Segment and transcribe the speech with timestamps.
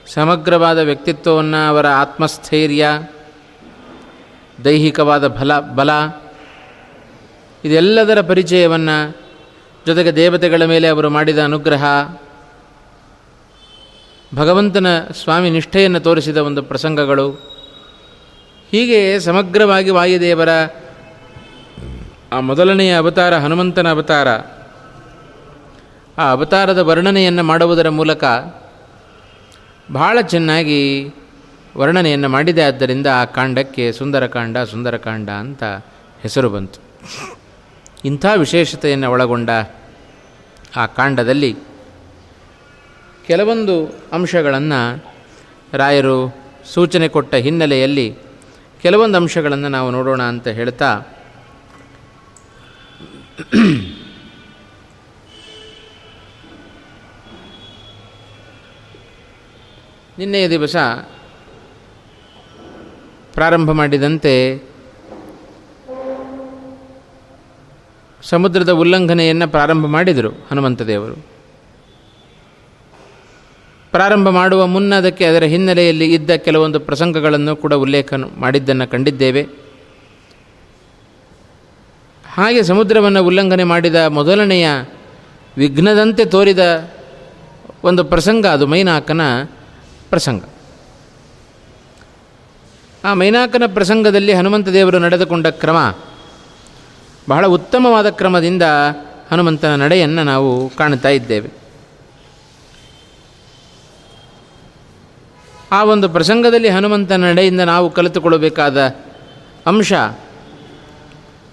[0.07, 2.87] ಸಮಗ್ರವಾದ ವ್ಯಕ್ತಿತ್ವವನ್ನು ಅವರ ಆತ್ಮಸ್ಥೈರ್ಯ,
[4.63, 5.89] ದೈಹಿಕವಾದ ಬಲ ಬಲ
[7.63, 9.17] ಇದೆಲ್ಲದರ ಪರಿಚಯವನ್ನು
[9.85, 11.83] ಜೊತೆಗೆ ದೇವತೆಗಳ ಮೇಲೆ ಅವರು ಮಾಡಿದ ಅನುಗ್ರಹ,
[14.35, 14.87] ಭಗವಂತನ
[15.23, 17.31] ಸ್ವಾಮಿ ನಿಷ್ಠೆಯನ್ನು ತೋರಿಸಿದ ಒಂದು ಪ್ರಸಂಗಗಳು.
[18.71, 20.49] ಹೀಗೆ ಸಮಗ್ರವಾಗಿ ವಾಯುದೇವರ
[22.31, 24.27] ಆ ಮೊದಲನೆಯ ಅವತಾರ, ಹನುಮಂತನ ಅವತಾರ,
[26.17, 28.23] ಆ ಅವತಾರದ ವರ್ಣನೆಯನ್ನು ಮಾಡುವುದರ ಮೂಲಕ
[29.91, 30.81] ಬಹಳ ಚೆನ್ನಾಗಿ
[31.77, 32.63] ವರ್ಣನೆಯನ್ನು ಮಾಡಿದೆ.
[32.63, 35.63] ಆದ್ದರಿಂದ ಆ ಕಾಂಡಕ್ಕೆ ಸುಂದರಕಾಂಡ ಸುಂದರಕಾಂಡ ಅಂತ
[36.21, 36.79] ಹೆಸರು ಬಂತು.
[38.03, 39.49] ಇಂಥ ವಿಶೇಷತೆಯನ್ನು ಒಳಗೊಂಡ
[40.75, 41.51] ಆ ಕಾಂಡದಲ್ಲಿ
[43.27, 43.75] ಕೆಲವೊಂದು
[44.13, 44.81] ಅಂಶಗಳನ್ನು
[45.77, 46.17] ರಾಯರು
[46.73, 48.07] ಸೂಚನೆ ಕೊಟ್ಟ ಹಿನ್ನೆಲೆಯಲ್ಲಿ
[48.81, 50.89] ಕೆಲವೊಂದು ಅಂಶಗಳನ್ನು ನಾವು ನೋಡೋಣ ಅಂತ ಹೇಳ್ತಾ
[60.17, 60.75] ನಿನ್ನೆಯ ದಿವಸ
[63.33, 64.33] ಪ್ರಾರಂಭ ಮಾಡಿದಂತೆ
[68.23, 71.15] ಸಮುದ್ರದ ಉಲ್ಲಂಘನೆಯನ್ನು ಪ್ರಾರಂಭ ಮಾಡಿದರು ಹನುಮಂತದೇವರು
[73.91, 79.47] ಪ್ರಾರಂಭ ಮಾಡುವ ಮುನ್ನ ಅದಕ್ಕೆ ಅದರ ಹಿನ್ನೆಲೆಯಲ್ಲಿ ಇದ್ದ ಕೆಲವೊಂದು ಪ್ರಸಂಗಗಳನ್ನು ಕೂಡ ಉಲ್ಲೇಖ ಮಾಡಿದ್ದನ್ನು ಕಂಡಿದ್ದೇವೆ.
[82.31, 84.67] ಹಾಗೆ ಸಮುದ್ರವನ್ನು ಉಲ್ಲಂಘನೆ ಮಾಡಿದ ಮೊದಲನೆಯ
[85.57, 86.91] ವಿಘ್ನದಂತೆ ತೋರಿದ
[87.83, 89.21] ಒಂದು ಪ್ರಸಂಗ ಅದು, ಮೈನಾಕನ
[90.09, 90.43] ಪ್ರಸಂಗ.
[93.03, 95.95] ಆ ಮೈನಾಕನ ಪ್ರಸಂಗದಲ್ಲಿ ಹನುಮಂತ ದೇವರು ನಡೆದುಕೊಂಡ ಕ್ರಮ
[97.29, 98.63] ಬಹಳ ಉತ್ತಮವಾದ ಕ್ರಮದಿಂದ
[99.31, 101.49] ಹನುಮಂತನ ನಡೆಯನ್ನು ನಾವು ಕಾಣ್ತಾ ಇದ್ದೇವೆ.
[105.71, 108.77] ಆ ಒಂದು ಪ್ರಸಂಗದಲ್ಲಿ ಹನುಮಂತನ ನಡೆಯಿಂದ ನಾವು ಕಲಿತುಕೊಳ್ಳಬೇಕಾದ
[109.65, 109.93] ಅಂಶ,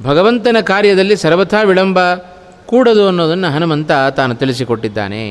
[0.03, 1.99] ಭಗವಂತನ ಕಾರ್ಯದಲ್ಲಿ ಸರ್ವಥಾ ವಿಳಂಬ
[2.67, 5.25] ಕೂಡದು ಅನ್ನೋದನ್ನು ಹನುಮಂತ ತಾನು ತಿಳಿಸಿಕೊಟ್ಟಿದ್ದಾನೆ.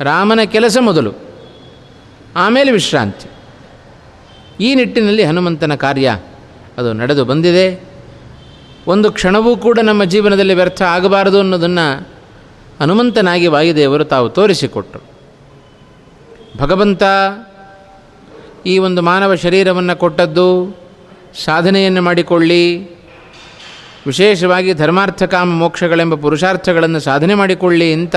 [0.00, 1.12] ರಾಮನ ಕೆಲಸ ಮೊದಲು,
[2.36, 3.28] ಆಮೇಲೆ ವಿಶ್ರಾಂತಿ.
[4.60, 6.16] ಈ ನಿಟ್ಟಿನಲ್ಲಿ ಹನುಮಂತನ ಕಾರ್ಯ
[6.78, 7.84] ಅದು ನಡೆದು ಬಂದಿದೆ.
[8.86, 12.08] ಒಂದು ಕ್ಷಣವೂ ಕೂಡ ನಮ್ಮ ಜೀವನದಲ್ಲಿ ವ್ಯರ್ಥ ಆಗಬಾರದು ಅನ್ನೋದನ್ನು
[12.80, 15.02] ಹನುಮಂತನಾಗಿ ವಾಯುದೇವರು ತಾವು ತೋರಿಸಿಕೊಟ್ಟರು.
[16.58, 17.02] ಭಗವಂತ
[18.66, 20.78] ಈ ಒಂದು ಮಾನವ ಶರೀರವನ್ನು ಕೊಟ್ಟದ್ದು
[21.44, 22.76] ಸಾಧನೆಯನ್ನು ಮಾಡಿಕೊಳ್ಳಿ.
[24.06, 28.16] ವಿಶೇಷವಾಗಿ ಧರ್ಮಾರ್ಥ ಕಾಮ ಮೋಕ್ಷಗಳೆಂಬ ಪುರುಷಾರ್ಥಗಳನ್ನು ಸಾಧನೆ ಮಾಡಿಕೊಳ್ಳಿ ಅಂತ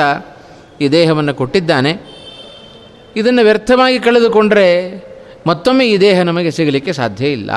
[0.81, 2.21] ಈ ದೇಹವನ್ನು ಕೊಟ್ಟಿದ್ದಾನೆ.
[3.15, 5.01] ಇದನ್ನು ವ್ಯರ್ಥವಾಗಿ ಕಳೆದುಕೊಂಡರೆ
[5.47, 7.51] ಮತ್ತೊಮ್ಮೆ ಈ ದೇಹ ನಮಗೆ ಸಿಗಲಿಕ್ಕೆ ಸಾಧ್ಯ ಇಲ್ಲ.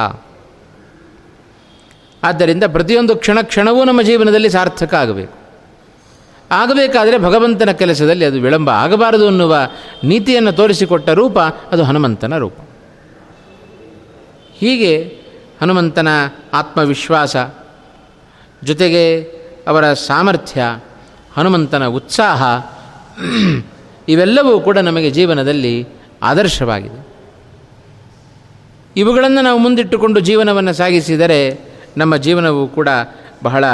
[2.25, 5.33] ಆದ್ದರಿಂದ ಪ್ರತಿಯೊಂದು ಕ್ಷಣ ಕ್ಷಣವೂ ನಮ್ಮ ಜೀವನದಲ್ಲಿ ಸಾರ್ಥಕ ಆಗಬೇಕು.
[6.51, 9.57] ಆಗಬೇಕಾದರೆ ಭಗವಂತನ ಕೆಲಸದಲ್ಲಿ ಅದು ವಿಳಂಬ ಆಗಬಾರದು ಅನ್ನುವ
[10.05, 11.39] ನೀತಿಯನ್ನು ತೋರಿಸಿಕೊಟ್ಟ ರೂಪ
[11.73, 12.55] ಅದು ಹನುಮಂತನ ರೂಪ.
[14.55, 15.25] ಹೀಗೆ
[15.61, 16.09] ಹನುಮಂತನ
[16.53, 17.37] ಆತ್ಮವಿಶ್ವಾಸ
[18.65, 19.23] ಜೊತೆಗೆ
[19.67, 20.81] ಅವರ ಸಾಮರ್ಥ್ಯ,
[21.37, 22.43] ಹನುಮಂತನ ಉತ್ಸಾಹ
[24.09, 25.87] ಇವೆಲ್ಲವೂ ಕೂಡ ನಮಗೆ ಜೀವನದಲ್ಲಿ
[26.23, 27.07] ಆದರ್ಶವಾಗಿದೆ.
[28.97, 32.89] ಇವುಗಳನ್ನು ನಾವು ಮುಂದಿಟ್ಟುಕೊಂಡು ಜೀವನವನ್ನು ಸಾಗಿಸಿದರೆ ನಮ್ಮ ಜೀವನವು ಕೂಡ
[33.45, 33.65] ಬಹಳ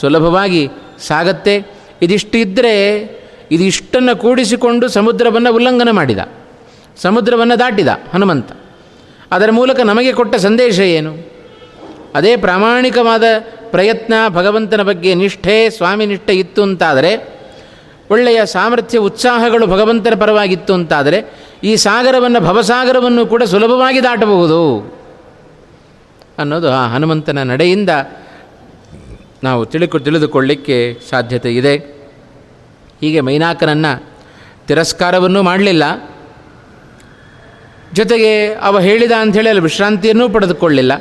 [0.00, 0.68] ಸುಲಭವಾಗಿ
[0.98, 1.66] ಸಾಗತ್ತೆ.
[2.02, 2.98] ಇದಿಷ್ಟು ಇದ್ದರೆ
[3.50, 6.18] ಇದಿಷ್ಟನ್ನು ಕೂಡಿಸಿಕೊಂಡು ಸಮುದ್ರವನ್ನು ಉಲ್ಲಂಘನೆ ಮಾಡಿದ.
[6.96, 8.52] ಸಮುದ್ರವನ್ನು ದಾಟಿದ ಹನುಮಂತ.
[9.32, 11.36] ಅದರ ಮೂಲಕ ನಮಗೆ ಕೊಟ್ಟ ಸಂದೇಶ ಏನು?
[12.14, 13.22] ಅದೇ ಪ್ರಾಮಾಣಿಕವಾದ
[13.70, 17.40] ಪ್ರಯತ್ನ ಭಗವಂತನ ಬಗ್ಗೆ ನಿಷ್ಠೆ, ಸ್ವಾಮಿ ನಿಷ್ಠೆ ಇತ್ತು ಅಂತಾದರೆ,
[18.10, 21.24] ಒಳ್ಳೆಯ ಸಾಮರ್ಥ್ಯ, ಉತ್ಸಾಹಗಳು ಭಗವಂತನ ಪರವಾಗಿತ್ತು ಅಂತಾದರೆ,
[21.64, 24.96] ಈ ಸಾಗರವನ್ನು ಭವಸಾಗರವನ್ನು ಕೂಡ ಸುಲಭವಾಗಿ ದಾಟಬಹುದು.
[26.38, 27.90] ಅನ್ನೋದು ಆ ಹನುಮಂತನ ನಡೆಯಿಂದ
[29.44, 31.76] ನಾವು ತಿಳಿಕೊ, ತಿಳಿದುಕೊಳ್ಳಿಕ್ಕೆ ಸಾಧ್ಯತೆ ಇದೆ.
[33.00, 34.16] ಹೀಗೆ ಮೈನಾಕನನ್ನು
[34.66, 36.14] ತಿರಸ್ಕಾರವನ್ನೂ ಮಾಡಲಿಲ್ಲ.
[37.92, 40.92] ಜೊತೆಗೆ ಅವ ಹೇಳಿದ ಅಂಥೇಳಿ ಅಲ್ಲಿ ವಿಶ್ರಾಂತಿಯನ್ನೂ ಪಡೆದುಕೊಳ್ಳಿಲ್ಲ.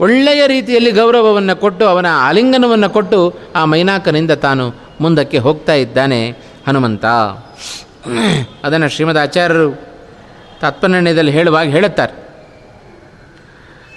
[0.00, 6.30] ಒಳ್ಳೆಯ ರೀತಿಯಲ್ಲಿ ಗೌರವವನ್ನು ಕೊಟ್ಟು, ಅವನ ಆಲಿಂಗನವನ್ನು ಕೊಟ್ಟು ಆ ಮೈನಾಕನಿಂದ ತಾನು ಮುಂದಕ್ಕೆ ಹೋಗ್ತಾ ಇದ್ದಾನೆ
[6.66, 7.04] ಹನುಮಂತ.
[8.64, 9.82] ಅದನ್ನು ಶ್ರೀಮದ್ ಆಚಾರ್ಯರು
[10.60, 12.27] ತತ್ವನಿರ್ಣಯದಲ್ಲಿ ಹೇಳುವಾಗ ಹೇಳುತ್ತಾರೆ.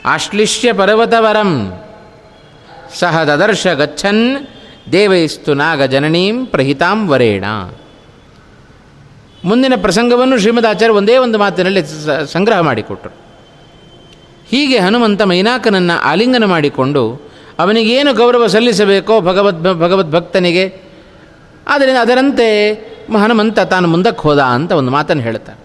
[0.06, 1.82] ಆಶ್ಲಿಷ್ಯ ಪರ್ವತವರಂ.
[3.00, 4.38] ಸಹ ದದರ್ಶ ಗಚ್ಚನ್
[5.58, 7.46] ನಾಗ ಜನನೀಂ ಪ್ರಹಿತಾಂ ವರೇಣ.
[9.46, 11.84] ಮುಂದಿನ ಪ್ರಸಂಗವನ್ನು ಶ್ರೀಮದ್ ಆಚಾರ್ಯ ಒಂದೇ ಒಂದು ಮಾತಿನಲ್ಲಿ
[12.32, 13.16] ಸಂಗ್ರಹ ಮಾಡಿಕೊಟ್ಟರು.
[14.50, 17.22] ಹೀಗೆ ಹನುಮಂತ ಮೈನಾಕನನ್ನು ಆಲಿಂಗನ ಮಾಡಿಕೊಂಡು
[17.60, 20.78] ಅವನಿಗೇನು ಗೌರವ ಸಲ್ಲಿಸಬೇಕೋ ಭಗವದ್ ಭಗವದ್ಭಕ್ತನಿಗೆ
[21.68, 22.74] ಆದ್ದರಿಂದ ಅದರಂತೆ
[23.24, 25.61] ಹನುಮಂತ ತಾನು ಮುಂದಕ್ಕೆ ಹೋದ ಅಂತ ಒಂದು ಮಾತನ್ನು ಹೇಳುತ್ತಾರೆ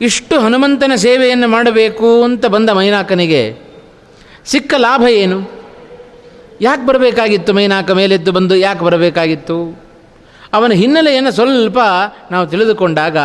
[0.00, 3.58] ಇಷ್ಟು ಹನುಮಂತನ ಸೇವೆಯನ್ನು ಮಾಡಬೇಕು ಅಂತ ಬಂದ ಮೈನಾಕನಿಗೆ
[4.44, 5.50] ಸಿಕ್ಕ ಲಾಭ ಏನು?
[6.60, 9.82] ಯಾಕೆ ಬರಬೇಕಾಗಿತ್ತು ಮೈನಾಕ ಮೇಲೆದ್ದು ಬಂದು ಯಾಕೆ ಬರಬೇಕಾಗಿತ್ತು?
[10.52, 11.78] ಅವನ ಹಿನ್ನೆಲೆಯನ್ನು ಸ್ವಲ್ಪ
[12.30, 13.16] ನಾವು ತಿಳಿದುಕೊಂಡಾಗ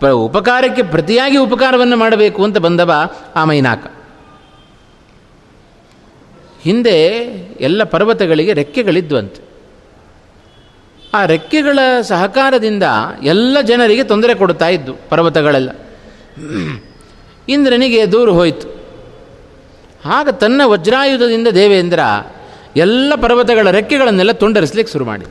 [0.00, 2.92] ಪ ಉಪಕಾರಕ್ಕೆ ಪ್ರತಿಯಾಗಿ ಉಪಕಾರವನ್ನು ಮಾಡಬೇಕು ಅಂತ ಬಂದವ
[3.36, 3.86] ಆ ಮೈನಾಕ.
[6.62, 6.96] ಹಿಂದೆ
[7.60, 9.45] ಎಲ್ಲ ಪರ್ವತಗಳಿಗೆ ರೆಕ್ಕೆಗಳಿದ್ವಂತೆ.
[11.14, 12.82] ಆ ರೆಕ್ಕೆಗಳ ಸಹಕಾರದಿಂದ
[13.22, 15.70] ಎಲ್ಲ ಜನರಿಗೆ ತೊಂದರೆ ಕೊಡ್ತಾ ಇದ್ದು ಪರ್ವತಗಳೆಲ್ಲ.
[17.48, 18.76] ಇಂದ್ರನಿಗೆ ದೂರು ಹೋಯಿತು.
[20.04, 22.00] ಆಗ ತನ್ನ ವಜ್ರಾಯುಧದಿಂದ ದೇವೇಂದ್ರ
[22.76, 25.28] ಎಲ್ಲ ಪರ್ವತಗಳ ರೆಕ್ಕೆಗಳನ್ನೆಲ್ಲ ತುಂಡರಿಸಲಿಕ್ಕೆ ಶುರು ಮಾಡಿದ.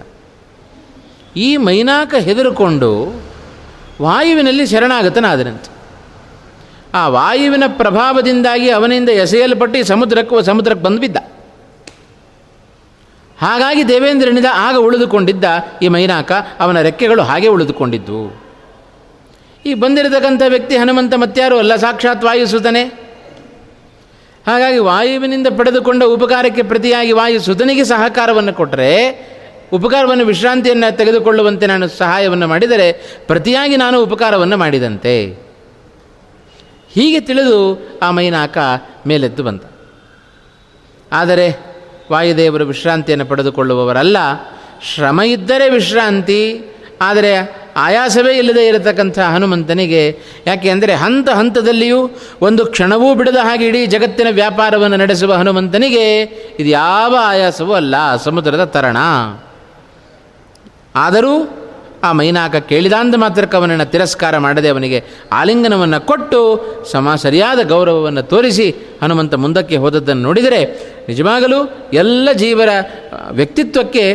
[1.35, 3.21] ಈ ಮೈನಾಕ ಹೆದರುಕೊಂಡು
[4.01, 5.75] ವಾಯುವಿನಲ್ಲಿ ಶರಣಾಗತನಾದನಂತೆ.
[6.93, 11.17] ಆ ವಾಯುವಿನ ಪ್ರಭಾವದಿಂದಾಗಿ ಅವನಿಂದ ಎಸೆಯಲ್ಪಟ್ಟು ಸಮುದ್ರಕ್ಕೆ ಸಮುದ್ರಕ್ಕೆ ಬಂದು ಬಿದ್ದ
[13.41, 15.45] ಹಾಗಾಗಿ ದೇವೇಂದ್ರನಿಂದ ಆಗ ಉಳಿದುಕೊಂಡಿದ್ದ
[15.81, 18.45] ಈ ಮೈನಾಕ ಅವನ ರೆಕ್ಕೆಗಳು ಹಾಗೆ ಉಳಿದುಕೊಂಡಿದ್ದು.
[19.65, 22.83] ಈ ಬಂದಿರತಕ್ಕಂಥ ವ್ಯಕ್ತಿ ಹನುಮಂತ ಮತ್ಯಾರು ಅಲ್ಲ, ಸಾಕ್ಷಾತ್ ವಾಯುಸುತನೆ.
[24.47, 28.91] ಹಾಗಾಗಿ ವಾಯುವಿನಿಂದ ಪಡೆದುಕೊಂಡ ಉಪಕಾರಕ್ಕೆ ಪ್ರತಿಯಾಗಿ ವಾಯು ಸುತನಿಗೆ ಸಹಕಾರವನ್ನು ಕೊಟ್ಟರೆ
[29.73, 32.91] ಉಪಕಾರವನ್ನು, ವಿಶ್ರಾಂತಿಯನ್ನು ತೆಗೆದುಕೊಳ್ಳುವಂತೆ ನಾನು ಸಹಾಯವನ್ನು ಮಾಡಿದರೆ,
[33.27, 35.45] ಪ್ರತಿಯಾಗಿ ನಾನು ಉಪಕಾರವನ್ನು ಮಾಡಿದಂತೆ.
[36.93, 37.59] ಹೀಗೆ ತಿಳಿದು
[38.01, 38.57] ಆ ಮೈನಾಕ
[39.07, 39.63] ಮೇಲೆದ್ದು ಬಂತ
[41.11, 41.74] ಆದರೆ
[42.11, 44.17] ವಾಯುದೇವರು ವಿಶ್ರಾಂತಿಯನ್ನು ಪಡೆದುಕೊಳ್ಳುವವರಲ್ಲ.
[44.89, 46.41] ಶ್ರಮ ಇದ್ದರೆ ವಿಶ್ರಾಂತಿ,
[47.01, 47.31] ಆದರೆ
[47.85, 50.03] ಆಯಾಸವೇ ಇಲ್ಲದೆ ಇರತಕ್ಕಂಥ ಹನುಮಂತನಿಗೆ,
[50.47, 51.99] ಯಾಕೆ ಅಂದರೆ ಹಂತ ಹಂತದಲ್ಲಿಯೂ
[52.41, 56.05] ಒಂದು ಕ್ಷಣವೂ ಬಿಡದ ಹಾಗೆ ಇಡೀ ಜಗತ್ತಿನ ವ್ಯಾಪಾರವನ್ನು ನಡೆಸುವ ಹನುಮಂತನಿಗೆ
[56.59, 57.95] ಇದು ಯಾವ ಆಯಾಸವೂ ಅಲ್ಲ,
[58.25, 58.97] ಸಮುದ್ರದ ತರಣ.
[60.95, 61.35] ಆದರೂ
[62.05, 64.99] ಆ ಮೈನಾಕ ಕೇಳಿದಾಂದ ಮಾತ್ರಕ್ಕೆ ಅವನನ್ನು ತಿರಸ್ಕಾರ ಮಾಡದೆ ಅವನಿಗೆ
[65.31, 66.39] ಆಲಿಂಗನವನ್ನು ಕೊಟ್ಟು
[66.91, 68.67] ಸಮ ಸರಿಯಾದ ಗೌರವವನ್ನು ತೋರಿಸಿ
[69.01, 70.61] ಹನುಮಂತ ಮುಂದಕ್ಕೆ ಹೋದದ್ದನ್ನು ನೋಡಿದರೆ
[71.07, 71.59] ನಿಜವಾಗಲೂ
[71.93, 72.69] ಎಲ್ಲ ಜೀವರ
[73.31, 74.05] ವ್ಯಕ್ತಿತ್ವಕ್ಕೆ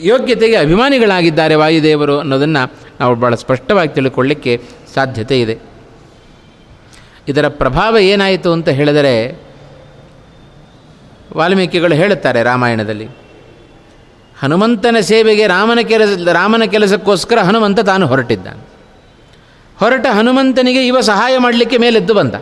[0.00, 2.62] ಯೋಗ್ಯತೆಗೆ ಅಭಿಮಾನಿಗಳಾಗಿದ್ದಾರೆ ವಾಯುದೇವರು ಅನ್ನೋದನ್ನು
[3.00, 4.52] ನಾವು ಭಾಳ ಸ್ಪಷ್ಟವಾಗಿ ತಿಳ್ಕೊಳ್ಳಿಕ್ಕೆ
[4.94, 5.56] ಸಾಧ್ಯತೆ ಇದೆ.
[7.28, 9.14] ಇದರ ಪ್ರಭಾವ ಏನಾಯಿತು ಅಂತ ಹೇಳಿದರೆ
[11.36, 13.08] ವಾಲ್ಮೀಕಿಗಳು ಹೇಳುತ್ತಾರೆ ರಾಮಾಯಣದಲ್ಲಿ.
[14.42, 18.68] ಹನುಮಂತನ ಸೇವೆಗೆ ರಾಮನ ಕೆಲಸ, ರಾಮನ ಕೆಲಸಕ್ಕೋಸ್ಕರ ಹನುಮಂತ ತಾನು ಹೊರಟಿದ್ದಾನೆ.
[19.78, 22.34] ಹೊರಟ ಹನುಮಂತನಿಗೆ ಇವ ಸಹಾಯ ಮಾಡಲಿಕ್ಕೆ ಮೇಲೆದ್ದು ಬಂದ.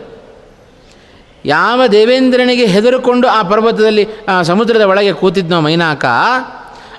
[1.45, 6.05] ಯಾವ ದೇವೇಂದ್ರನಿಗೆ ಹೆದರುಕೊಂಡು ಆ ಪರ್ವತದಲ್ಲಿ, ಆ ಸಮುದ್ರದ ಒಳಗೆ ಕೂತಿದ್ನೋ ಮೈನಾಕ,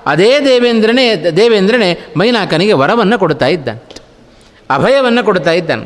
[0.05, 3.95] ಅದೇ ದೇವೇಂದ್ರನೇ ದೇವೇಂದ್ರನೇ ಮೈನಾಕನಿಗೆ ವರವನ್ನು ಕೊಡ್ತಾ ಇದ್ದಾನೆ.
[4.69, 5.85] ಅಭಯವನ್ನು ಕೊಡ್ತಾ ಇದ್ದಾನೆ.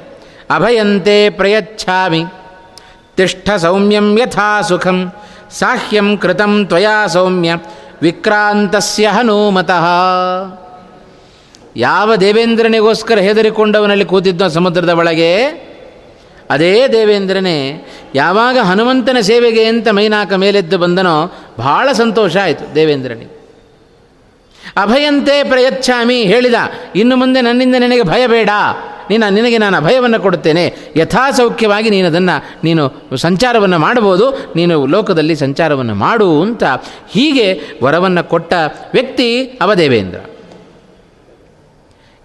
[0.55, 2.23] ಅಭಯಂತೆ ಪ್ರಯಚ್ಛಾಮಿ.
[3.17, 5.11] ತಿಷ್ಠ ಸೌಮ್ಯಂ ಯಥಾ ಸುಖಂ.
[5.51, 7.57] ಸಾಹ್ಯಂ ಕೃತಂ ತ್ವಯಾ ಸೌಮ್ಯ.
[8.03, 9.85] ವಿಕ್ರಾಂತಸ್ಯ ಹನುಮತಃ.
[11.75, 15.37] ಯಾವ ದೇವೇಂದ್ರನಿಗೋಸ್ಕರ ಹೆದರಿಕೊಂಡವನಲ್ಲಿ ಕೂತಿದ್ದ ಸಮುದ್ರದ ಒಳಗೆ,
[16.49, 23.42] ಅದೇ ದೇವೇಂದ್ರನೇ, ಯಾವಾಗ ಹನುಮಂತನ ಸೇವೆಗೆ ಅಂತ ಮೈನಾಕ ಮೇಲೆದ್ದು ಬಂದನೋ ಬಹಳ ಸಂತೋಷ ಆಯಿತು ದೇವೇಂದ್ರನಿಗೆ.
[24.77, 26.53] ಅಭಯಂತೆ ಪ್ರಯಚ್ಛಾಮಿ ಹೇಳಿದ,
[26.95, 28.49] ಇನ್ನು ಮುಂದೆ ನನ್ನಿಂದ ನಿನಗೆ ಭಯ ಬೇಡ.
[29.09, 30.75] ನೀನು ನಿನಗೆ ನಾನು ಅಭಯವನ್ನು ಕೊಡುತ್ತೇನೆ.
[30.95, 32.83] ಯಥಾಸೌಖ್ಯವಾಗಿ ನೀನು ಅದನ್ನು, ನೀನು
[33.17, 34.53] ಸಂಚಾರವನ್ನು ಮಾಡಬಹುದು.
[34.55, 36.63] ನೀನು ಲೋಕದಲ್ಲಿ ಸಂಚಾರವನ್ನು ಮಾಡು ಅಂತ
[37.09, 38.53] ಹೀಗೆ ವರವನ್ನು ಕೊಟ್ಟ
[38.93, 40.19] ವ್ಯಕ್ತಿ ಅವದೇವೇಂದ್ರ.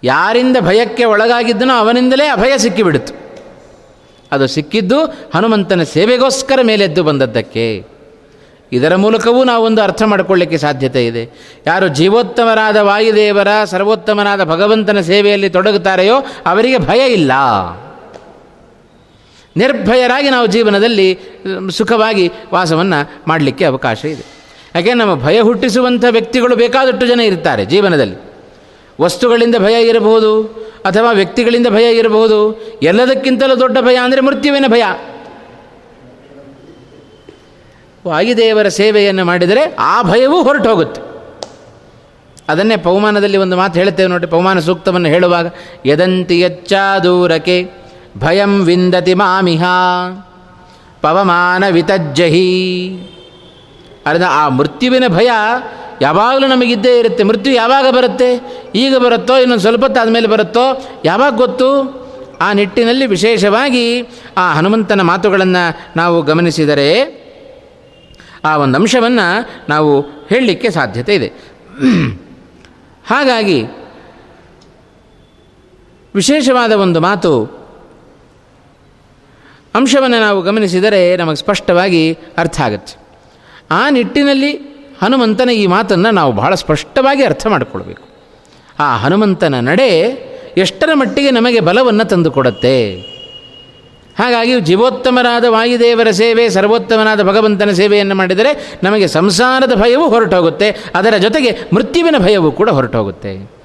[0.03, 3.13] ಯಾರಿಂದ ಭಯಕ್ಕೆ ಒಳಗಾಗಿದ್ದನೋ ಅವನಿಂದಲೇ ಅಭಯ ಸಿಕ್ಕಿಬಿಡಿತು
[4.31, 4.99] ಅದು ಸಿಕ್ಕಿದ್ದು
[5.35, 7.98] ಹನುಮಂತನ ಸೇವೆಗೋಸ್ಕರ ಮೇಲೆದ್ದು ಬಂದದ್ದಕ್ಕೆ.
[8.73, 11.23] ಇದರ ಮೂಲಕವೂ ನಾವೊಂದು ಅರ್ಥ ಮಾಡಿಕೊಳ್ಳಿಕ್ಕೆ ಸಾಧ್ಯತೆ ಇದೆ.
[11.67, 17.31] ಯಾರು ಜೀವೋತ್ತಮರಾದ ವಾಯುದೇವರ, ಸರ್ವೋತ್ತಮನಾದ ಭಗವಂತನ ಸೇವೆಯಲ್ಲಿ ತೊಡಗುತ್ತಾರೆಯೋ ಅವರಿಗೆ ಭಯ ಇಲ್ಲ.
[19.57, 21.19] ನಿರ್ಭಯರಾಗಿ ನಾವು ಜೀವನದಲ್ಲಿ
[21.71, 24.23] ಸುಖವಾಗಿ ವಾಸವನ್ನು ಮಾಡಲಿಕ್ಕೆ ಅವಕಾಶ ಇದೆ.
[24.75, 28.15] ಯಾಕೆ, ನಮ್ಮ ಭಯ ಹುಟ್ಟಿಸುವಂಥ ವ್ಯಕ್ತಿಗಳು ಬೇಕಾದಷ್ಟು ಜನ ಇರ್ತಾರೆ ಜೀವನದಲ್ಲಿ.
[29.01, 30.43] ವಸ್ತುಗಳಿಂದ ಭಯ ಇರಬಹುದು,
[30.85, 34.83] ಅಥವಾ ವ್ಯಕ್ತಿಗಳಿಂದ ಭಯ ಇರಬಹುದು, ಎಲ್ಲದಕ್ಕಿಂತಲೂ ದೊಡ್ಡ ಭಯ ಅಂದರೆ ಮೃತ್ಯುವಿನ ಭಯ.
[38.09, 41.01] ವಾಯುದೇವರ ಸೇವೆಯನ್ನು ಮಾಡಿದರೆ ಆ ಭಯವೂ ಹೊರಟು ಹೋಗುತ್ತೆ
[42.49, 45.53] ಅದನ್ನೇ ಪವಮಾನದಲ್ಲಿ ಒಂದು ಮಾತು ಹೇಳ್ತೇವೆ ನೋಡಿ ಪವಮಾನ ಸೂಕ್ತವನ್ನು ಹೇಳುವಾಗ,
[45.85, 47.71] ಯದಂತಿ ಯಚ್ಚಾದೂರಕೆ
[48.17, 49.63] ಭಯಂ ವಿಂದತಿ ಮಾಮಿಹ,
[51.01, 52.49] ಪವಮಾನ ವಿತಜ್ಜಹಿ.
[54.05, 55.29] ಅರ್ಧ, ಆ ಮೃತ್ಯುವಿನ ಭಯ
[56.01, 57.23] ಯಾವಾಗಲೂ ನಮಗಿದ್ದೇ ಇರುತ್ತೆ.
[57.23, 58.29] ಮೃತ್ಯು ಯಾವಾಗ ಬರುತ್ತೆ?
[58.75, 60.65] ಈಗ ಬರುತ್ತೋ, ಇನ್ನೊಂದು ಸ್ವಲ್ಪ ಆದಮೇಲೆ ಬರುತ್ತೋ?
[61.05, 61.99] ಯಾವಾಗ ಗೊತ್ತು?
[62.41, 64.01] ಆ ನಿಟ್ಟಿನಲ್ಲಿ ವಿಶೇಷವಾಗಿ
[64.37, 65.63] ಆ ಹನುಮಂತನ ಮಾತುಗಳನ್ನು
[65.97, 67.18] ನಾವು ಗಮನಿಸಿದರೆ
[68.45, 71.27] ಆ ಒಂದು ಅಂಶವನ್ನು ನಾವು ಹೇಳಲಿಕ್ಕೆ ಸಾಧ್ಯತೆ ಇದೆ.
[73.07, 73.63] ಹಾಗಾಗಿ
[76.15, 77.59] ವಿಶೇಷವಾದ ಒಂದು ಮಾತು
[79.75, 82.97] ಅಂಶವನ್ನು ನಾವು ಗಮನಿಸಿದರೆ ನಮಗೆ ಸ್ಪಷ್ಟವಾಗಿ ಅರ್ಥ ಆಗುತ್ತೆ.
[83.71, 84.57] ಆ ನಿಟ್ಟಿನಲ್ಲಿ
[85.01, 88.09] ಹನುಮಂತನ ಈ ಮಾತನ್ನು ನಾವು ಬಹಳ ಸ್ಪಷ್ಟವಾಗಿ ಅರ್ಥ ಮಾಡಿಕೊಳ್ಬೇಕು.
[88.79, 89.89] ಆ ಹನುಮಂತನ ನಡೆ
[90.57, 93.09] ಎಷ್ಟರ ಮಟ್ಟಿಗೆ ನಮಗೆ ಬಲವನ್ನು ತಂದುಕೊಡುತ್ತೆ?
[94.19, 102.15] ಹಾಗಾಗಿ ಜೀವೋತ್ತಮರಾದ ವಾಯುದೇವರ ಸೇವೆ, ಸರ್ವೋತ್ತಮನಾದ ಭಗವಂತನ ಸೇವೆಯನ್ನು ಮಾಡಿದರೆ ನಮಗೆ ಸಂಸಾರದ ಭಯವು ಹೊರಟೋಗುತ್ತೆ, ಅದರ ಜೊತೆಗೆ ಮೃತ್ಯುವಿನ
[102.17, 103.59] ಭಯವೂ ಕೂಡ ಹೊರಟೋಗುತ್ತೆ.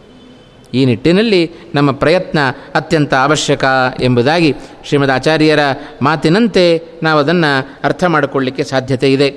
[0.74, 2.38] ಈ ನಿಟ್ಟಿನಲ್ಲಿ ನಮ್ಮ ಪ್ರಯತ್ನ
[2.74, 3.64] ಅತ್ಯಂತ ಅವಶ್ಯಕ
[4.00, 5.58] ಎಂಬುದಾಗಿ ಶ್ರೀಮದ್ ಆಚಾರ್ಯರ
[6.02, 7.50] ಮಾತಿನಂತೆ ನಾವು ಅದನ್ನು
[7.84, 9.28] ಅರ್ಥ ಮಾಡಿಕೊಳ್ಳಿಕ್ಕೆ ಸಾಧ್ಯತೆ ಇದೆ.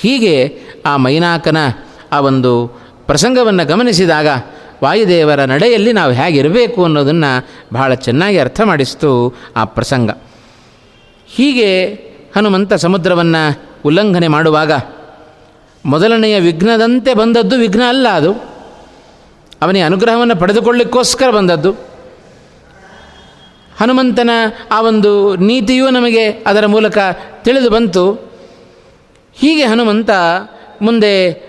[0.00, 0.34] ಹೀಗೆ
[0.86, 1.56] ಆ ಮೈನಾಕನ
[2.12, 2.52] ಆ ಒಂದು
[3.06, 4.28] ಪ್ರಸಂಗವನ್ನು ಗಮನಿಸಿದಾಗ
[4.82, 10.10] ವಾಯುದೇವರ ನಡೆಯಲ್ಲಿ ನಾವು ಹೇಗಿರಬೇಕು ಅನ್ನೋದನ್ನು ಬಹಳ ಚೆನ್ನಾಗಿ ಅರ್ಥ ಮಾಡಿಸ್ತು ಆ ಪ್ರಸಂಗ.
[11.26, 11.86] ಹೀಗೆ
[12.36, 14.72] ಹನುಮಂತ ಸಮುದ್ರವನ್ನು ಉಲ್ಲಂಘನೆ ಮಾಡುವಾಗ
[15.84, 18.32] ಮೊದಲನೆಯ ವಿಘ್ನದಂತೆ ಬಂದದ್ದು ವಿಘ್ನ ಅಲ್ಲ ಅದು.
[19.62, 21.72] ಅವನಿಗೆ ಅನುಗ್ರಹವನ್ನು ಪಡೆದುಕೊಳ್ಳಿಕ್ಕೋಸ್ಕರ ಬಂದದ್ದು.
[23.80, 24.30] ಹನುಮಂತನ
[24.70, 26.98] ಆ ಒಂದು ನೀತಿಯೂ ನಮಗೆ ಅದರ ಮೂಲಕ
[27.42, 28.12] ತಿಳಿದು ಬಂತು.
[29.34, 30.10] ಹೀಗೆ ಹನುಮಂತ
[30.82, 31.42] ಮುಂದೆ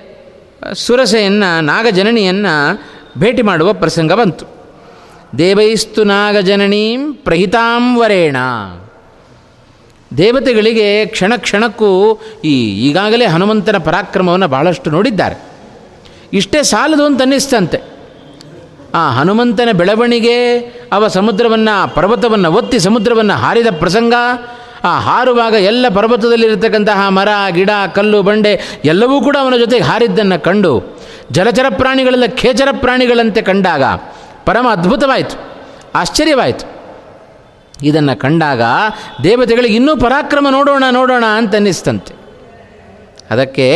[0.76, 2.82] ಸುರಸೆಯನ್ನು, ನಾಗಜನನಿಯನ್ನು
[3.18, 4.46] ಭೇಟಿ ಮಾಡುವ ಪ್ರಸಂಗ ಬಂತು.
[5.38, 8.38] ದೇವೈಸ್ತು ನಾಗಜನನೀಂ ಪ್ರಹಿತಾಂವರೇಣ
[10.18, 15.36] ದೇವತೆಗಳಿಗೆ ಕ್ಷಣ ಕ್ಷಣಕ್ಕೂ ಈ ಈಗಾಗಲೇ ಹನುಮಂತನ ಪರಾಕ್ರಮವನ್ನು ಬಹಳಷ್ಟು ನೋಡಿದ್ದಾರೆ.
[16.34, 17.82] ಇಷ್ಟೇ ಸಾಲದು ಅಂತ ಅನ್ನಿಸ್ತಂತೆ.
[18.96, 20.58] ಆ ಹನುಮಂತನ ಬೆಳವಣಿಗೆ,
[20.92, 24.14] ಅವ ಸಮುದ್ರವನ್ನು, ಪರ್ವತವನ್ನು ಒತ್ತಿ ಸಮುದ್ರವನ್ನು ಹಾರಿದ ಪ್ರಸಂಗ,
[24.84, 30.93] ಆ ಹಾರುವಾಗ ಎಲ್ಲ ಪರ್ವತದಲ್ಲಿರತಕ್ಕಂತಹ ಮರ, ಗಿಡ, ಕಲ್ಲು, ಬಂಡೆ ಎಲ್ಲವೂ ಕೂಡ ಅವನ ಜೊತೆಗೆ ಹಾರಿದ್ದನ್ನು ಕಂಡು
[31.34, 33.84] ಜಲಚರ ಪ್ರಾಣಿಗಳೆಲ್ಲ ಖೇಚರ ಪ್ರಾಣಿಗಳಂತೆ ಕಂಡಾಗ
[34.46, 35.36] ಪರಮ ಅದ್ಭುತವಾಯಿತು,
[35.96, 36.66] ಆಶ್ಚರ್ಯವಾಯಿತು.
[37.84, 38.62] ಇದನ್ನು ಕಂಡಾಗ
[39.24, 42.14] ದೇವತೆಗಳಿಗೆ ಇನ್ನೂ ಪರಾಕ್ರಮ ನೋಡೋಣ ನೋಡೋಣ ಅಂತ ಅನ್ನಿಸ್ತಂತೆ.
[43.32, 43.68] ಅದಕ್ಕೆ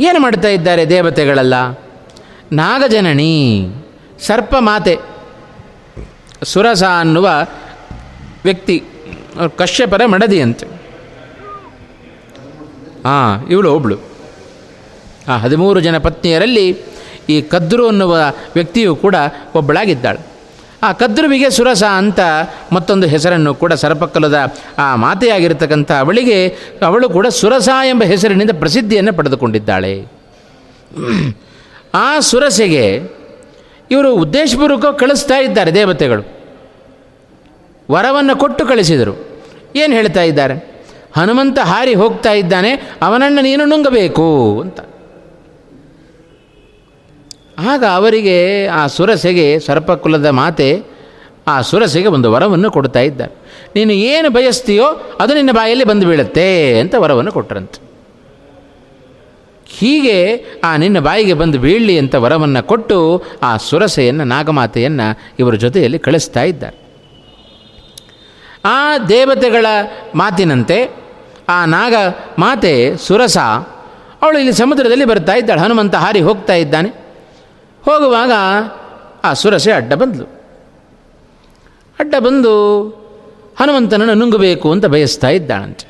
[0.00, 1.54] ಏನು ಮಾಡ್ತಾ ಇದ್ದಾರೆ ದೇವತೆಗಳೆಲ್ಲ?
[2.52, 3.34] ನಾಗಜನನಿ,
[4.20, 4.98] ಸರ್ಪ ಮಾತೆ,
[6.44, 7.28] ಸುರಸ ಅನ್ನುವ
[8.44, 8.82] ವ್ಯಕ್ತಿ
[9.56, 10.66] ಕಶ್ಯಪರ ಮಡದಿಯಂತೆ.
[13.04, 14.09] ಹಾಂ ಇವಳು ಒಬ್ಳು.
[15.30, 16.66] ಆ ಹದಿಮೂರು ಜನ ಪತ್ನಿಯರಲ್ಲಿ
[17.28, 18.14] ಈ ಕದ್ರು ಅನ್ನುವ
[18.54, 19.16] ವ್ಯಕ್ತಿಯು ಕೂಡ
[19.54, 20.20] ಒಬ್ಬಳಾಗಿದ್ದಾಳೆ.
[20.82, 22.20] ಆ ಕದ್ರುವಿಗೆ ಸುರಸ ಅಂತ
[22.72, 24.36] ಮತ್ತೊಂದು ಹೆಸರನ್ನು ಕೂಡ ಸರಪಕ್ಕಲದ
[24.78, 26.36] ಆ ಮಾತೆಯಾಗಿರ್ತಕ್ಕಂಥ ಅವಳಿಗೆ
[26.86, 29.92] ಅವಳು ಕೂಡ ಸುರಸ ಎಂಬ ಹೆಸರಿನಿಂದ ಪ್ರಸಿದ್ಧಿಯನ್ನು ಪಡೆದುಕೊಂಡಿದ್ದಾಳೆ.
[31.94, 32.84] ಆ ಸುರಸೆಗೆ
[33.90, 36.22] ಇವರು ಉದ್ದೇಶಪೂರ್ವಕ ಕಳಿಸ್ತಾ ಇದ್ದಾರೆ ದೇವತೆಗಳು.
[37.90, 39.14] ವರವನ್ನು ಕೊಟ್ಟು ಕಳಿಸಿದರು.
[39.76, 40.56] ಏನು ಹೇಳ್ತಾ ಇದ್ದಾರೆ?
[41.16, 42.72] ಹನುಮಂತ ಹಾರಿ ಹೋಗ್ತಾ ಇದ್ದಾನೆ,
[43.02, 44.26] ಅವನನ್ನು ನೀನು ನುಂಗಬೇಕು
[44.60, 44.80] ಅಂತ.
[47.68, 50.82] ಆಗ ಅವರಿಗೆ ಆ ಸುರಸೆಗೆ ಸರ್ಪಕುಲದ ಮಾತೆ
[51.46, 53.34] ಆ ಸುರಸೆಗೆ ಒಂದು ವರವನ್ನು ಕೊಡ್ತಾ ಇದ್ದಾರೆ.
[53.74, 54.84] ನೀನು ಏನು ಬಯಸ್ತೀಯೋ
[55.20, 57.90] ಅದು ನಿನ್ನ ಬಾಯಲ್ಲಿ ಬಂದು ಬೀಳುತ್ತೆ ಅಂತ ವರವನ್ನು ಕೊಟ್ಟರಂತೆ
[59.78, 66.42] ಹೀಗೆ ಆ ನಿನ್ನ ಬಾಯಿಗೆ ಬಂದು ಬೀಳಲಿ ಅಂತ ವರವನ್ನು ಕೊಟ್ಟು ಆ ಸುರಸೆಯನ್ನು, ನಾಗಮಾತೆಯನ್ನು ಇವರ ಜೊತೆಯಲ್ಲಿ ಕಳಿಸ್ತಾ
[66.42, 66.76] ಇದ್ದಾರೆ.
[68.64, 69.66] ಆ ದೇವತೆಗಳ
[70.14, 70.90] ಮಾತಿನಂತೆ
[71.48, 71.94] ಆ ನಾಗ
[72.38, 73.38] ಮಾತೆ ಸುರಸ,
[74.22, 77.09] ಅವಳು ಇಲ್ಲಿ ಸಮುದ್ರದಲ್ಲಿ ಬರ್ತಾ ಇದ್ದಾಳೆ, ಹನುಮಂತ ಹಾರಿ ಹೋಗ್ತಾ ಇದ್ದಾನೆ.
[77.84, 78.32] ಹೋಗುವಾಗ
[79.24, 80.40] ಆ ಸುರಸೆ ಅಡ್ಡ ಬಂದಳು
[82.00, 82.88] ಅಡ್ಡ ಬಂದು
[83.60, 85.86] ಹನುಮಂತನನ್ನು ನುಂಗಬೇಕು ಅಂತ ಬಯಸ್ತಾ ಇದ್ದಾಳಂತೆ.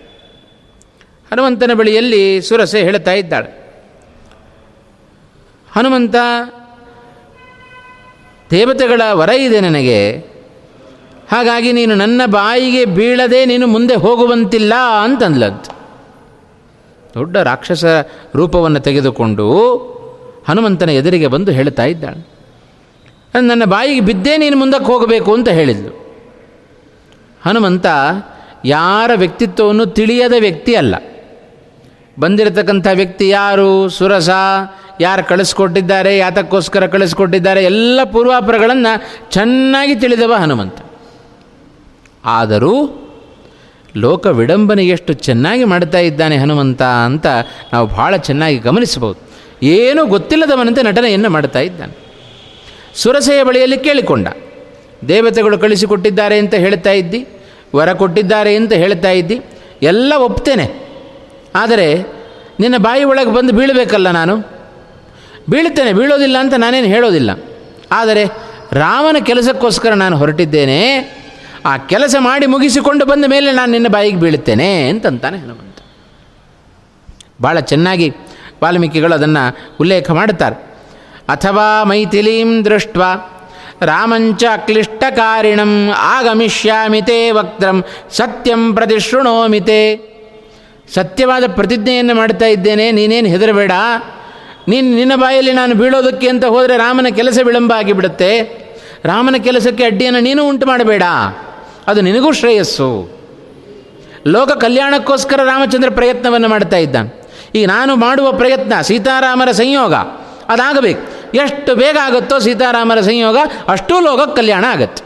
[1.32, 3.80] ಹನುಮಂತನ ಬಳಿಯಲ್ಲಿ ಸುರಸೆ ಹೇಳ್ತಾ ಇದ್ದಾಳೆ.
[5.72, 6.14] ಹನುಮಂತ,
[8.50, 10.12] ದೇವತೆಗಳ ವರ ಇದೆ ನನಗೆ.
[11.30, 15.64] ಹಾಗಾಗಿ ನೀನು ನನ್ನ ಬಾಯಿಗೆ ಬೀಳದೆ ನೀನು ಮುಂದೆ ಹೋಗುವಂತಿಲ್ಲ ಅಂತಂದ್ಲಂತ.
[17.14, 17.84] ದೊಡ್ಡ ರಾಕ್ಷಸ
[18.36, 19.99] ರೂಪವನ್ನು ತೆಗೆದುಕೊಂಡು
[20.48, 22.20] ಹನುಮಂತನ ಎದುರಿಗೆ ಬಂದು ಹೇಳ್ತಾ ಇದ್ದಾಳೆ,
[23.34, 25.92] ನನ್ನ ಬಾಯಿಗೆ ಬಿದ್ದೇ ನೀನು ಮುಂದಕ್ಕೆ ಹೋಗಬೇಕು ಅಂತ ಹೇಳಿದ್ಲು.
[27.42, 27.86] ಹನುಮಂತ
[28.64, 30.94] ಯಾರ ವ್ಯಕ್ತಿತ್ವವನ್ನು ತಿಳಿಯದ ವ್ಯಕ್ತಿ ಅಲ್ಲ.
[32.20, 34.30] ಬಂದಿರತಕ್ಕಂಥ ವ್ಯಕ್ತಿ ಯಾರು, ಸುರಸ,
[35.00, 38.92] ಯಾರು ಕಳಿಸ್ಕೊಟ್ಟಿದ್ದಾರೆ, ಯಾತಕ್ಕೋಸ್ಕರ ಕಳಿಸ್ಕೊಟ್ಟಿದ್ದಾರೆ, ಎಲ್ಲ ಪೂರ್ವಾಪರಗಳನ್ನು
[39.30, 40.78] ಚೆನ್ನಾಗಿ ತಿಳಿದವ ಹನುಮಂತ.
[42.24, 42.74] ಆದರೂ
[43.96, 47.26] ಲೋಕ ವಿಡಂಬನೆ ಎಷ್ಟು ಚೆನ್ನಾಗಿ ಮಾಡ್ತಾ ಇದ್ದಾನೆ ಹನುಮಂತ ಅಂತ
[47.72, 49.29] ನಾವು ಭಾಳ ಚೆನ್ನಾಗಿ ಗಮನಿಸಬಹುದು.
[49.62, 51.94] ಏನೂ ಗೊತ್ತಿಲ್ಲದವನಂತೆ ನಟನೆಯನ್ನು ಮಾಡ್ತಾ ಇದ್ದಾನೆ.
[52.94, 54.28] ಸುರಸೆಯ ಬಳಿಯಲ್ಲಿ ಕೇಳಿಕೊಂಡ,
[55.08, 57.26] ದೇವತೆಗಳು ಕಳಿಸಿಕೊಟ್ಟಿದ್ದಾರೆ ಅಂತ ಹೇಳ್ತಾ ಇದ್ದಿ,
[57.74, 59.40] ವರ ಕೊಟ್ಟಿದ್ದಾರೆ ಅಂತ ಹೇಳ್ತಾ ಇದ್ದಿ,
[59.82, 60.66] ಎಲ್ಲ ಒಪ್ತೇನೆ.
[61.54, 61.86] ಆದರೆ
[62.60, 64.36] ನಿನ್ನ ಬಾಯಿ ಒಳಗೆ ಬಂದು ಬೀಳಬೇಕಲ್ಲ ನಾನು?
[65.50, 67.30] ಬೀಳ್ತೇನೆ ಬೀಳೋದಿಲ್ಲ ಅಂತ ನಾನೇನು ಹೇಳೋದಿಲ್ಲ.
[67.92, 68.24] ಆದರೆ
[68.72, 70.80] ರಾಮನ ಕೆಲಸಕ್ಕೋಸ್ಕರ ನಾನು ಹೊರಟಿದ್ದೇನೆ.
[71.66, 75.78] ಆ ಕೆಲಸ ಮಾಡಿ ಮುಗಿಸಿಕೊಂಡು ಬಂದ ಮೇಲೆ ನಾನು ನಿನ್ನ ಬಾಯಿಗೆ ಬೀಳುತ್ತೇನೆ ಅಂತಂತಾನೆ ಹನುಮಂತ.
[77.42, 78.10] ಭಾಳ ಚೆನ್ನಾಗಿ
[78.62, 80.56] ವಾಲ್ಮೀಕಿಗಳು ಅದನ್ನು ಉಲ್ಲೇಖ ಮಾಡುತ್ತಾರೆ.
[81.28, 82.96] ಅಥವಾ ಮೈಥಿಲೀಂ ದೃಷ್ಟ
[83.82, 90.10] ರಾಮಂಚ ಕ್ಲಿಷ್ಟಕಾರಿಣಂ ಆಗಮಿಷ್ಯಾಮಿತೆ ವಕ್ತ್ರಂ ಸತ್ಯಂ ಪ್ರತಿಶೃಣೋಮಿತೆ
[90.94, 93.72] ಸತ್ಯವಾದ ಪ್ರತಿಜ್ಞೆಯನ್ನು ಮಾಡ್ತಾ ಇದ್ದೇನೆ, ನೀನೇನು ಹೆದರಬೇಡ.
[94.68, 98.32] ನೀನು ನಿನ್ನ ಬಾಯಲ್ಲಿ ನಾನು ಬೀಳೋದಕ್ಕೆ ಅಂತ ಹೋದರೆ ರಾಮನ ಕೆಲಸ ವಿಳಂಬ ಆಗಿಬಿಡುತ್ತೆ.
[99.04, 101.02] ರಾಮನ ಕೆಲಸಕ್ಕೆ ಅಡ್ಡಿಯನ್ನು ನೀನು ಉಂಟು ಮಾಡಬೇಡ.
[101.86, 103.20] ಅದು ನಿನಗೂ ಶ್ರೇಯಸ್ಸು.
[104.26, 107.19] ಲೋಕ ಕಲ್ಯಾಣಕ್ಕೋಸ್ಕರ ರಾಮಚಂದ್ರ ಪ್ರಯತ್ನವನ್ನು ಮಾಡ್ತಾ ಇದ್ದಾನೆ.
[107.54, 109.94] ಈಗ ನಾನು ಮಾಡುವ ಪ್ರಯತ್ನ ಸೀತಾರಾಮರ ಸಂಯೋಗ
[110.48, 111.02] ಅದಾಗಬೇಕು.
[111.36, 113.36] ಎಷ್ಟು ಬೇಗ ಆಗುತ್ತೋ ಸೀತಾರಾಮರ ಸಂಯೋಗ
[113.68, 115.02] ಅಷ್ಟೂ ಲೋಕಕ್ಕೆ ಕಲ್ಯಾಣ ಆಗುತ್ತೆ.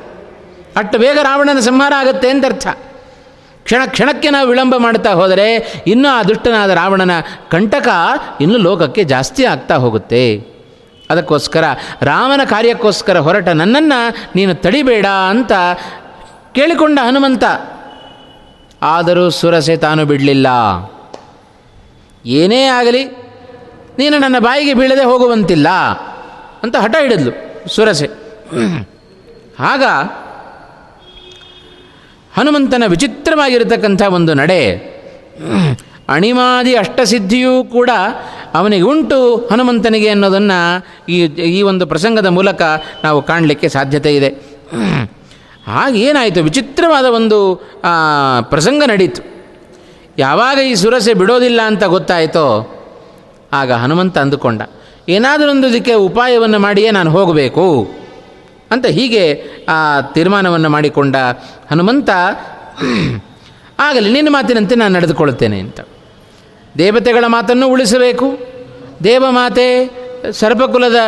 [0.76, 2.66] ಅಷ್ಟು ಬೇಗ ರಾವಣನ ಸಂಹಾರ ಆಗುತ್ತೆ ಅಂತ ಅರ್ಥ.
[3.64, 7.10] ಕ್ಷಣ ಕ್ಷಣಕ್ಕೆ ನಾವು ವಿಳಂಬ ಮಾಡ್ತಾ ಹೋದರೆ ಇನ್ನೂ ಆ ದುಷ್ಟನಾದ ರಾವಣನ
[7.48, 7.88] ಕಂಟಕ
[8.40, 10.54] ಇನ್ನೂ ಲೋಕಕ್ಕೆ ಜಾಸ್ತಿ ಆಗ್ತಾ ಹೋಗುತ್ತೆ.
[11.10, 11.64] ಅದಕ್ಕೋಸ್ಕರ
[12.02, 15.52] ರಾಮನ ಕಾರ್ಯಕ್ಕೋಸ್ಕರ ಹೊರಟ ನನ್ನನ್ನು ನೀನು ತಡಿಬೇಡ ಅಂತ
[16.52, 17.44] ಕೇಳಿಕೊಂಡ ಹನುಮಂತ.
[18.82, 20.46] ಆದರೂ ಸುರಸೆ ತಾನು ಬಿಡಲಿಲ್ಲ.
[22.24, 23.02] ಏನೇ ಆಗಲಿ,
[23.98, 25.68] ನೀನು ನನ್ನ ಬಾಯಿಗೆ ಬೀಳದೆ ಹೋಗುವಂತಿಲ್ಲ
[26.62, 27.32] ಅಂತ ಹಠ ಹಿಡಿದ್ಲು
[27.74, 28.08] ಸುರಸೆ
[29.72, 29.84] ಆಗ
[32.36, 34.60] ಹನುಮಂತನ ವಿಚಿತ್ರವಾಗಿರತಕ್ಕಂಥ ಒಂದು ನಡೆ,
[36.14, 37.90] ಅಣಿಮಾದಿ ಅಷ್ಟಸಿದ್ಧಿಯೂ ಕೂಡ
[38.54, 39.18] ಅವನಿಗೆ ಉಂಟು
[39.50, 40.58] ಹನುಮಂತನಿಗೆ ಅನ್ನೋದನ್ನು
[41.08, 41.18] ಈ
[41.58, 42.62] ಈ ಒಂದು ಪ್ರಸಂಗದ ಮೂಲಕ
[43.04, 44.30] ನಾವು ಕಾಣಲಿಕ್ಕೆ ಸಾಧ್ಯತೆ ಇದೆ.
[45.66, 47.38] ಹಾಗೇನಾಯಿತು ವಿಚಿತ್ರವಾದ ಒಂದು
[48.50, 49.22] ಪ್ರಸಂಗ ನಡೀತು.
[50.18, 52.46] ಯಾವಾಗ ಈ ಸುರಸೆ ಬಿಡೋದಿಲ್ಲ ಅಂತ ಗೊತ್ತಾಯಿತೋ,
[53.52, 54.62] ಆಗ ಹನುಮಂತ ಅಂದುಕೊಂಡ
[55.08, 57.64] ಏನಾದರೊಂದು ಇದಕ್ಕೆ ಉಪಾಯವನ್ನು ಮಾಡಿಯೇ ನಾನು ಹೋಗಬೇಕು
[58.70, 59.24] ಅಂತ ಹೀಗೆ
[59.68, 61.16] ಆ ತೀರ್ಮಾನವನ್ನು ಮಾಡಿಕೊಂಡ
[61.70, 62.10] ಹನುಮಂತ,
[63.78, 65.80] ಆಗಲಿ ನಿನ್ನ ಮಾತಿನಂತೆ ನಾನು ನಡೆದುಕೊಳ್ಳುತ್ತೇನೆ ಅಂತ.
[66.78, 68.28] ದೇವತೆಗಳ ಮಾತನ್ನು ಉಳಿಸಬೇಕು.
[69.04, 69.66] ದೇವಮಾತೆ
[70.32, 71.00] ಸರ್ಪಕುಲದ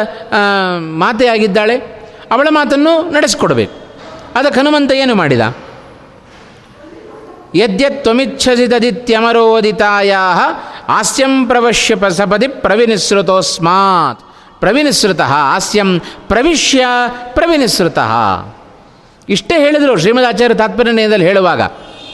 [0.79, 1.77] ಮಾತೆಯಾಗಿದ್ದಾಳೆ.
[2.33, 3.77] ಅವಳ ಮಾತನ್ನು ನಡೆಸಿಕೊಡಬೇಕು.
[4.35, 5.40] ಅದಕ್ಕೆ ಹನುಮಂತ ಏನು ಮಾಡಿದ?
[7.57, 10.16] ಯದ್ಯತ್ವಮಿಚ್ಛಸಿದದಿತ್ಯಮರೋದಿತಾಯ
[10.88, 14.21] ಹಾಸ್ಯಂ ಪ್ರವಶ್ಯ ಸಪದಿ ಪ್ರವಿನಿಸೃತೋಸ್ಮಾತ್.
[14.61, 16.87] ಪ್ರವಿನಿಸೃತ ಹಾಸ್ಯಂ ಪ್ರವಿಶ್ಯ
[17.35, 17.99] ಪ್ರವಿನಿಸೃತ.
[19.29, 21.61] ಇಷ್ಟೇ ಹೇಳಿದರು ಶ್ರೀಮದ್ ಆಚಾರ್ಯ ತಾತ್ಪರ್ಯದಲ್ಲಿ ಹೇಳುವಾಗ.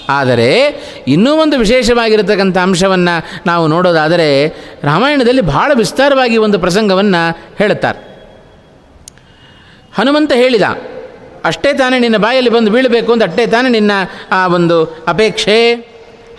[0.08, 0.76] ಆದರೆ,
[1.08, 8.12] ಇನ್ನೂ ಒಂದು ವಿಶೇಷವಾಗಿರತಕ್ಕಂಥ ಅಂಶವನ್ನು ನಾವು ನೋಡೋದಾದರೆ, ರಾಮಾಯಣದಲ್ಲಿ ಬಹಳ ವಿಸ್ತಾರವಾಗಿ ಒಂದು ಪ್ರಸಂಗವನ್ನು ಹೇಳುತ್ತಾರೆ.
[9.98, 10.62] ಹನುಮಂತ ಹೇಳಿದ
[11.44, 13.90] ಅಷ್ಟೇ ತಾನೇ ನಿನ್ನ ಬಾಯಲ್ಲಿ ಬಂದು ಬೀಳಬೇಕು ಅಂತ ಅಷ್ಟೇ ತಾನೇ ನಿನ್ನ
[14.32, 15.74] ಆ ಒಂದು ಅಪೇಕ್ಷೆ.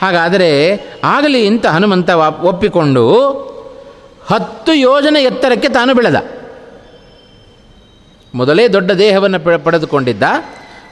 [0.01, 2.09] ಹಾಗಾದರೆ ಆಗಲಿ ಅಂತ ಹನುಮಂತ
[2.41, 3.13] ಒಪ್ಪಿಕೊಂಡು
[4.25, 6.25] ಹತ್ತು ಯೋಜನೆ ಎತ್ತರಕ್ಕೆ ತಾನು ಬೆಳೆದ.
[8.35, 10.23] ಮೊದಲೇ ದೊಡ್ಡ ದೇಹವನ್ನು ಪಡೆದುಕೊಂಡಿದ್ದ.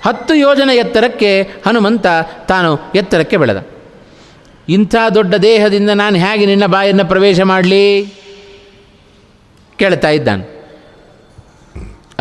[0.06, 2.06] ಹತ್ತು ಯೋಜನೆ ಎತ್ತರಕ್ಕೆ ಹನುಮಂತ
[2.48, 3.66] ತಾನು ಎತ್ತರಕ್ಕೆ ಬೆಳೆದ.
[4.70, 8.14] ಇಂಥ ದೊಡ್ಡ ದೇಹದಿಂದ ನಾನು ಹೇಗೆ ನಿನ್ನ ಬಾಯನ್ನು ಪ್ರವೇಶ ಮಾಡಲಿ?
[9.78, 10.61] ಕೇಳ್ತಾ ಇದ್ದಾನೆ.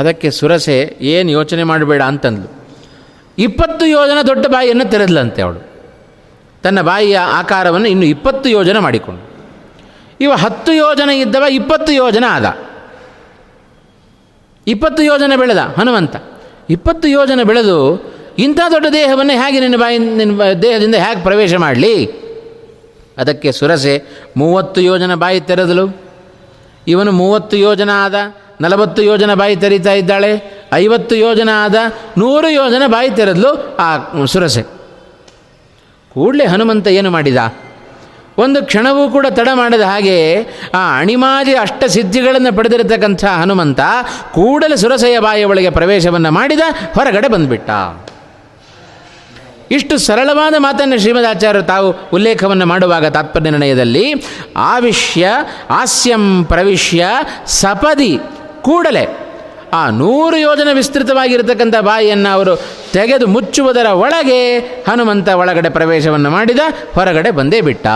[0.00, 2.48] ಅದಕ್ಕೆ ಸುರಸೆ ಏನು ಯೋಚನೆ ಮಾಡಬೇಡ ಅಂತಂದ್ಲು.
[3.38, 5.60] ಇಪ್ಪತ್ತು ಯೋಜನೆ ದೊಡ್ಡ ಬಾಯಿಯನ್ನು ತೆರೆದ್ಲಂತೆ ಅವಳು.
[6.62, 9.22] ತನ್ನ ಬಾಯಿಯ ಆಕಾರವನ್ನು ಇನ್ನು ಇಪ್ಪತ್ತು ಯೋಜನೆ ಮಾಡಿಕೊಂಡು
[10.20, 12.58] ಇವ ಹತ್ತು ಯೋಜನೆ ಇದ್ದವ ಇಪ್ಪತ್ತು ಯೋಜನೆ ಆದ.
[14.66, 16.16] ಇಪ್ಪತ್ತು ಯೋಜನೆ ಬೆಳೆದ ಹನುಮಂತ.
[16.70, 17.78] ಇಪ್ಪತ್ತು ಯೋಜನೆ ಬೆಳೆದು
[18.38, 22.06] ಇಂಥ ದೊಡ್ಡ ದೇಹವನ್ನು ಹೇಗೆ ನಿನ್ನ ಬಾಯಿ, ನಿನ್ನ ದೇಹದಿಂದ ಹೇಗೆ ಪ್ರವೇಶ ಮಾಡಲಿ?
[23.18, 24.02] ಅದಕ್ಕೆ ಸುರಸೆ
[24.36, 25.86] ಮೂವತ್ತು ಯೋಜನ ಬಾಯಿ ತೆರೆದಲು.
[26.88, 28.14] ಇವನು ಮೂವತ್ತು ಯೋಜನೆ ಆದ.
[28.60, 30.60] ನಲವತ್ತು ಯೋಜನ ಬಾಯಿ ತೆರೀತಾ ಇದ್ದಾಳೆ.
[30.74, 31.74] ಐವತ್ತು ಯೋಜನ ಆದ
[32.18, 34.62] ನೂರು ಯೋಜನ ಬಾಯಿ ತೆರೆದ್ಲು ಆ ಸುರಸೆ.
[36.14, 37.36] ಕೂಡಲೇ ಹನುಮಂತ ಏನು ಮಾಡಿದ?
[38.38, 40.42] ಒಂದು ಕ್ಷಣವೂ ಕೂಡ ತಡ ಮಾಡದ ಹಾಗೆ
[40.74, 43.80] ಆ ಅಣಿಮಾದಿ ಅಷ್ಟ ಸಿದ್ಧಿಗಳನ್ನು ಪಡೆದಿರತಕ್ಕಂಥ ಹನುಮಂತ
[44.32, 46.60] ಕೂಡಲೇ ಸುರಸೆಯ ಬಾಯಿಯ ಒಳಗೆ ಪ್ರವೇಶವನ್ನು ಮಾಡಿದ,
[46.94, 47.70] ಹೊರಗಡೆ ಬಂದುಬಿಟ್ಟ.
[49.70, 54.14] ಇಷ್ಟು ಸರಳವಾದ ಮಾತನ್ನು ಶ್ರೀಮದ್ ಆಚಾರ್ಯರು ತಾವು ಉಲ್ಲೇಖವನ್ನು ಮಾಡುವಾಗ ತಾತ್ಪರ್ಯ ನಿರ್ಣಯದಲ್ಲಿ,
[54.56, 55.28] ಆವಿಷ್ಯ,
[55.70, 57.06] ಹಾಸ್ಯಂ ಪ್ರವಿಶ್ಯ
[57.46, 58.18] ಸಪದಿ
[58.62, 59.04] ಕೂಡಲೇ
[59.72, 62.54] ಆ ನೂರು ಯೋಜನೆ ವಿಸ್ತೃತವಾಗಿರತಕ್ಕಂಥ ಬಾಯಿಯನ್ನು ಅವರು
[62.92, 66.62] ತೆಗೆದು ಮುಚ್ಚುವುದರ ಒಳಗೆ ಹನುಮಂತ ಒಳಗಡೆ ಪ್ರವೇಶವನ್ನು ಮಾಡಿದ,
[66.94, 67.86] ಹೊರಗಡೆ ಬಂದೇ ಬಿಟ್ಟ.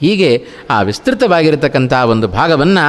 [0.00, 0.30] ಹೀಗೆ
[0.70, 2.84] ಆ ವಿಸ್ತೃತವಾಗಿರತಕ್ಕಂಥ ಒಂದು ಭಾಗವನ್ನು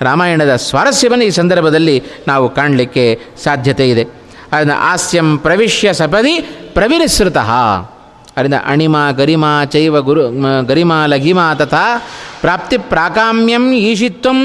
[0.00, 3.04] ರಾಮಾಯಣದ ಸ್ವಾರಸ್ಯವನ್ನು ಈ ಸಂದರ್ಭದಲ್ಲಿ ನಾವು ಕಾಣಲಿಕ್ಕೆ
[3.44, 4.04] ಸಾಧ್ಯತೆ ಇದೆ.
[4.52, 6.34] ಅದನ್ನು ಹಾಸ್ಯಂ ಪ್ರವಿಶ್ಯ ಸಪದಿ
[6.74, 7.50] ಪ್ರವಿರಿಸೃತಃ.
[8.36, 10.22] ಅದರಿಂದ ಅಣಿಮ, ಗರಿಮ, ಚೈವ ಗುರು
[10.66, 11.86] ಗರಿಮ, ಲಘಿಮ ತಥಾ
[12.40, 14.38] ಪ್ರಾಪ್ತಿ ಪ್ರಾಕಾಮ್ಯಂ ಈಶಿತ್ವಂ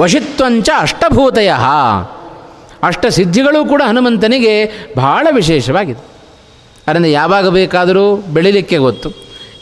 [0.00, 1.50] ವಶಿತ್ವಂಚ ಅಷ್ಟಭೂತಯ.
[2.82, 6.02] ಅಷ್ಟಸಿದ್ಧಿಗಳು ಕೂಡ ಹನುಮಂತನಿಗೆ ಬಹಳ ವಿಶೇಷವಾಗಿದೆ
[6.86, 9.08] ಅದರಿಂದ ಯಾವಾಗ ಬೇಕಾದರೂ ಬೆಳಿಲಿಕ್ಕೆ ಗೊತ್ತು,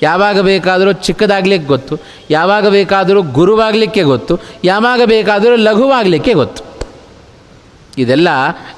[0.02, 1.94] ಯಾವಾಗ ಬೇಕಾದರೂ ಚಿಕ್ಕದಾಗಲಿಕ್ಕೆ ಗೊತ್ತು,
[2.30, 6.62] ಯಾವಾಗ ಬೇಕಾದರೂ ಗುರುವಾಗಲಿಕ್ಕೆ ಗೊತ್ತು, ಯಾವಾಗ ಬೇಕಾದರೂ ಲಘುವಾಗಲಿಕ್ಕೆ ಗೊತ್ತು.
[7.98, 8.28] ಇದೆಲ್ಲ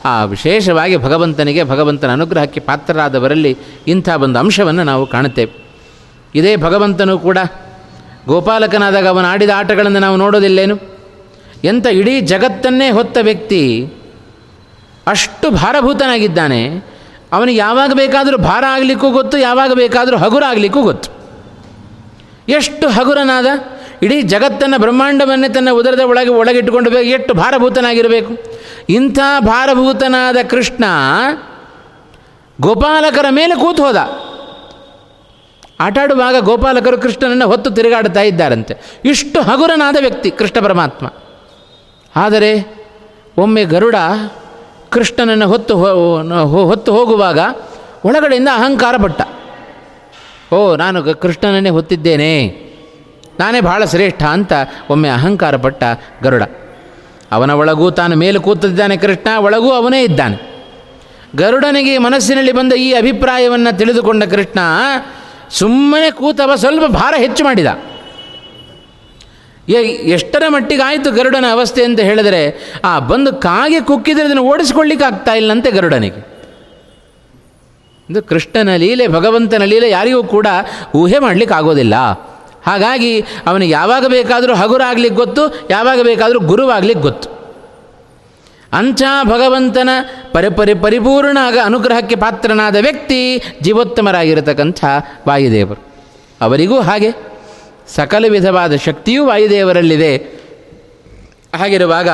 [0.05, 5.53] ಆ ವಿಶೇಷವಾಗಿ ಭಗವಂತನಿಗೆ, ಭಗವಂತನ ಅನುಗ್ರಹಕ್ಕೆ ಪಾತ್ರರಾದವರಲ್ಲಿ ಇಂಥ ಒಂದು ಅಂಶವನ್ನು ನಾವು ಕಾಣುತ್ತೇವೆ.
[6.35, 7.39] ಇದೇ ಭಗವಂತನು ಕೂಡ
[8.27, 10.96] ಗೋಪಾಲಕನಾದಾಗ ಅವನು ಆಡಿದ ಆಟಗಳನ್ನು ನಾವು ನೋಡೋದಿಲ್ಲೇನು?
[11.65, 13.93] ಎಂಥ ಇಡೀ ಜಗತ್ತನ್ನೇ ಹೊತ್ತ ವ್ಯಕ್ತಿ
[15.07, 16.69] ಅಷ್ಟು ಭಾರಭೂತನಾಗಿದ್ದಾನೆ.
[17.33, 21.11] ಅವನಿಗೆ ಯಾವಾಗ ಬೇಕಾದರೂ ಭಾರ ಆಗಲಿಕ್ಕೂ ಗೊತ್ತು, ಯಾವಾಗ ಬೇಕಾದರೂ ಹಗುರ ಆಗಲಿಕ್ಕೂ ಗೊತ್ತು.
[22.49, 23.47] ಎಷ್ಟು ಹಗುರನಾದ,
[24.03, 28.37] ಇಡೀ ಜಗತ್ತನ್ನು ಬ್ರಹ್ಮಾಂಡವನ್ನೇ ತನ್ನ ಉದರದ ಒಳಗೆ ಒಳಗಿಟ್ಟುಕೊಂಡು ಬೇಕು, ಎಷ್ಟು ಭಾರಭೂತನಾಗಿರಬೇಕು.
[28.89, 30.85] ಇಂಥ ಭಾರಭೂತನಾದ ಕೃಷ್ಣ
[32.61, 33.97] ಗೋಪಾಲಕರ ಮೇಲೆ ಕೂತು ಹೋದ.
[35.81, 38.75] ಆಟಾಡುವಾಗ ಗೋಪಾಲಕರು ಕೃಷ್ಣನನ್ನು ಹೊತ್ತು ತಿರುಗಾಡ್ತಾ ಇದ್ದಾರಂತೆ.
[39.05, 41.07] ಇಷ್ಟು ಹಗುರನಾದ ವ್ಯಕ್ತಿ ಕೃಷ್ಣ ಪರಮಾತ್ಮ.
[42.17, 42.77] ಆದರೆ
[43.39, 43.95] ಒಮ್ಮೆ ಗರುಡ
[44.91, 45.77] ಕೃಷ್ಣನನ್ನು ಹೊತ್ತು
[46.47, 47.39] ಹೊತ್ತು ಹೋಗುವಾಗ
[48.05, 49.23] ಒಳಗಡೆಯಿಂದ ಅಹಂಕಾರ ಪಟ್ಟ.
[50.55, 52.49] ಓ, ನಾನು ಕೃಷ್ಣನನ್ನೇ ಹೊತ್ತಿದ್ದೇನೆ.
[53.41, 54.53] ನಾನೇ ಬಹಳ ಶ್ರೇಷ್ಠ ಅಂತ
[54.91, 55.85] ಒಮ್ಮೆ ಅಹಂಕಾರ ಪಟ್ಟ
[56.23, 56.43] ಗರುಡ.
[57.33, 60.57] ಅವನ ಒಳಗೂ ತಾನು ಮೇಲೆ ಕೂತಿದ್ದಾನೆ ಕೃಷ್ಣ, ಒಳಗೂ ಅವನೇ ಇದ್ದಾನೆ.
[61.37, 64.59] ಗರುಡನಿಗೆ ಮನಸ್ಸಿನಲ್ಲಿ ಬಂದ ಈ ಅಭಿಪ್ರಾಯವನ್ನು ತಿಳಿದುಕೊಂಡ ಕೃಷ್ಣ
[65.51, 67.67] ಸುಮ್ಮನೆ ಕೂತವ ಸ್ವಲ್ಪ ಭಾರ ಹೆಚ್ಚು ಮಾಡಿದ.
[69.69, 75.33] ಎ- ಎಷ್ಟರ ಮಟ್ಟಿಗೆ ಆಯಿತು ಗರುಡನ ಅವಸ್ಥೆ ಅಂತ ಹೇಳಿದರೆ, ಆ ಬಂದು ಕಾಗೆ ಕುಕ್ಕಿದರೆ ಅದನ್ನು ಓಡಿಸ್ಕೊಳ್ಳಿಕ್ಕೆ ಆಗ್ತಾ
[75.33, 76.37] ಇಲ್ಲಂತೆ ಗರುಡನಿಗೆ.
[78.11, 80.47] ಇದು ಕೃಷ್ಣನ ಲೀಲೆ, ಭಗವಂತನ ಲೀಲೆ ಯಾರಿಗೂ ಕೂಡ
[80.95, 81.95] ಊಹೆ ಮಾಡಲಿಕ್ಕೆ ಆಗೋದಿಲ್ಲ
[82.67, 87.37] ಹಾಗಾಗಿ ಅವನಿಗೆ ಯಾವಾಗ ಬೇಕಾದರೂ ಹಗುರ ಆಗ್ಲಿಕ್ಕೆ ಗೊತ್ತು, ಯಾವಾಗ ಬೇಕಾದರೂ ಗುರುವಾಗ್ಲಿಕ್ಕೆ ಗೊತ್ತು.
[88.73, 89.89] ಅಂಥ ಭಗವಂತನ
[90.33, 94.85] ಪರಿ ಪರಿ ಪರಿಪೂರ್ಣ ಅನುಗ್ರಹಕ್ಕೆ ಪಾತ್ರನಾದ ವ್ಯಕ್ತಿ ಜೀವೋತ್ತಮರಾಗಿರತಕ್ಕಂಥ
[95.29, 95.87] ವಾಯುದೇವರು.
[96.41, 97.36] ಅವರಿಗೂ ಹಾಗೆ.
[97.95, 100.17] ಸಕಲ ವಿಧವಾದ ಶಕ್ತಿಯೂ ವಾಯುದೇವರಲ್ಲಿದೆ.
[101.55, 102.09] ಹಾಗಿರುವಾಗ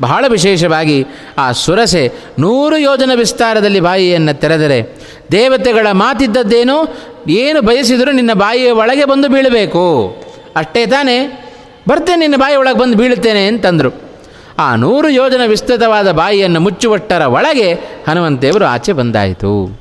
[0.00, 1.06] ಬಹಳ ವಿಶೇಷವಾಗಿ
[1.38, 4.96] ಆ ಸುರಸೆ ನೂರು ಯೋಜನ ವಿಸ್ತಾರದಲ್ಲಿ ಬಾಯಿಯನ್ನು ತೆರೆದರೆ
[5.32, 6.98] ದೇವತೆಗಳ ಮಾತಿದ್ದದ್ದೇನು?
[7.28, 10.16] ಏನು ಬಯಸಿದರೂ ನಿನ್ನ ಬಾಯಿಯ ಒಳಗೆ ಬಂದು ಬೀಳಬೇಕು.
[10.56, 11.48] ಅಷ್ಟೇ ತಾನೇ,
[11.88, 14.12] ಬರ್ತೇನೆ, ನಿನ್ನ ಬಾಯಿ ಒಳಗೆ ಬಂದು ಬೀಳುತ್ತೇನೆ ಅಂತಂದರು.
[14.58, 17.72] ಆ ನೂರು ಯೋಜನ ವಿಸ್ತೃತವಾದ ಬಾಯಿಯನ್ನು ಮುಚ್ಚುವಟ್ಟರ ಒಳಗೆ
[18.08, 19.80] ಹನುಮಂತೇವರು ಆಚೆ ಬಂದಾಯಿತು.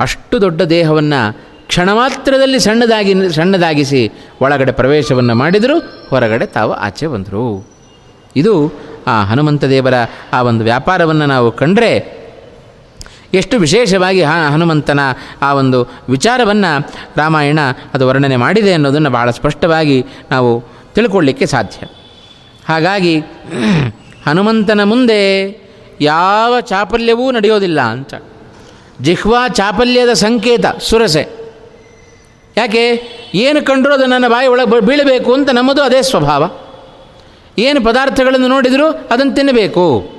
[0.00, 7.66] ಅಷ್ಟು ದೊಡ್ಡ ದೇಹವನ್ನು ಕ್ಷಣ ಮಾತ್ರದಲ್ಲಿ ಸಣ್ಣದಾಗಿ ಸಣ್ಣದಾಗಿಸಿ ಒಳಗಡೆ ಪ್ರವೇಶವನ್ನು ಮಾಡಿದರು, ಹೊರಗಡೆ ತಾವು ಆಚೆ ಬಂದರು.
[8.36, 8.72] ಇದು
[9.06, 9.94] ಆ ಹನುಮಂತ ದೇವರ
[10.32, 12.24] ಆ ಒಂದು ವ್ಯಾಪಾರವನ್ನು ನಾವು ಕಂಡರೆ
[13.34, 15.00] ಎಷ್ಟು ವಿಶೇಷವಾಗಿ ಹನುಮಂತನ
[15.42, 17.58] ಆ ಒಂದು ವಿಚಾರವನ್ನು ರಾಮಾಯಣ
[17.94, 21.86] ಅದು ವರ್ಣನೆ ಮಾಡಿದೆ ಅನ್ನೋದನ್ನು ಬಹಳ ಸ್ಪಷ್ಟವಾಗಿ ನಾವು ತಿಳ್ಕೊಳ್ಳಿಕ್ಕೆ ಸಾಧ್ಯ.
[22.68, 23.18] ಹಾಗಾಗಿ
[24.26, 25.20] ಹನುಮಂತನ ಮುಂದೆ
[26.00, 28.14] ಯಾವ ಚಾಪಲ್ಯವೂ ನಡೆಯೋದಿಲ್ಲ ಅಂತ.
[29.00, 31.43] ಜಿಹ್ವಾ ಚಾಪಲ್ಯದ ಸಂಕೇತ, ಸುರಸೆ.
[32.56, 33.02] ಯಾಕೆ?
[33.34, 36.50] ಏನು ಕಂಡರೂ ಅದು ನನ್ನ ಬಾಯಿ ಒಳಗೆ ಬೀಳಬೇಕು ಅಂತ ನಮ್ಮದು ಅದೇ ಸ್ವಭಾವ.
[37.58, 40.12] ಏನು ಪದಾರ್ಥಗಳನ್ನು ನೋಡಿದರೂ ಅದನ್ನು ತಿನ್ನಬೇಕು.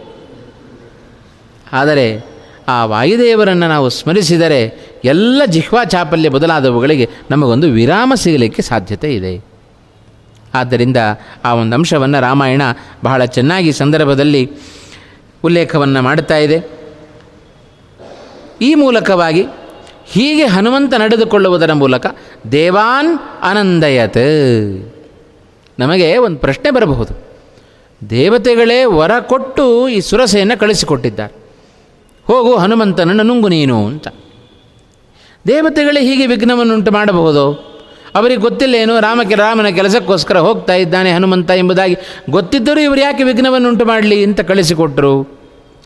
[1.74, 2.36] ಆದರೆ
[2.68, 9.46] ಆ ವಾಯುದೇವರನ್ನು ನಾವು ಸ್ಮರಿಸಿದರೆ ಎಲ್ಲ ಜಿಹ್ವಾ ಚಾಪಲ್ಯ ಬದಲಾದವುಗಳಿಗೆ ನಮಗೊಂದು ವಿರಾಮ ಸಿಗಲಿಕ್ಕೆ ಸಾಧ್ಯತೆ ಇದೆ.
[10.54, 10.98] ಆದ್ದರಿಂದ
[11.44, 12.62] ಆ ಒಂದು ಅಂಶವನ್ನು ರಾಮಾಯಣ
[13.04, 14.50] ಬಹಳ ಚೆನ್ನಾಗಿ ಸಂದರ್ಭದಲ್ಲಿ
[15.44, 16.70] ಉಲ್ಲೇಖವನ್ನು ಮಾಡುತ್ತಾ ಇದೆ.
[18.62, 19.46] ಈ ಮೂಲಕವಾಗಿ
[20.06, 22.06] ಹೀಗೆ ಹನುಮಂತ ನಡೆದುಕೊಳ್ಳುವುದರ ಮೂಲಕ
[22.52, 24.18] ದೇವಾನ್ ಆನಂದಯತ್
[25.80, 27.26] ನಮಗೆ ಒಂದು ಪ್ರಶ್ನೆ ಬರಬಹುದು.
[28.10, 31.34] ದೇವತೆಗಳೇ ವರ ಕೊಟ್ಟು ಈ ಸುರಸೆಯನ್ನು ಕಳಿಸಿಕೊಟ್ಟಿದ್ದಾರೆ.
[32.26, 34.08] ಹೋಗು ಹನುಮಂತನನ್ನು ನುಂಗು ನೀನು ಅಂತ.
[35.48, 37.76] ದೇವತೆಗಳೇ ಹೀಗೆ ವಿಘ್ನವನ್ನುಂಟು ಮಾಡಬಹುದು?
[38.16, 41.98] ಅವರಿಗೆ ಗೊತ್ತಿಲ್ಲ ಏನು ರಾಮಕ್ಕೆ ರಾಮನ ಕೆಲಸಕ್ಕೋಸ್ಕರ ಹೋಗ್ತಾ ಇದ್ದಾನೆ ಹನುಮಂತ ಎಂಬುದಾಗಿ.
[42.30, 45.40] ಗೊತ್ತಿದ್ದರೂ ಇವರು ಯಾಕೆ ವಿಘ್ನವನ್ನುಂಟು ಮಾಡಲಿ ಅಂತ ಕಳಿಸಿಕೊಟ್ಟರು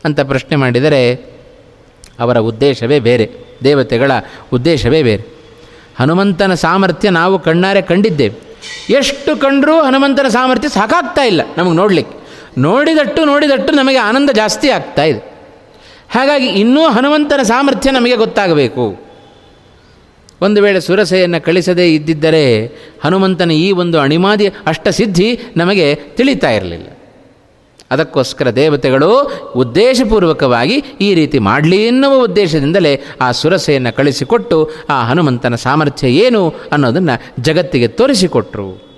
[0.06, 1.16] ಅಂತ ಪ್ರಶ್ನೆ ಮಾಡಿದರೆ
[2.20, 3.49] ಅವರ ಉದ್ದೇಶವೇ ಬೇರೆ.
[3.64, 4.12] ದೇವತೆಗಳ
[4.54, 5.40] ಉದ್ದೇಶವೇ ಬೇರೆ.
[6.00, 8.58] ಹನುಮಂತನ ಸಾಮರ್ಥ್ಯ ನಾವು ಕಣ್ಣಾರೆ ಕಂಡಿದ್ದೇವೆ.
[8.90, 12.20] ಎಷ್ಟು ಕಂಡರೂ ಹನುಮಂತನ ಸಾಮರ್ಥ್ಯ ಸಾಕಾಗ್ತಾ ಇಲ್ಲ ನಮಗೆ ನೋಡಲಿಕ್ಕೆ.
[12.58, 15.20] ನೋಡಿದಟ್ಟು ನೋಡಿದಟ್ಟು ನಮಗೆ ಆನಂದ ಜಾಸ್ತಿ ಆಗ್ತಾ ಇದೆ.
[16.10, 19.10] ಹಾಗಾಗಿ ಇನ್ನೂ ಹನುಮಂತನ ಸಾಮರ್ಥ್ಯ ನಮಗೆ ಗೊತ್ತಾಗಬೇಕು.
[20.42, 22.66] ಒಂದು ವೇಳೆ ಸುರಸೆಯನ್ನು ಕಳಿಸದೇ ಇದ್ದಿದ್ದರೆ
[23.04, 26.99] ಹನುಮಂತನ ಈ ಒಂದು ಅಣಿಮಾದಿ ಅಷ್ಟಸಿದ್ಧಿ ನಮಗೆ ತಿಳಿತಾ ಇರಲಿಲ್ಲ.
[27.92, 36.54] ಅದಕ್ಕೋಸ್ಕರ ದೇವತೆಗಳು ಉದ್ದೇಶಪೂರ್ವಕವಾಗಿ ಈ ರೀತಿ ಮಾಡಲಿ ಎನ್ನುವ ಉದ್ದೇಶದಿಂದಲೇ ಆ ಸುರಸೆಯನ್ನು ಕಳಿಸಿಕೊಟ್ಟು ಆ ಹನುಮಂತನ ಸಾಮರ್ಥ್ಯ ಏನು
[36.72, 38.90] ಅನ್ನೋದನ್ನು ಜಗತ್ತಿಗೆ ತೋರಿಸಿಕೊಟ್ರು.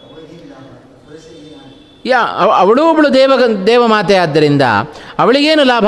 [2.05, 2.21] ಯಾ
[2.57, 3.33] ಅವಳು ಒಬ್ಬಳು ದೇವ
[3.67, 4.61] ದೇವಮಾತೆ ಆದ್ದರಿಂದ
[5.19, 5.85] ಅವಳಿಗೇನು ಲಾಭ?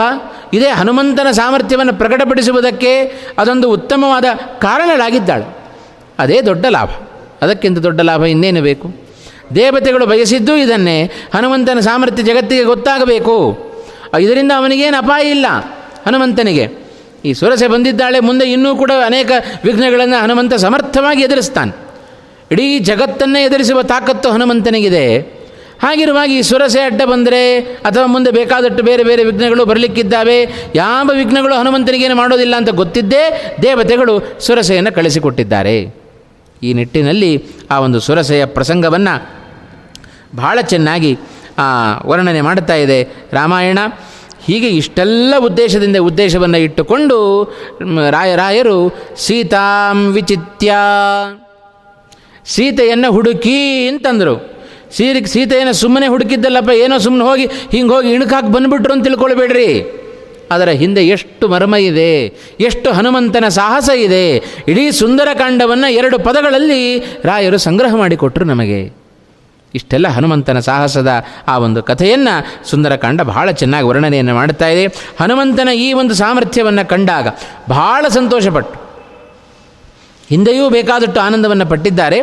[0.53, 3.05] ಇದೇ ಹನುಮಂತನ ಸಾಮರ್ಥ್ಯವನ್ನು ಪ್ರಕಟಪಡಿಸುವುದಕ್ಕೆ
[3.37, 4.25] ಅದೊಂದು ಉತ್ತಮವಾದ
[4.59, 5.57] ಕಾರಣಳಾಗಿದ್ದಾಳೆ.
[6.19, 6.89] ಅದೇ ದೊಡ್ಡ ಲಾಭ.
[7.41, 9.12] ಅದಕ್ಕಿಂತ ದೊಡ್ಡ ಲಾಭ ಇನ್ನೇನು ಬೇಕು?
[9.56, 11.12] ದೇವತೆಗಳು ಬಯಸಿದ್ದು ಇದನ್ನೇ.
[11.36, 13.58] ಹನುಮಂತನ ಸಾಮರ್ಥ್ಯ ಜಗತ್ತಿಗೆ ಗೊತ್ತಾಗಬೇಕು.
[14.19, 15.45] ಇದರಿಂದ ಅವನಿಗೇನು ಅಪಾಯ ಇಲ್ಲ
[16.06, 16.84] ಹನುಮಂತನಿಗೆ.
[17.25, 19.32] ಈ ಸುರಸೆ ಬಂದಿದ್ದಾಳೆ, ಮುಂದೆ ಇನ್ನೂ ಕೂಡ ಅನೇಕ
[19.63, 21.77] ವಿಘ್ನಗಳನ್ನು ಹನುಮಂತ ಸಮರ್ಥವಾಗಿ ಎದುರಿಸ್ತಾನೆ.
[22.51, 25.17] ಇಡೀ ಜಗತ್ತನ್ನೇ ಎದುರಿಸುವ ತಾಕತ್ತು ಹನುಮಂತನಿಗಿದೆ.
[25.84, 32.15] ಹಾಗಿರುವಾಗ ಈ ಸುರಸೆ ಅಡ್ಡ ಬಂದರೆ, ಅಥವಾ ಮುಂದೆ ಬೇಕಾದಷ್ಟು ಬೇರೆ ಬೇರೆ ವಿಘ್ನಗಳು ಬರಲಿಕ್ಕಿದ್ದಾವೆ, ಯಾವ ವಿಘ್ನಗಳು ಹನುಮಂತನಿಗೇನು
[32.15, 36.02] ಮಾಡೋದಿಲ್ಲ ಅಂತ ಗೊತ್ತಿದ್ದೇ ದೇವತೆಗಳು ಸುರಸೆಯನ್ನು ಕಳಿಸಿಕೊಟ್ಟಿದ್ದಾರೆ.
[36.63, 37.32] ಈ ನಿಟ್ಟಿನಲ್ಲಿ
[37.71, 39.13] ಆ ಒಂದು ಸುರಸೆಯ ಪ್ರಸಂಗವನ್ನು
[40.36, 41.12] ಬಹಳ ಚೆನ್ನಾಗಿ
[42.06, 42.99] ವರ್ಣನೆ ಮಾಡುತ್ತಾ ಇದೆ.
[43.32, 43.80] ರಾಮಾಯಣ
[44.45, 48.78] ಹೀಗೆ ಇಷ್ಟೆಲ್ಲ ಉದ್ದೇಶದಿಂದ ಉದ್ದೇಶವನ್ನು ಇಟ್ಟುಕೊಂಡು ರಾಯರಾಯರು ರಾಯ, ರಾಯರು
[49.15, 50.73] ಸೀತಾಂ ವಿಚಿತ್ಯ,
[52.45, 54.36] ಸೀತೆಯನ್ನು ಹುಡುಕಿ ಅಂತಂದರು.
[54.95, 59.69] ಸೀರೆ, ಸೀತೆಯನ್ನು ಸುಮ್ಮನೆ ಹುಡುಕಿದ್ದಲ್ಲಪ್ಪ, ಏನೋ ಸುಮ್ಮನೆ ಹೋಗಿ, ಹಿಂಗೆ ಹೋಗಿ ಇಣುಕಾಕಿ ಬಂದುಬಿಟ್ರು ಅಂತ ತಿಳ್ಕೊಳ್ಬೇಡ್ರಿ.
[60.51, 62.12] ಅದರ ಹಿಂದೆ ಎಷ್ಟು ಮರ್ಮ ಇದೆ,
[62.60, 64.25] ಎಷ್ಟು ಹನುಮಂತನ ಸಾಹಸ ಇದೆ,
[64.67, 68.82] ಇಡೀ ಸುಂದರಕಾಂಡವನ್ನು ಎರಡು ಪದಗಳಲ್ಲಿ ರಾಯರು ಸಂಗ್ರಹ ಮಾಡಿಕೊಟ್ರು ನಮಗೆ.
[69.73, 71.12] ಇಷ್ಟೆಲ್ಲ ಹನುಮಂತನ ಸಾಹಸದ
[71.47, 72.34] ಆ ಒಂದು ಕಥೆಯನ್ನು
[72.69, 74.88] ಸುಂದರಕಾಂಡ ಬಹಳ ಚೆನ್ನಾಗಿ ವರ್ಣನೆಯನ್ನು ಮಾಡ್ತಾ ಇದೆ.
[75.19, 77.27] ಹನುಮಂತನ ಈ ಒಂದು ಸಾಮರ್ಥ್ಯವನ್ನು ಕಂಡಾಗ
[77.69, 78.77] ಬಹಳ ಸಂತೋಷಪಟ್ಟು,
[80.29, 82.19] ಹಿಂದೆಯೂ ಬೇಕಾದಷ್ಟು ಆನಂದವನ್ನು ಪಟ್ಟಿದ್ದಾರೆ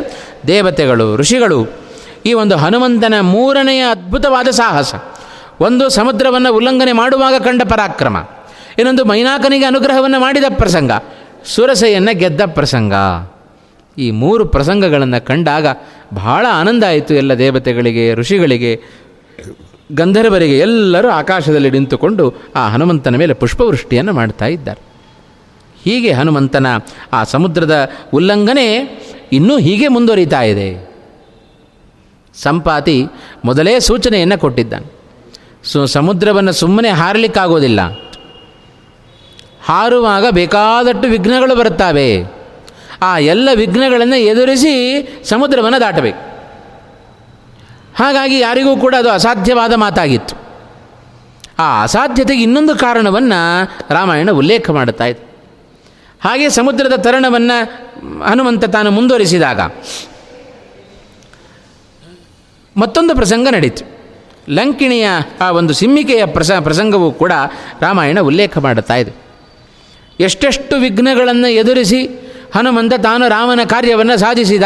[0.47, 1.59] ದೇವತೆಗಳು, ಋಷಿಗಳು.
[2.25, 4.93] ಈ ಒಂದು ಹನುಮಂತನ ಮೂರನೆಯ ಅದ್ಭುತವಾದ ಸಾಹಸ
[5.61, 8.17] ಒಂದು ಸಮುದ್ರವನ್ನು ಉಲ್ಲಂಘನೆ ಮಾಡುವಾಗ ಕಂಡ ಪರಾಕ್ರಮ.
[8.77, 10.91] ಇನ್ನೊಂದು ಮೈನಾಕನಿಗೆ ಅನುಗ್ರಹವನ್ನು ಮಾಡಿದ ಪ್ರಸಂಗ.
[11.45, 12.93] ಸುರಸೆಯನ್ನು ಗೆದ್ದ ಪ್ರಸಂಗ.
[13.97, 15.65] ಈ ಮೂರು ಪ್ರಸಂಗಗಳನ್ನು ಕಂಡಾಗ
[16.13, 18.81] ಬಹಳ ಆನಂದ ಆಯಿತು ಎಲ್ಲ ದೇವತೆಗಳಿಗೆ, ಋಷಿಗಳಿಗೆ,
[19.91, 24.81] ಗಂಧರ್ವರಿಗೆ ಎಲ್ಲರೂ ಆಕಾಶದಲ್ಲಿ ನಿಂತುಕೊಂಡು ಆ ಹನುಮಂತನ ಮೇಲೆ ಪುಷ್ಪವೃಷ್ಟಿಯನ್ನು ಮಾಡ್ತಾ ಇದ್ದಾರೆ.
[25.83, 26.67] ಹೀಗೆ ಹನುಮಂತನ
[27.13, 28.75] ಆ ಸಮುದ್ರದ ಉಲ್ಲಂಘನೆ
[29.31, 30.91] ಇನ್ನೂ ಹೀಗೆ ಮುಂದುವರಿತಾ ಇದೆ.
[32.35, 33.05] ಸಂಪಾತಿ
[33.45, 35.00] ಮೊದಲೇ ಸೂಚನೆಯನ್ನು ಕೊಟ್ಟಿದ್ದಾನೆ.
[35.63, 37.79] ಸೊ ಸಮುದ್ರವನ್ನು ಸುಮ್ಮನೆ ಹಾರಲಿಕ್ಕಾಗೋದಿಲ್ಲ.
[39.65, 42.25] ಹಾರುವಾಗ ಬೇಕಾದಷ್ಟು ವಿಘ್ನಗಳು ಬರುತ್ತವೆ.
[43.01, 44.73] ಆ ಎಲ್ಲ ವಿಘ್ನಗಳನ್ನು ಎದುರಿಸಿ
[45.23, 46.31] ಸಮುದ್ರವನ್ನು ದಾಟಬೇಕು.
[47.95, 50.35] ಹಾಗಾಗಿ ಯಾರಿಗೂ ಕೂಡ ಅದು ಅಸಾಧ್ಯವಾದ ಮಾತಾಗಿತ್ತು.
[51.59, 55.31] ಆ ಅಸಾಧ್ಯತೆಗೆ ಇನ್ನೊಂದು ಕಾರಣವನ್ನು ರಾಮಾಯಣ ಉಲ್ಲೇಖ ಮಾಡುತ್ತಾ ಇತ್ತು
[56.21, 57.57] ಹಾಗೆ ಸಮುದ್ರದ ತರಣವನ್ನು
[58.23, 59.59] ಹನುಮಂತ ತಾನು ಮುಂದುವರಿಸಿದಾಗ
[62.77, 63.90] ಮತ್ತೊಂದು ಪ್ರಸಂಗ ನಡೀತು.
[64.51, 65.07] ಲಂಕಿಣಿಯ
[65.41, 67.31] ಆ ಒಂದು ಸಿಮ್ಮಿಕೆಯ ಪ್ರಸ, ಪ್ರಸಂಗವೂ ಕೂಡ
[67.81, 69.13] ರಾಮಾಯಣ ಉಲ್ಲೇಖ ಮಾಡುತ್ತಾ ಇದೆ.
[70.19, 72.05] ಎಷ್ಟೆಷ್ಟು ವಿಘ್ನಗಳನ್ನು ಎದುರಿಸಿ
[72.55, 74.63] ಹನುಮಂತ ತಾನು ರಾಮನ ಕಾರ್ಯವನ್ನು ಸಾಧಿಸಿದ.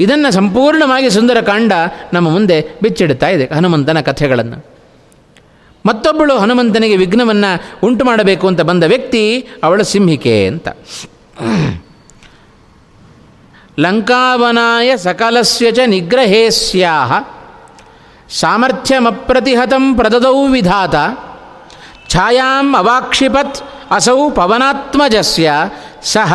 [0.00, 1.72] ಇದನ್ನು ಸಂಪೂರ್ಣವಾಗಿ ಸುಂದರಕಾಂಡ
[2.12, 4.66] ನಮ್ಮ ಮುಂದೆ ಬಿಚ್ಚಿಡುತ್ತಾ ಇದೆ ಹನುಮಂತನ ಕಥೆಗಳನ್ನು.
[5.86, 10.68] ಮತ್ತೊಬ್ಬಳು ಹನುಮಂತನಿಗೆ ವಿಘ್ನವನ್ನು ಉಂಟು ಮಾಡಬೇಕು ಅಂತ ಬಂದ ವ್ಯಕ್ತಿ ಅವಳು ಸಿಂಹಿಕೆ ಅಂತ.
[13.80, 17.12] ಲಂಕಾವನಾಯ ಸಕಲಸ್ಯ ಚ ನಿಗ್ರಹೇ ಸ್ಯಾಹ
[18.38, 20.94] ಸಾಮರ್ಥ್ಯಮಪ್ರತಿಹತಂ ಪ್ರದದೌ ವಿಧಾತ.
[22.08, 23.56] ಛಾಯಾಂ ಅವಾಕ್ಷಿಪತ್
[23.90, 25.52] ಅಸೌ ಪವನಾತ್ಮಜಸ್ಯ.
[26.02, 26.34] ಸಹ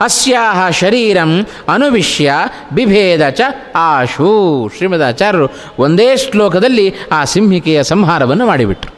[0.00, 2.32] ಅಸ್ಯಾಹ ಶರೀರಂ ಅನುವಿಶ್ಯ
[2.72, 3.40] ಬಿಭೇದ ಚ
[3.74, 4.70] ಆಶು.
[4.76, 8.94] ಶ್ರೀಮದ್ ಆಚಾರ್ಯರು ಒಂದೇ ಶ್ಲೋಕದಲ್ಲಿ ಆ ಸಿಂಹಿಕೆಯ ಸಂಹಾರವನ್ನು ಮಾಡಿಬಿಟ್ರು.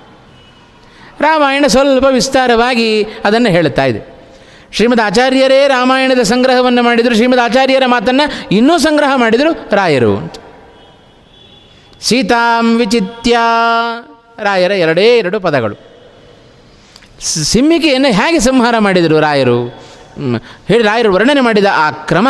[1.21, 4.21] ರಾಮಾಯಣ ಸ್ವಲ್ಪ ವಿಸ್ತಾರವಾಗಿ ಅದನ್ನು ಹೇಳುತ್ತಾ ಇದೆ.
[4.73, 10.33] ಶ್ರೀಮದ್ ಆಚಾರ್ಯರೇ ರಾಮಾಯಣದ ಸಂಗ್ರಹವನ್ನು ಮಾಡಿದರು ಶ್ರೀಮದ್ ಆಚಾರ್ಯರ ಮಾತನ್ನು ಇನ್ನೂ ಸಂಗ್ರಹ ಮಾಡಿದರು ರಾಯರು ಅಂತ.
[12.03, 13.39] ಸೀತಾಂ ವಿಚಿತ್ಯ.
[14.43, 15.77] ರಾಯರ ಎರಡೇ ಎರಡು ಪದಗಳು.
[17.21, 19.59] ಸಿಮ್ಮಿಕೆಯನ್ನು ಹೇಗೆ ಸಂಹಾರ ಮಾಡಿದರು ರಾಯರು?
[20.69, 22.29] ಹೇಳಿ ರಾಯರು ವರ್ಣನೆ ಮಾಡಿದ ಆ ಕ್ರಮ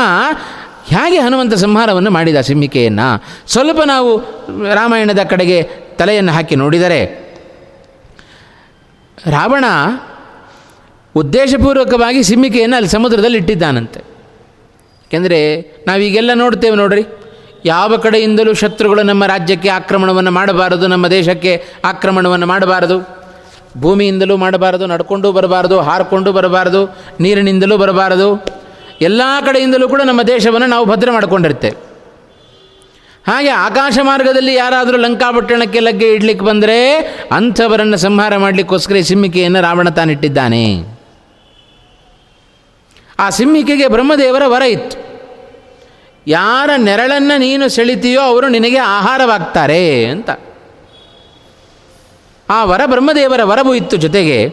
[0.88, 3.08] ಹೇಗೆ ಹನುಮಂತ ಸಂಹಾರವನ್ನು ಮಾಡಿದ ಸಿಂಹಿಕೆಯನ್ನು?
[3.46, 4.10] ಸ್ವಲ್ಪ ನಾವು
[4.74, 5.58] ರಾಮಾಯಣದ ಕಡೆಗೆ
[5.98, 7.00] ತಲೆಯನ್ನು ಹಾಕಿ ನೋಡಿದರೆ,
[9.26, 9.64] ರಾವಣ
[11.14, 14.00] ಉದ್ದೇಶಪೂರ್ವಕವಾಗಿ ಸಿಮ್ಮಿಕೆಯನ್ನು ಅಲ್ಲಿ ಸಮುದ್ರದಲ್ಲಿ ಇಟ್ಟಿದ್ದಾನಂತೆ.
[15.06, 15.40] ಏಕೆಂದರೆ
[15.86, 17.04] ನಾವೀಗೆಲ್ಲ ನೋಡ್ತೇವೆ ನೋಡ್ರಿ
[17.64, 23.20] ಯಾವ ಕಡೆಯಿಂದಲೂ ಶತ್ರುಗಳು ನಮ್ಮ ರಾಜ್ಯಕ್ಕೆ ಆಕ್ರಮಣವನ್ನು ಮಾಡಬಾರದು, ನಮ್ಮ ದೇಶಕ್ಕೆ ಆಕ್ರಮಣವನ್ನು ಮಾಡಬಾರದು.
[23.80, 28.60] ಭೂಮಿಯಿಂದಲೂ ಮಾಡಬಾರದು, ನಡ್ಕೊಂಡು ಬರಬಾರದು, ಹಾರಿಕೊಂಡು ಬರಬಾರದು, ನೀರಿನಿಂದಲೂ ಬರಬಾರದು.
[29.00, 31.90] ಎಲ್ಲ ಕಡೆಯಿಂದಲೂ ಕೂಡ ನಮ್ಮ ದೇಶವನ್ನು ನಾವು ಭದ್ರ ಮಾಡಿಕೊಂಡಿರ್ತೇವೆ.
[33.26, 36.98] ಹಾಗೆ ಆಕಾಶ ಮಾರ್ಗದಲ್ಲಿ ಯಾರಾದರೂ ಲಂಕಾಪಟ್ಟಣಕ್ಕೆ ಲಗ್ಗೆ ಇಡ್ಲಿಕ್ಕೆ ಬಂದರೆ
[37.32, 40.98] ಅಂಥವರನ್ನು ಸಂಹಾರ ಮಾಡಲಿಕ್ಕೋಸ್ಕರ ಸಿಮ್ಮಿಕೆಯನ್ನು ರಾವಣ ತಾನಿಟ್ಟಿದ್ದಾನೆ.
[43.18, 45.09] ಆ ಸಿಮ್ಮಿಕೆಗೆ ಬ್ರಹ್ಮದೇವರ ವರ ಇತ್ತು.
[46.30, 50.30] ಯಾರ ನೆರಳನ್ನು ನೀನು ಸೆಳಿತೀಯೋ ಅವರು ನಿನಗೆ ಆಹಾರವಾಗ್ತಾರೆ ಅಂತ.
[52.50, 54.48] ಆ ವರ ಬ್ರಹ್ಮದೇವರ ವರವು ಇತ್ತು ಜೊತೆಗೆ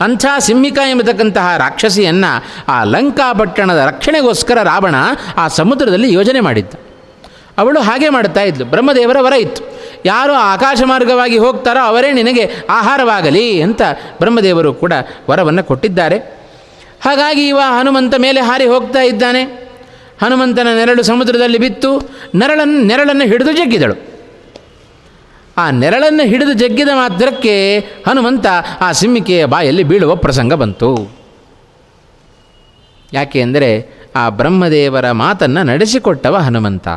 [0.00, 4.94] ಅಂಥ ಸಿಂಹಿಕ ಎಂಬತಕ್ಕಂತಹ ರಾಕ್ಷಸಿಯನ್ನು ಆ ಲಂಕಾ ಪಟ್ಟಣದ ರಕ್ಷಣೆಗೋಸ್ಕರ ರಾವಣ
[5.36, 6.74] ಆ ಸಮುದ್ರದಲ್ಲಿ ಯೋಜನೆ ಮಾಡಿದ್ದ.
[7.58, 8.64] ಅವಳು ಹಾಗೆ ಮಾಡ್ತಾ ಇದ್ಲು.
[8.64, 9.64] ಬ್ರಹ್ಮದೇವರ ವರ ಇತ್ತು.
[10.04, 13.82] ಯಾರು ಆಕಾಶ ಮಾರ್ಗವಾಗಿ ಹೋಗ್ತಾರೋ ಅವರೇ ನಿನಗೆ ಆಹಾರವಾಗಲಿ ಅಂತ
[14.18, 14.92] ಬ್ರಹ್ಮದೇವರು ಕೂಡ
[15.30, 16.18] ವರವನ್ನು ಕೊಟ್ಟಿದ್ದಾರೆ.
[17.04, 19.63] ಹಾಗಾಗಿ ಇವ ಹನುಮಂತ ಮೇಲೆ ಹಾರಿ ಹೋಗ್ತಾ ಇದ್ದಾನೆ.
[20.22, 21.90] ಹನುಮಂತನ ನೆರಳು ಸಮುದ್ರದಲ್ಲಿ ಬಿತ್ತು
[22.34, 24.14] ನೆರಳನ್ನು ನೆರಳನ್ನು ಹಿಡಿದು ಜಗ್ಗಿದಳು.
[25.56, 28.46] ಆ ನೆರಳನ್ನು ಹಿಡಿದು ಜಗ್ಗಿದ ಮಾತ್ರಕ್ಕೆ ಹನುಮಂತ
[28.80, 31.10] ಆ ಸಿಮ್ಮಿಕೆಯ ಬಾಯಲ್ಲಿ ಬೀಳುವ ಪ್ರಸಂಗ ಬಂತು.
[33.12, 33.70] ಯಾಕೆ ಅಂದರೆ
[34.16, 36.88] ಆ ಬ್ರಹ್ಮದೇವರ ಮಾತನ್ನು ನಡೆಸಿಕೊಟ್ಟವ ಹನುಮಂತ.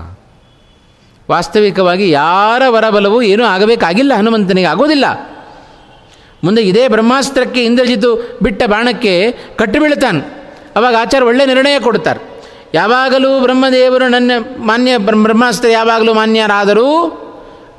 [1.32, 5.06] ವಾಸ್ತವಿಕವಾಗಿ ಯಾರ ವರಬಲವೂ ಏನೂ ಆಗಬೇಕಾಗಿಲ್ಲ, ಹನುಮಂತನಿಗೆ ಆಗೋದಿಲ್ಲ.
[6.44, 10.22] ಮುಂದೆ ಇದೇ ಬ್ರಹ್ಮಾಸ್ತ್ರಕ್ಕೆ ಇಂದ್ರಜಿತು ಬಿಟ್ಟ ಬಾಣಕ್ಕೆ ಕಟ್ಟು ಬೀಳ್ತಾನೆ
[10.76, 12.37] ಅವಾಗ ಆಚಾರ ಒಳ್ಳೆ ನಿರ್ಣಯ ಕೊಡ್ತಾರೆ
[12.74, 16.88] ಯಾವಾಗಲೂ ಬ್ರಹ್ಮದೇವರು ನನ್ನ ಮಾನ್ಯ ಬ್ರಹ್ಮಾಸ್ತ್ರ ಯಾವಾಗಲೂ ಮಾನ್ಯರಾದರೂ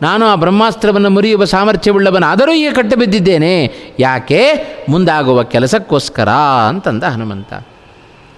[0.02, 4.52] ನಾನು ಆ ಬ್ರಹ್ಮಾಸ್ತ್ರವನ್ನು ಮುರಿಯುವ ಸಾಮರ್ಥ್ಯವುಳ್ಳವನಾದರೂ ಈಗ ಕಟ್ಟು ಬಿದ್ದಿದ್ದೇನೆ ಯಾಕೆ?
[4.88, 6.28] ಮುಂದಾಗುವ ಕೆಲಸಕ್ಕೋಸ್ಕರ
[6.68, 7.52] ಅಂತಂದ ಹನುಮಂತ.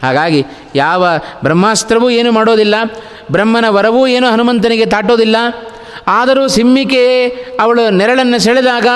[0.03, 1.07] ಹಾಗಾಗಿ ಯಾವ
[1.43, 2.75] ಬ್ರಹ್ಮಾಸ್ತ್ರವೂ ಏನು ಮಾಡೋದಿಲ್ಲ,
[3.33, 5.37] ಬ್ರಹ್ಮನ ವರವೂ ಏನು ಹನುಮಂತನಿಗೆ ತಾಟೋದಿಲ್ಲ
[6.09, 7.29] ಆದರೂ ಸಿಮ್ಮಿಕೆ
[7.61, 8.87] ಅವಳು ನೆರಳನ್ನು ಸೆಳೆದಾಗ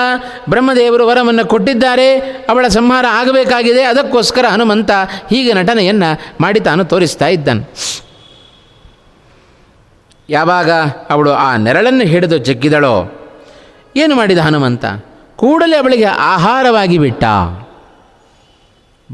[0.49, 4.91] ಬ್ರಹ್ಮದೇವರು ವರವನ್ನು ಕೊಟ್ಟಿದ್ದಾರೆ, ಅವಳ ಸಂಹಾರ ಆಗಬೇಕಾಗಿದೆ, ಅದಕ್ಕೋಸ್ಕರ ಹನುಮಂತ
[5.29, 7.95] ಹೀಗೆ ನಟನೆಯನ್ನು ಮಾಡಿ ತಾನು ತೋರಿಸ್ತಾ ಇದ್ದಾನೆ.
[10.29, 10.71] ಯಾವಾಗ
[11.09, 13.11] ಅವಳು ಆ ನೆರಳನ್ನು ಹಿಡಿದು ಜಗ್ಗಿದಳೋ?
[13.95, 14.85] ಏನು ಮಾಡಿದ ಹನುಮಂತ?
[15.35, 17.23] ಕೂಡಲೇ ಅವಳಿಗೆ ಆಹಾರವಾಗಿ ಬಿಟ್ಟ.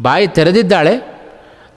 [0.02, 0.96] ಬಾಯಿ ತೆರೆದಿದ್ದಾಳೆ,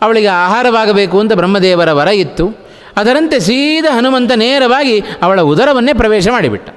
[0.03, 2.64] ಅವಳಿಗೆ ಆಹಾರವಾಗಬೇಕು ಅಂತ ಬ್ರಹ್ಮದೇವರ ವರ ಇತ್ತು.
[2.97, 6.71] ಅದರಂತೆ ಸೀದಾ ಹನುಮಂತ ನೇರವಾಗಿ ಅವಳ ಉದರವನ್ನೇ ಪ್ರವೇಶ ಮಾಡಿಬಿಟ್ಟ.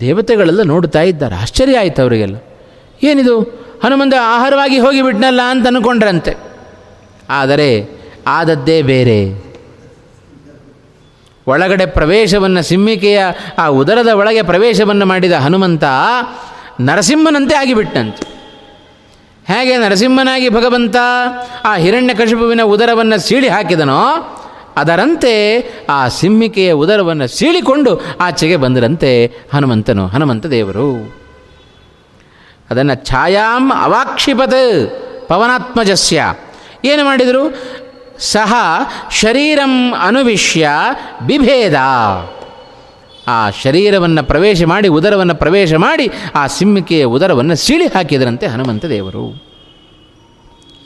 [0.00, 1.34] ದೇವತೆಗಳೆಲ್ಲ ನೋಡ್ತಾ ಇದ್ದಾರೆ.
[1.34, 2.36] ಆಶ್ಚರ್ಯ ಆಯಿತು ಅವರಿಗೆಲ್ಲ.
[3.02, 3.40] ಏನಿದು?
[3.84, 6.36] ಹನುಮಂತ ಆಹಾರವಾಗಿ ಹೋಗಿಬಿಟ್ನಲ್ಲ ಅಂತ ಅಂದ್ಕೊಂಡ್ರಂತೆ
[7.30, 7.88] ಆದರೆ
[8.26, 9.44] ಆದದ್ದೇ ಬೇರೆ.
[11.46, 13.24] ಒಳಗಡೆ ಪ್ರವೇಶವನ್ನು ಸಿಮ್ಮಿಕೆಯ
[13.58, 15.84] ಆ ಉದರದ ಒಳಗೆ ಪ್ರವೇಶವನ್ನು ಮಾಡಿದ ಹನುಮಂತ
[16.80, 18.34] ನರಸಿಂಹನಂತೆ ಆಗಿಬಿಟ್ಟಂತೆ.
[19.46, 20.96] ಹೇಗೆ ನರಸಿಂಹನಾಗಿ ಭಗವಂತ
[21.64, 24.40] ಆ ಹಿರಣ್ಯಕಶಿಪುವಿನ ಉದರವನ್ನು ಸೀಳಿ ಹಾಕಿದನೋ
[24.76, 31.16] ಅದರಂತೆ ಆ ಸಿಮ್ಮಿಕೆಯ ಉದರವನ್ನು ಸೀಳಿಕೊಂಡು ಆಚೆಗೆ ಬಂದರಂತೆ ಹನುಮಂತನು, ಹನುಮಂತ ದೇವರು.
[32.70, 34.90] ಅದನ್ನು ಛಾಯಾಂ ಅವಾಕ್ಷಿಪತ್
[35.28, 36.34] ಪವನಾತ್ಮಜಸ್ಯ.
[36.84, 37.56] ಏನು ಮಾಡಿದರು?
[38.18, 38.54] ಸಹ
[39.10, 40.68] ಶರೀರಂ ಅನುವಿಶ್ಯ
[41.26, 41.74] ಬಿಭೇದ.
[43.26, 49.28] ಆ ಶರೀರವನ್ನು ಪ್ರವೇಶ ಮಾಡಿ, ಉದರವನ್ನು ಪ್ರವೇಶ ಮಾಡಿ ಆ ಸಿಂಹಿಕೆಯ ಉದರವನ್ನು ಸೀಳಿ ಹಾಕಿದರಂತೆ ಹನುಮಂತ ದೇವರು.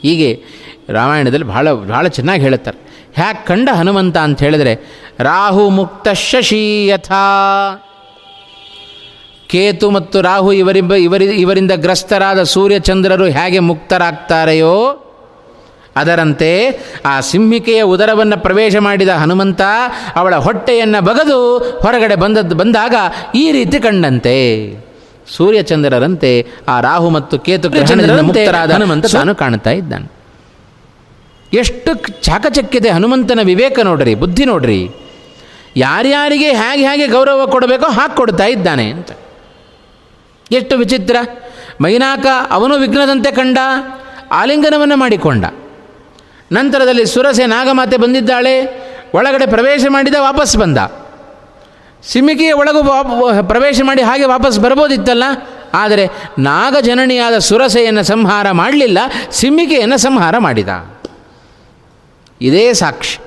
[0.01, 0.43] ಹೀಗೆ
[0.89, 2.88] ರಾಮಾಯಣದಲ್ಲಿ ಭಾಳ ಭಾಳ ಚೆನ್ನಾಗಿ ಹೇಳುತ್ತಾರೆ.
[3.19, 4.73] ಹ್ಯಾಕೆ ಕಂಡ ಹನುಮಂತ ಅಂತ ಹೇಳಿದರೆ
[5.19, 7.23] ರಾಹು ಮುಕ್ತ ಶಶಿ ಯಥಾ.
[9.49, 15.05] ಕೇತು ಮತ್ತು ರಾಹು ಇವರಿಬ್ಬ ಇವರಿ ಇವರಿಂದ ಗ್ರಸ್ತರಾದ ಸೂರ್ಯಚಂದ್ರರು ಹೇಗೆ ಮುಕ್ತರಾಗ್ತಾರೆಯೋ
[15.95, 16.49] ಅದರಂತೆ
[17.05, 19.61] ಆ ಸಿಂಹಿಕೆಯ ಉದರವನ್ನು ಪ್ರವೇಶ ಮಾಡಿದ ಹನುಮಂತ
[20.15, 22.95] ಅವಳ ಹೊಟ್ಟೆಯನ್ನು ಬಗದು ಹೊರಗಡೆ ಬಂದದ್ದು ಬಂದಾಗ
[23.35, 24.37] ಈ ರೀತಿ ಕಂಡಂತೆ.
[25.35, 30.18] ಸೂರ್ಯಚಂದ್ರರಂತೆ ಆ ರಾಹು ಮತ್ತು ಕೇತು ಗ್ರಹಣದಿಂದ ಮುಕ್ತರಾದ ಹನುಮಂತ ತಾನು ಕಾಣ್ತಾ ಇದ್ದಾನೆ.
[31.51, 34.81] ಎಷ್ಟು ಚಾಕಚಕ್ಯತೆ ಹನುಮಂತನ ವಿವೇಕ ನೋಡ್ರಿ, ಬುದ್ಧಿ ನೋಡ್ರಿ.
[35.75, 39.11] ಯಾರ್ಯಾರಿಗೆ ಹೇಗೆ ಹೇಗೆ ಗೌರವ ಕೊಡಬೇಕೋ ಹಾಗೆ ಕೊಡ್ತಾ ಇದ್ದಾನೆ ಅಂತ.
[40.51, 41.15] ಎಷ್ಟು ವಿಚಿತ್ರ.
[41.81, 43.57] ಮೈನಾಕ ಅವನು ವಿಘ್ನದಂತೆ ಕಂಡ,
[44.31, 45.45] ಆಲಿಂಗನವನ್ನು ಮಾಡಿಕೊಂಡ.
[46.51, 48.55] ನಂತರದಲ್ಲಿ ಸುರಸೆ ನಾಗಮಾತೆ ಬಂದಿದ್ದಾಳೆ,
[49.13, 50.77] ಒಳಗಡೆ ಪ್ರವೇಶ ಮಾಡಿದ ವಾಪಸ್ ಬಂದ.
[52.03, 52.81] ಸಿಮಿಕಿಯ ಒಳಗೂ
[53.53, 55.23] ಪ್ರವೇಶ ಮಾಡಿ ಹಾಗೆ ವಾಪಸ್ ಬರ್ಬೋದಿತ್ತಲ್ಲ,
[55.73, 56.05] ಆದರೆ
[56.39, 58.99] ನಾಗಜನನಿಯಾದ ಸುರಸೆಯನ್ನು ಸಂಹಾರ ಮಾಡಲಿಲ್ಲ
[59.31, 60.69] ಸಿಮ್ಮಿಕೆಯನ್ನು ಸಂಹಾರ ಮಾಡಿದ.
[62.41, 63.19] ಇದೇ ಸಾಕ್ಷಿ.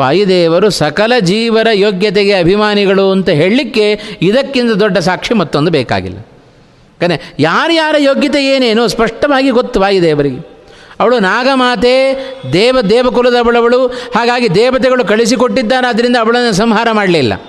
[0.00, 6.18] ವಾಯುದೇವರು ಸಕಲ ಜೀವರ ಯೋಗ್ಯತೆಗೆ ಅಭಿಮಾನಿಗಳು ಅಂತ ಹೇಳಲಿಕ್ಕೆ ಇದಕ್ಕಿಂತ ದೊಡ್ಡ ಸಾಕ್ಷಿ ಮತ್ತೊಂದು ಬೇಕಾಗಿಲ್ಲ.
[6.18, 10.60] ಯಾಕಂದರೆ ಯಾರ್ಯಾರ ಯೋಗ್ಯತೆ ಏನೇನೋ ಸ್ಪಷ್ಟವಾಗಿ ಗೊತ್ತು ವಾಯುದೇವರಿಗೆ.
[11.00, 12.14] ಅವಳು ನಾಗಮಾತೆ,
[12.52, 17.42] ದೇವ ದೇವಕುಲದವಳವಳು ಹಾಗಾಗಿ ದೇವತೆಗಳು ಕಳಿಸಿಕೊಟ್ಟಿದ್ದಾರೆ ಅದರಿಂದ ಅವಳನ್ನು ಸಂಹಾರ ಮಾಡಲಿಲ್ಲ.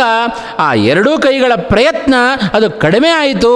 [0.60, 2.14] ಆ ಎರಡೂ ಕೈಗಳ ಪ್ರಯತ್ನ
[2.54, 3.54] ಅದು ಕಡಿಮೆ ಆಯಿತು.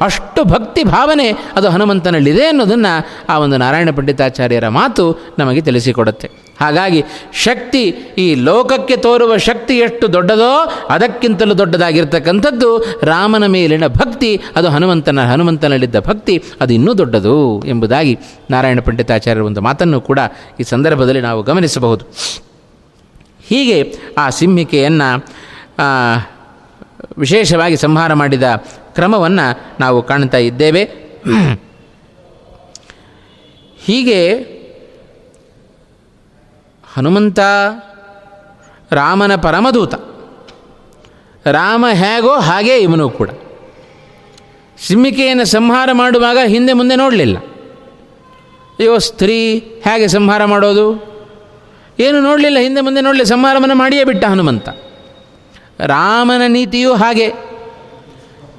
[0.00, 6.45] ಅಷ್ಟು ಭಕ್ತಿ ಭಾವನೆ ಅದು ಹನುಮಂತನಲ್ಲಿದೆ ಅನ್ನೋದನ್ನು ಆ ಒಂದು ನಾರಾಯಣ ಪಂಡಿತಾಚಾರ್ಯರ ಮಾತು ನಮಗೆ ತಿಳಿಸಿಕೊಡುತ್ತೆ.
[6.60, 7.00] ಹಾಗಾಗಿ
[7.32, 7.82] ಶಕ್ತಿ
[8.18, 10.52] ಈ ಲೋಕಕ್ಕೆ ತೋರುವ ಶಕ್ತಿ ಎಷ್ಟು ದೊಡ್ಡದೋ
[10.90, 12.70] ಅದಕ್ಕಿಂತಲೂ ದೊಡ್ಡದಾಗಿರ್ತಕ್ಕಂಥದ್ದು
[13.02, 18.18] ರಾಮನ ಮೇಲಿನ ಭಕ್ತಿ, ಅದು ಹನುಮಂತನ, ಹನುಮಂತನಲ್ಲಿದ್ದ ಭಕ್ತಿ, ಅದು ಇನ್ನೂ ದೊಡ್ಡದು ಎಂಬುದಾಗಿ
[18.50, 20.18] ನಾರಾಯಣ ಪಂಡಿತಾಚಾರ್ಯರ ಒಂದು ಮಾತನ್ನು ಕೂಡ
[20.60, 22.04] ಈ ಸಂದರ್ಭದಲ್ಲಿ ನಾವು ಗಮನಿಸಬಹುದು.
[23.48, 23.78] ಹೀಗೆ
[24.18, 25.08] ಆ ಸಿಂಹಿಕೆಯನ್ನು
[27.18, 28.42] ವಿಶೇಷವಾಗಿ ಸಂಹಾರ ಮಾಡಿದ
[28.94, 29.46] ಕ್ರಮವನ್ನು
[29.80, 30.84] ನಾವು ಕಾಣ್ತಾ ಇದ್ದೇವೆ.
[33.86, 34.20] ಹೀಗೆ
[36.96, 37.38] ಹನುಮಂತ
[38.92, 39.94] ರಾಮನ ಪರಮದೂತ.
[41.46, 43.30] ರಾಮ ಹೇಗೋ ಹಾಗೇ ಇವನು ಕೂಡ.
[44.86, 47.38] ಸಿಮ್ಮಿಕೆಯನ್ನು ಸಂಹಾರ ಮಾಡುವಾಗ ಹಿಂದೆ ಮುಂದೆ ನೋಡಲಿಲ್ಲ.
[48.78, 51.16] ಅಯ್ಯೋ, ಸ್ತ್ರೀ ಹೇಗೆ ಸಂಹಾರ ಮಾಡೋದು?
[52.00, 54.68] ಏನು ನೋಡಲಿಲ್ಲ, ಹಿಂದೆ ಮುಂದೆ ನೋಡಲಿಲ್ಲ, ಸಂಹಾರವನ್ನು ಮಾಡಿಯೇ ಬಿಟ್ಟ ಹನುಮಂತ.
[55.80, 57.34] ರಾಮನ ನೀತಿಯೂ ಹಾಗೆ.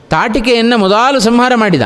[0.10, 1.82] ತಾಟಿಕೆಯನ್ನು ಮೊದಲು ಸಂಹಾರ ಮಾಡಿದ.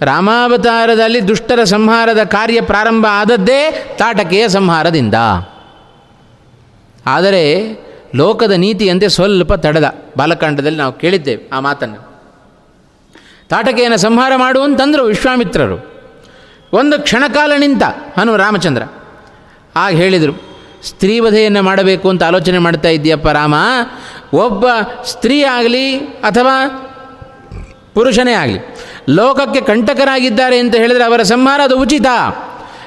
[0.00, 3.60] ರಾಮಾವತಾರದಲ್ಲಿ ದುಷ್ಟರ ಸಂಹಾರದ ಕಾರ್ಯ ಪ್ರಾರಂಭ ಆದದ್ದೇ
[3.98, 5.14] ತಾಟಕೆಯ ಸಂಹಾರದಿಂದ.
[7.06, 7.44] ಆದರೆ
[8.14, 12.00] ಲೋಕದ ನೀತಿಯಂತೆ ಸ್ವಲ್ಪ ತಡೆದ ಬಾಲಕಾಂಡದಲ್ಲಿ ನಾವು ಕೇಳಿದ್ದೇವೆ ಆ ಮಾತನ್ನು.
[13.48, 15.78] ತಾಟಕೆಯನ್ನು ಸಂಹಾರ ಮಾಡುವಂತಂದರು ವಿಶ್ವಾಮಿತ್ರರು.
[16.72, 17.82] ಒಂದು ಕ್ಷಣಕಾಲ ನಿಂತ
[18.18, 18.82] ಹನು ರಾಮಚಂದ್ರ
[19.76, 20.34] ಆಗ ಹೇಳಿದರು,
[20.84, 23.54] ಸ್ತ್ರೀವಧೆಯನ್ನು ಮಾಡಬೇಕು ಅಂತ ಆಲೋಚನೆ ಮಾಡ್ತಾ ಇದ್ದೀಯಪ್ಪ ರಾಮ.
[24.32, 24.66] ಒಬ್ಬ
[25.04, 26.56] ಸ್ತ್ರೀ ಆಗಲಿ ಅಥವಾ
[27.94, 28.58] ಪುರುಷನೇ ಆಗಲಿ
[29.10, 32.06] ಲೋಕಕ್ಕೆ ಕಂಟಕರಾಗಿದ್ದಾರೆ ಅಂತ ಹೇಳಿದರೆ ಅವರ ಸಂಹಾರ ಅದು ಉಚಿತ.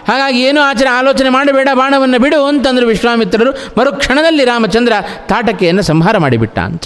[0.07, 3.51] ಹಾಗಾಗಿ ಏನೂ ಆಚರಣೆ ಆಲೋಚನೆ ಮಾಡಬೇಡ ಬಾಣವನ್ನು ಬಿಡು ಅಂತಂದರು ವಿಶ್ವಾಮಿತ್ರರು.
[3.51, 4.93] ಮರುಕ್ಷಣದಲ್ಲಿ ರಾಮಚಂದ್ರ
[5.27, 6.83] ತಾಟಕೆಯನ್ನು ಸಂಹಾರ ಮಾಡಿಬಿಟ್ಟ ಅಂತ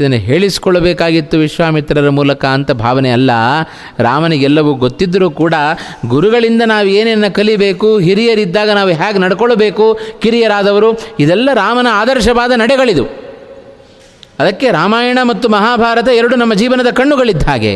[0.00, 3.30] ಇದನ್ನು ಹೇಳಿಸಿಕೊಳ್ಳಬೇಕಾಗಿತ್ತು ವಿಶ್ವಾಮಿತ್ರರ ಮೂಲಕ ಅಂತ ಭಾವನೆ ಅಲ್ಲ.
[3.98, 5.54] ರಾಮನಿಗೆಲ್ಲವೂ ಗೊತ್ತಿದ್ದರೂ ಕೂಡ
[6.06, 13.31] ಗುರುಗಳಿಂದ ನಾವು ಏನೇನು ಕಲಿಬೇಕು, ಹಿರಿಯರಿದ್ದಾಗ ನಾವು ಹೇಗೆ ನಡ್ಕೊಳ್ಬೇಕು, ಕಿರಿಯರಾದವರು, ಇದೆಲ್ಲ ರಾಮನ ಆದರ್ಶವಾದ ನಡೆಗಳಿದು.
[14.38, 17.74] ಅದಕ್ಕೆ ರಾಮಾಯಣ ಮತ್ತು ಮಹಾಭಾರತ ಎರಡು ನಮ್ಮ ಜೀವನದ ಕಣ್ಣುಗಳಿದ್ದ ಹಾಗೆ.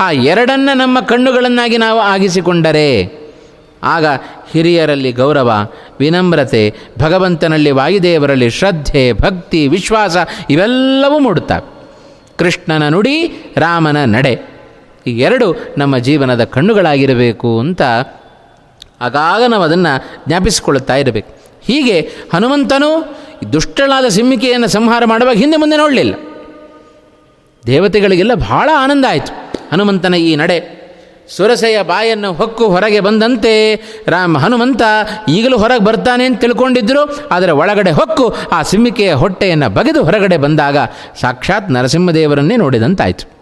[0.00, 2.88] ಆ ಎರಡನ್ನು ನಮ್ಮ ಕಣ್ಣುಗಳನ್ನಾಗಿ ನಾವು ಆಗಿಸಿಕೊಂಡರೆ,
[3.82, 4.06] ಆಗ
[4.52, 5.50] ಹಿರಿಯರಲ್ಲಿ ಗೌರವ,
[6.00, 10.16] ವಿನಮ್ರತೆ, ಭಗವಂತನಲ್ಲಿ ವಾಯುದೇವರಲ್ಲಿ ಶ್ರದ್ಧೆ, ಭಕ್ತಿ, ವಿಶ್ವಾಸ
[10.50, 11.68] ಇವೆಲ್ಲವೂ ಮೂಡುತ್ತವೆ
[12.38, 13.16] ಕೃಷ್ಣನ ನುಡಿ,
[13.56, 14.34] ರಾಮನ ನಡೆ
[15.06, 15.46] ಈ ಎರಡು
[15.78, 17.82] ನಮ್ಮ ಜೀವನದ ಕಣ್ಣುಗಳಾಗಿರಬೇಕು ಅಂತ
[19.00, 19.92] ಆಗಾಗ ನಾವು ಅದನ್ನು
[20.28, 21.30] ಜ್ಞಾಪಿಸಿಕೊಳ್ಳುತ್ತಾ ಇರಬೇಕು.
[21.62, 22.00] ಹೀಗೆ
[22.34, 26.14] ಹನುಮಂತನು ದುಷ್ಟಳಾದ ಸಿಮ್ಮಿಕೆಯನ್ನು ಸಂಹಾರ ಮಾಡುವಾಗ ಹಿಂದೆ ಮುಂದೆ ನೋಡಲಿಲ್ಲ.
[27.66, 29.32] ದೇವತೆಗಳಿಗೆಲ್ಲ ಬಹಳ ಆನಂದ ಆಯಿತು.
[29.72, 30.82] ಹನುಮಂತನ ಈ ನಡೆ,
[31.36, 33.74] ಸುರಸೆಯ ಬಾಯನ್ನು ಹೊಕ್ಕು ಹೊರಗೆ ಬಂದಂತೆ,
[34.08, 34.82] ರಾಮ ಹನುಮಂತ
[35.28, 40.76] ಈಗಲೂ ಹೊರಗೆ ಬರ್ತಾನೆ ಅಂತ ತಿಳ್ಕೊಂಡಿದ್ದರು ಆದರೆ ಒಳಗಡೆ ಹೊಕ್ಕು ಆ ಸಿಮ್ಮಿಕೆಯ ಹೊಟ್ಟೆಯನ್ನು ಬಗೆದು ಹೊರಗಡೆ ಬಂದಾಗ
[41.20, 43.41] ಸಾಕ್ಷಾತ್ ನರಸಿಂಹದೇವರನ್ನೇ ನೋಡಿದಂತಾಯಿತು.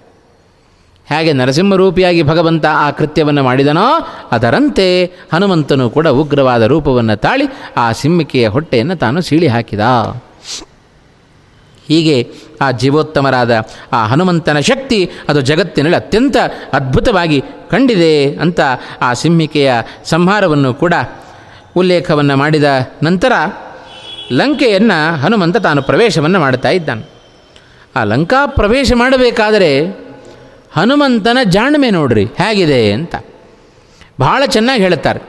[1.13, 7.45] ಹೇಗೆ ನರಸಿಂಹರೂಪಿಯಾಗಿ ಭಗವಂತ ಆ ಕೃತ್ಯವನ್ನು ಮಾಡಿದನೋ ಅದರಂತೆ ಹನುಮಂತನು ಕೂಡ ಉಗ್ರವಾದ ರೂಪವನ್ನು ತಾಳಿ
[7.77, 9.81] ಆ ಸಿಂಹಿಕೆಯ ಹೊಟ್ಟೆಯನ್ನು ತಾನು ಸೀಳಿ ಹಾಕಿದ.
[11.89, 13.51] ಹೀಗೆ ಆ ಜೀವೋತ್ತಮರಾದ
[13.93, 16.37] ಆ ಹನುಮಂತನ ಶಕ್ತಿ ಅದು ಜಗತ್ತಿನಲ್ಲಿ ಅತ್ಯಂತ
[16.73, 18.61] ಅದ್ಭುತವಾಗಿ ಕಂಡಿದೆ ಅಂತ
[19.01, 19.73] ಆ ಸಿಂಹಿಕೆಯ
[20.05, 20.95] ಸಂಹಾರವನ್ನು ಕೂಡ
[21.77, 22.65] ಉಲ್ಲೇಖವನ್ನು ಮಾಡಿದ
[23.03, 23.33] ನಂತರ
[24.33, 27.11] ಲಂಕೆಯನ್ನು ಹನುಮಂತ ತಾನು ಪ್ರವೇಶವನ್ನು ಮಾಡ್ತಾ ಇದ್ದಾನೆ.
[27.97, 29.71] ಆ ಲಂಕಾ ಪ್ರವೇಶ ಮಾಡಬೇಕಾದರೆ
[30.77, 33.15] ಹನುಮಂತನ ಜಾಣ್ಮೆ ನೋಡ್ರಿ, ಹೇಗಿದೆ ಅಂತ.
[34.21, 35.21] ಬಹಳ ಚೆನ್ನಾಗಿ ಹೇಳ್ತಾರೆ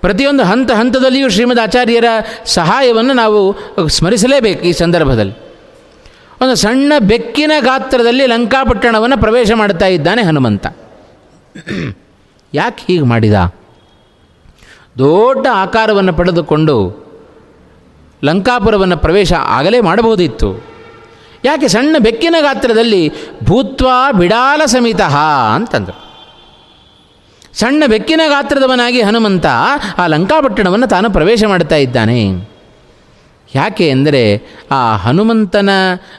[0.00, 2.04] ಪ್ರತಿಯೊಂದು ಹಂತ ಹಂತದಲ್ಲಿಯೂ ಶ್ರೀಮದ್ ಆಚಾರ್ಯರ
[2.44, 3.40] ಸಹಾಯವನ್ನು ನಾವು
[3.88, 5.34] ಸ್ಮರಿಸಲೇಬೇಕು ಈ ಸಂದರ್ಭದಲ್ಲಿ.
[6.42, 10.66] ಒಂದು ಸಣ್ಣ ಬೆಕ್ಕಿನ ಗಾತ್ರದಲ್ಲಿ ಲಂಕಾಪಟ್ಟಣವನ್ನು ಪ್ರವೇಶ ಮಾಡ್ತಾ ಇದ್ದಾನೆ ಹನುಮಂತ.
[12.54, 13.34] ಯಾಕೆ ಹೀಗೆ ಮಾಡಿದ?
[14.98, 16.76] ದೊಡ್ಡ ಆಕಾರವನ್ನು ಪಡೆದುಕೊಂಡು
[18.24, 20.71] ಲಂಕಾಪುರವನ್ನು ಪ್ರವೇಶ ಆಗಲೇ ಮಾಡಬಹುದಿತ್ತು.
[21.44, 23.12] ಯಾಕೆ ಸಣ್ಣ ಬೆಕ್ಕಿನ ಗಾತ್ರದಲ್ಲಿ
[23.44, 23.88] ಭೂತ್ವ
[24.18, 25.00] ಬಿಡಾಲ ಸಮಿತ
[25.54, 26.12] ಅಂತಂದರು.
[27.54, 29.46] ಸಣ್ಣ ಬೆಕ್ಕಿನ ಗಾತ್ರದವನಾಗಿ ಹನುಮಂತ
[29.98, 32.52] ಆ ಲಂಕಾಪಟ್ಟಣವನ್ನು ತಾನು ಪ್ರವೇಶ ಮಾಡ್ತಾ ಇದ್ದಾನೆ.
[33.54, 35.70] ಯಾಕೆ ಅಂದರೆ ಆ ಹನುಮಂತನ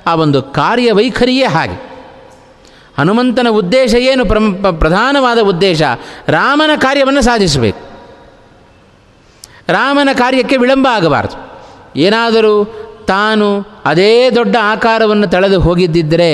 [0.07, 1.93] ಆ ಒಂದು ಕಾರ್ಯವೈಖರಿಯೇ ಹಾಗೆ.
[2.97, 5.81] ಹನುಮಂತನ ಉದ್ದೇಶ ಏನು ಪ್ರಮ್ ಪ್ರಧಾನವಾದ ಉದ್ದೇಶ?
[6.27, 7.81] ರಾಮನ ಕಾರ್ಯವನ್ನು ಸಾಧಿಸಬೇಕು.
[9.69, 11.53] ರಾಮನ ಕಾರ್ಯಕ್ಕೆ ವಿಳಂಬ ಆಗಬಾರದು.
[11.99, 12.53] ಏನಾದರೂ
[13.07, 16.31] ತಾನು ಅದೇ ದೊಡ್ಡ ಆಕಾರವನ್ನು ತಳೆದು ಹೋಗಿದ್ದಿದ್ದರೆ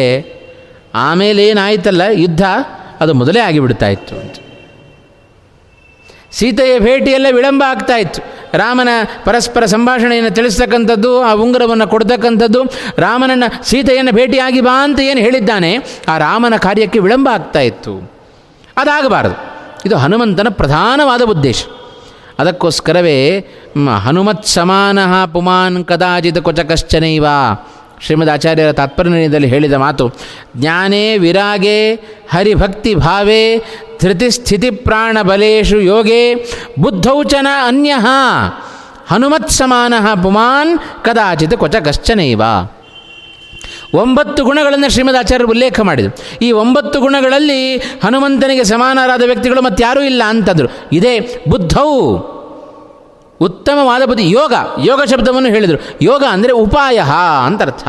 [0.96, 2.02] ಆಮೇಲೆ ಏನಾಯಿತಲ್ಲ?
[2.02, 2.42] ಯುದ್ಧ
[3.02, 4.36] ಅದು ಮೊದಲೇ ಆಗಿಬಿಡ್ತಾ ಇತ್ತು ಅಂತ.
[6.32, 8.22] ಸೀತೆಯ ಭೇಟಿಯೆಲ್ಲ ವಿಳಂಬ ಆಗ್ತಾ ಇತ್ತು
[8.58, 8.88] ರಾಮನ
[9.26, 12.64] ಪರಸ್ಪರ ಸಂಭಾಷಣೆಯನ್ನು ತಿಳಿಸ್ತಕ್ಕಂಥದ್ದು, ಆ ಉಂಗುರವನ್ನು ಕೊಡ್ತಕ್ಕಂಥದ್ದು,
[12.98, 18.12] ರಾಮನನ್ನು ಸೀತೆಯನ್ನು ಭೇಟಿಯಾಗಿ ಬಾ ಅಂತ ಏನು ಹೇಳಿದ್ದಾನೆ, ಆ ರಾಮನ ಕಾರ್ಯಕ್ಕೆ ವಿಳಂಬ ಆಗ್ತಾ ಇತ್ತು
[18.78, 19.60] ಅದಾಗಬಾರದು.
[19.86, 21.64] ಇದು ಹನುಮಂತನ ಪ್ರಧಾನವಾದ ಉದ್ದೇಶ.
[22.40, 23.18] ಅದಕ್ಕೋಸ್ಕರವೇ
[24.06, 25.00] ಹನುಮತ್ ಸಮಾನ
[25.34, 27.26] ಪುಮಾನ್ ಕದಾಚಿತ್ ಕೊಚಕಶ್ಚನೈವ
[28.06, 30.06] ಶ್ರೀಮದ್ ಆಚಾರ್ಯರ ತಾತ್ಪರ್ಯದಲ್ಲಿ ಹೇಳಿದ ಮಾತು,
[30.58, 31.96] ಜ್ಞಾನೇ ವಿರಾಗೆ
[32.30, 33.44] ಹರಿಭಕ್ತಿ ಭಾವೇ
[34.02, 36.22] ಧೃತಿಸ್ಥಿತಿ ಪ್ರಾಣ ಬಲೇಶು ಯೋಗೇ
[36.80, 38.06] ಬುದ್ಧೌಚನ ಅನ್ಯಃ.
[39.08, 42.42] ಹನುಮತ್ ಸಮಾನ ಪುಮಾನ್ ಕದಾಚಿತ್ ಕೊಚಕಶ್ಚನೈವ
[43.94, 46.40] ಒಂಬತ್ತು ಗುಣಗಳನ್ನು ಶ್ರೀಮದ್ ಆಚಾರ್ಯರು ಉಲ್ಲೇಖ ಮಾಡಿದರು.
[46.42, 50.68] ಈ ಒಂಬತ್ತು ಗುಣಗಳಲ್ಲಿ ಹನುಮಂತನಿಗೆ ಸಮಾನರಾದ ವ್ಯಕ್ತಿಗಳು ಮತ್ತಾರೂ ಇಲ್ಲ ಅಂತಂದರು.
[50.94, 52.18] ಇದೇ ಬುದ್ಧವು.
[53.42, 54.30] ಉತ್ತಮವಾದ ಬುದ್ಧಿ.
[54.30, 55.98] ಯೋಗ ಯೋಗ ಶಬ್ದವನ್ನು ಹೇಳಿದರು.
[56.02, 57.02] ಯೋಗ ಅಂದರೆ ಉಪಾಯ
[57.46, 57.88] ಅಂತರ್ಥ.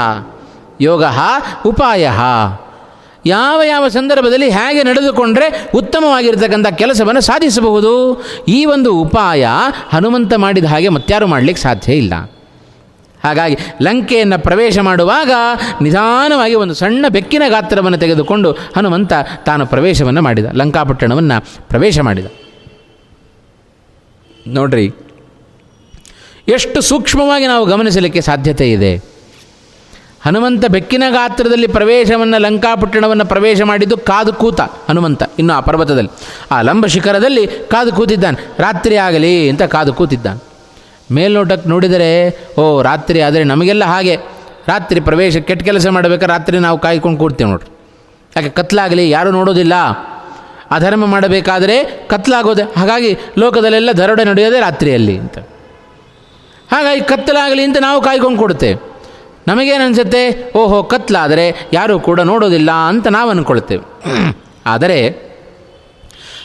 [0.80, 1.04] ಯೋಗ,
[1.66, 2.10] ಉಪಾಯ.
[3.26, 8.24] ಯಾವ ಯಾವ ಸಂದರ್ಭದಲ್ಲಿ ಹೇಗೆ ನಡೆದುಕೊಂಡರೆ ಉತ್ತಮವಾಗಿರ್ತಕ್ಕಂಥ ಕೆಲಸವನ್ನು ಸಾಧಿಸಬಹುದು?
[8.48, 9.46] ಈ ಒಂದು ಉಪಾಯ
[9.92, 12.14] ಹನುಮಂತ ಮಾಡಿದ ಹಾಗೆ ಮತ್ತಾರು ಮಾಡಲಿಕ್ಕೆ ಸಾಧ್ಯ ಇಲ್ಲ.
[13.24, 15.32] ಹಾಗಾಗಿ ಲಂಕೆಯನ್ನು ಪ್ರವೇಶ ಮಾಡುವಾಗ
[15.82, 19.12] ನಿಧಾನವಾಗಿ ಒಂದು ಸಣ್ಣ ಬೆಕ್ಕಿನ ಗಾತ್ರವನ್ನು ತೆಗೆದುಕೊಂಡು ಹನುಮಂತ
[19.46, 20.46] ತಾನು ಪ್ರವೇಶವನ್ನು ಮಾಡಿದ.
[20.52, 22.26] ಲಂಕಾಪಟ್ಟಣವನ್ನು ಪ್ರವೇಶ ಮಾಡಿದ.
[24.46, 24.86] ನೋಡ್ರಿ,
[26.48, 28.92] ಎಷ್ಟು ಸೂಕ್ಷ್ಮವಾಗಿ ನಾವು ಗಮನಿಸಲಿಕ್ಕೆ ಸಾಧ್ಯತೆ ಇದೆ.
[30.24, 36.10] ಹನುಮಂತ ಬೆಕ್ಕಿನ ಗಾತ್ರದಲ್ಲಿ ಪ್ರವೇಶವನ್ನು, ಲಂಕಾಪಟ್ಟಣವನ್ನು ಪ್ರವೇಶ ಮಾಡಿದ್ದು ಕಾದು ಕೂತ ಹನುಮಂತ, ಇನ್ನು ಆ ಪರ್ವತದಲ್ಲಿ.
[36.50, 38.38] ಆ ಲಂಬ ಶಿಖರದಲ್ಲಿ ಕಾದು ಕೂತಿದ್ದಾನೆ.
[38.58, 40.49] ರಾತ್ರಿ ಆಗಲಿ ಅಂತ ಕಾದು ಕೂತಿದ್ದಾನೆ.
[41.12, 44.16] ಮೇಲ್ನೋಟಕ್ಕೆ ನೋಡಿದರೆ, ಓ, ರಾತ್ರಿ, ಆದರೆ ನಮಗೆಲ್ಲ ಹಾಗೆ.
[44.68, 47.76] ರಾತ್ರಿ ಪ್ರವೇಶ, ಕೆಟ್ಟ ಕೆಲಸ ಮಾಡಬೇಕಾದ್ರೆ ರಾತ್ರಿ ನಾವು ಕಾಯ್ಕೊಂಡು ಕೂಡ್ತೇವೆ ನೋಡ್ರಿ.
[48.36, 49.72] ಯಾಕೆ ಕತ್ಲಾಗಲಿ, ಯಾರೂ ನೋಡೋದಿಲ್ಲ.
[50.70, 52.62] ಅಧರ್ಮ ಮಾಡಬೇಕಾದರೆ ಕತ್ಲಾಗೋದೆ.
[52.62, 55.38] ಹಾಗಾಗಿ ಲೋಕದಲ್ಲೆಲ್ಲ ದರೋಡೆ ನಡೆಯೋದೇ ರಾತ್ರಿಯಲ್ಲಿ ಅಂತ.
[56.72, 58.90] ಹಾಗಾಗಿ ಕತ್ತಲಾಗಲಿ ಅಂತ ನಾವು ಕಾಯ್ಕೊಂಡು ಕೊಡುತ್ತೇವೆ.
[59.48, 60.52] ನಮಗೇನು ಅನಿಸುತ್ತೆ?
[60.56, 64.02] ಓಹೋ, ಕತ್ಲಾದರೆ ಯಾರೂ ಕೂಡ ನೋಡೋದಿಲ್ಲ ಅಂತ ನಾವು ಅಂದ್ಕೊಳ್ತೇವೆ
[64.66, 65.29] ಆದರೆ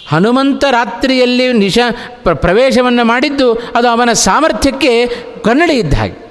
[0.07, 1.79] ಹನುಮಂತ ರಾತ್ರಿಯಲ್ಲಿ ನಿಶ
[2.23, 5.05] ಪ್ರ- ಪ್ರವೇಶವನ್ನು ಮಾಡಿದ್ದು ಅದು ಅವನ ಸಾಮರ್ಥ್ಯಕ್ಕೆ
[5.43, 6.25] ಕನ್ನಡಿ ಇದ್ದ ಹಾಗೆ.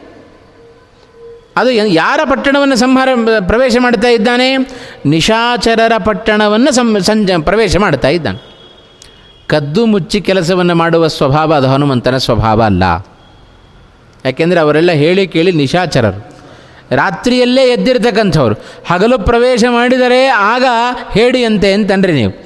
[1.56, 3.08] ಅದು ಯಾರ ಪಟ್ಟಣವನ್ನು ಸಂಹಾರ
[3.40, 4.56] ಪ್ರವೇಶ ಮಾಡ್ತಾ ಇದ್ದಾನೆ?
[5.06, 8.54] ನಿಶಾಚರರ ಪಟ್ಟಣವನ್ನು ಸಂ ಸಂಜ ಪ್ರವೇಶ ಮಾಡ್ತಾ ಇದ್ದಾನೆ.
[9.46, 12.82] ಕದ್ದು ಮುಚ್ಚಿ ಕೆಲಸವನ್ನು ಮಾಡುವ ಸ್ವಭಾವ ಅದು ಹನುಮಂತನ ಸ್ವಭಾವ ಅಲ್ಲ.
[14.24, 16.36] ಯಾಕೆಂದರೆ ಅವರೆಲ್ಲ ಹೇಳಿ ಕೇಳಿ ನಿಶಾಚರರು.
[16.90, 18.54] ರಾತ್ರಿಯಲ್ಲೇ ಎದ್ದಿರ್ತಕ್ಕಂಥವ್ರು.
[18.86, 20.64] ಹಗಲು ಪ್ರವೇಶ ಮಾಡಿದರೆ ಆಗ
[21.12, 22.43] ಹೇಡಿಯಂತೆ ಅಂತನ್ರಿ ನೀವು.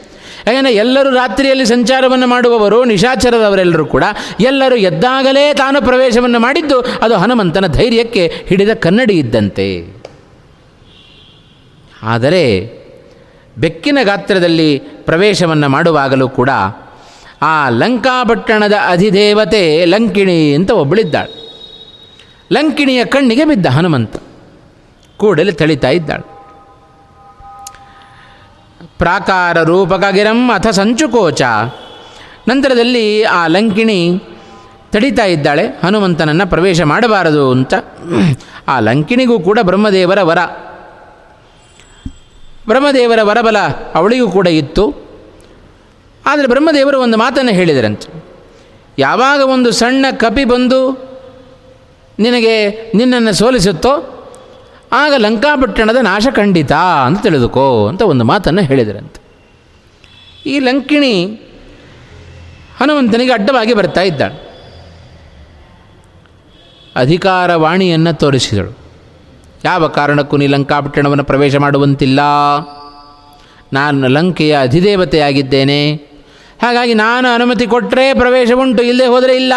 [0.48, 4.04] ಯಾಕೆಂದರೆ ಎಲ್ಲರೂ ರಾತ್ರಿಯಲ್ಲಿ ಸಂಚಾರವನ್ನು ಮಾಡುವವರು, ನಿಶಾಚರದವರೆಲ್ಲರೂ ಕೂಡ
[4.40, 9.98] ಎಲ್ಲರೂ ಎದ್ದಾಗಲೇ ತಾನು ಪ್ರವೇಶವನ್ನು ಮಾಡಿದ್ದು, ಅದು ಹನುಮಂತನ ಧೈರ್ಯಕ್ಕೆ ಹಿಡಿದ ಕನ್ನಡಿ ಇದ್ದಂತೆ.
[12.02, 12.78] ಆದರೆ
[13.58, 16.50] ಬೆಕ್ಕಿನ ಗಾತ್ರದಲ್ಲಿ ಪ್ರವೇಶವನ್ನು ಮಾಡುವಾಗಲೂ ಕೂಡ
[17.42, 21.48] ಆ ಲಂಕಾಪಟ್ಟಣದ ಅಧಿದೇವತೆ ಲಂಕಿಣಿ ಅಂತ ಒಬ್ಬಳಿದ್ದಾಳೆ.
[22.52, 24.16] ಲಂಕಿಣಿಯ ಕಣ್ಣಿಗೆ ಬಿದ್ದ ಹನುಮಂತ
[25.16, 26.37] ಕೂಡಲೇ ತಳಿತಾ ಇದ್ದಾಳೆ.
[28.98, 31.42] ಪ್ರಾಕಾರ ರೂಪಕಗಿರಂ ಅಥ ಸಂಚುಕೋಚ.
[32.48, 34.22] ನಂತರದಲ್ಲಿ ಆ ಲಂಕಿಣಿ
[34.92, 37.74] ತಡಿತಾ ಇದ್ದಾಳೆ, ಹನುಮಂತನನ್ನು ಪ್ರವೇಶ ಮಾಡಬಾರದು ಅಂತ.
[38.68, 40.38] ಆ ಲಂಕಿಣಿಗೂ ಕೂಡ ಬ್ರಹ್ಮದೇವರ ವರ.
[42.66, 43.58] ಬ್ರಹ್ಮದೇವರ ವರಬಲ
[43.94, 45.08] ಅವಳಿಗೂ ಕೂಡ ಇತ್ತು.
[46.26, 48.24] ಆದರೆ ಬ್ರಹ್ಮದೇವರು ಒಂದು ಮಾತನ್ನು ಹೇಳಿದರಂತೆ.
[48.98, 51.08] ಯಾವಾಗ ಒಂದು ಸಣ್ಣ ಕಪಿ ಬಂದು
[52.18, 54.17] ನಿನಗೆ ನಿನ್ನನ್ನು ಸೋಲಿಸುತ್ತೋ
[54.92, 59.28] ಆಗ ಲಂಕಾಪಟ್ಟಣದ ನಾಶ ಖಂಡಿತ ಅಂತ ತಿಳಿದುಕೋ ಅಂತ ಒಂದು ಮಾತನ್ನು ಹೇಳಿದರಂತೆ.
[60.46, 61.24] ಈ ಲಂಕಿಣಿ
[62.80, 64.48] ಹನುಮಂತನಿಗೆ ಅಡ್ಡವಾಗಿ ಬರ್ತಾ ಇದ್ದಾಳೆ.
[66.96, 68.78] ಅಧಿಕಾರವಾಣಿಯನ್ನು ತೋರಿಸಿದಳು.
[69.64, 72.20] ಯಾವ ಕಾರಣಕ್ಕೂ ನೀ ಲಂಕಾಪಟ್ಟಣವನ್ನು ಪ್ರವೇಶ ಮಾಡುವಂತಿಲ್ಲ.
[73.72, 75.94] ನಾನು ಲಂಕೆಯ ಅಧಿದೇವತೆಯಾಗಿದ್ದೇನೆ.
[76.62, 79.52] ಹಾಗಾಗಿ ನಾನು ಅನುಮತಿ ಕೊಟ್ಟರೆ ಪ್ರವೇಶ ಉಂಟು, ಇಲ್ಲದೆ ಹೋದರೆ ಇಲ್ಲ.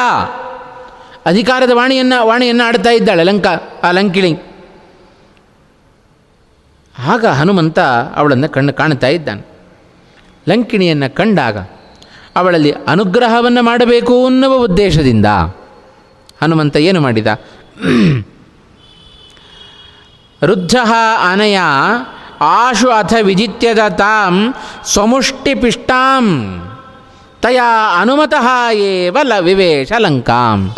[1.25, 4.50] ಅಧಿಕಾರದ ವಾಣಿಯನ್ನು ವಾಣಿಯನ್ನು ಆಡ್ತಾ ಇದ್ದಾಳೆ ಲಂಕಾ, ಆ ಲಂಕಿಣಿ.
[6.99, 7.79] ಆಗ ಹನುಮಂತ
[8.15, 9.41] ಅವಳನ್ನು ಕಣ್ಣು ಕಾಣ್ತಾ ಇದ್ದಾನೆ.
[10.49, 11.57] ಲಂಕಿಣಿಯನ್ನು ಕಂಡಾಗ
[12.35, 15.25] ಅವಳಲ್ಲಿ ಅನುಗ್ರಹವನ್ನು ಮಾಡಬೇಕು ಅನ್ನುವ ಉದ್ದೇಶದಿಂದ
[16.41, 17.27] ಹನುಮಂತ ಏನು ಮಾಡಿದ?
[20.43, 20.75] ರುದ್ಧ
[21.31, 21.59] ಅನಯ
[22.41, 26.25] ಆಶು ಅಥ ವಿಜಿತ್ಯದ ತಾಂ ಸ್ವಮುಷ್ಟಿಪಿಷ್ಟಾಂ
[27.41, 30.75] ತಯಾ ಅನುಮತಃ ಏವ ಲ ವಿವೇಶ ಲಂಕಾಂ.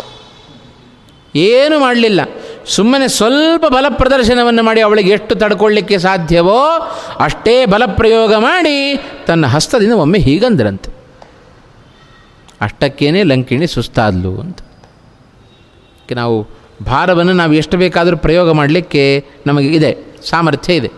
[1.36, 2.20] ಏನು ಮಾಡಲಿಲ್ಲ.
[2.66, 6.88] ಸುಮ್ಮನೆ ಸ್ವಲ್ಪ ಬಲ ಪ್ರದರ್ಶನವನ್ನು ಮಾಡಿ ಅವಳಿಗೆ ಎಷ್ಟು ತಡ್ಕೊಳ್ಳಿಕ್ಕೆ ಸಾಧ್ಯವೋ
[7.20, 10.90] ಅಷ್ಟೇ ಬಲ ಪ್ರಯೋಗ ಮಾಡಿ ತನ್ನ ಹಸ್ತದಿಂದ ಒಮ್ಮೆ ಹೀಗಂದ್ರಂತೆ.
[12.60, 14.58] ಅಷ್ಟಕ್ಕೇನೆ ಲಂಕಿಣಿ ಸುಸ್ತಾದ್ಲು ಅಂತ.
[16.12, 16.46] ನಾವು
[16.84, 20.90] ಭಾರವನ್ನು ನಾವು ಎಷ್ಟು ಬೇಕಾದರೂ ಪ್ರಯೋಗ ಮಾಡಲಿಕ್ಕೆ ನಮಗೆ ಇದೆ, ಸಾಮರ್ಥ್ಯ ಇದೆ.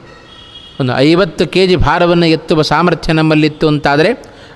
[0.81, 4.13] ಒಂದು ಐವತ್ತು ಕೆ ಜಿ ಭಾರವನ್ನು ಎತ್ತುವ ಸಾಮರ್ಥ್ಯ ನಮ್ಮಲ್ಲಿತ್ತು ಅಂತಾದರೆ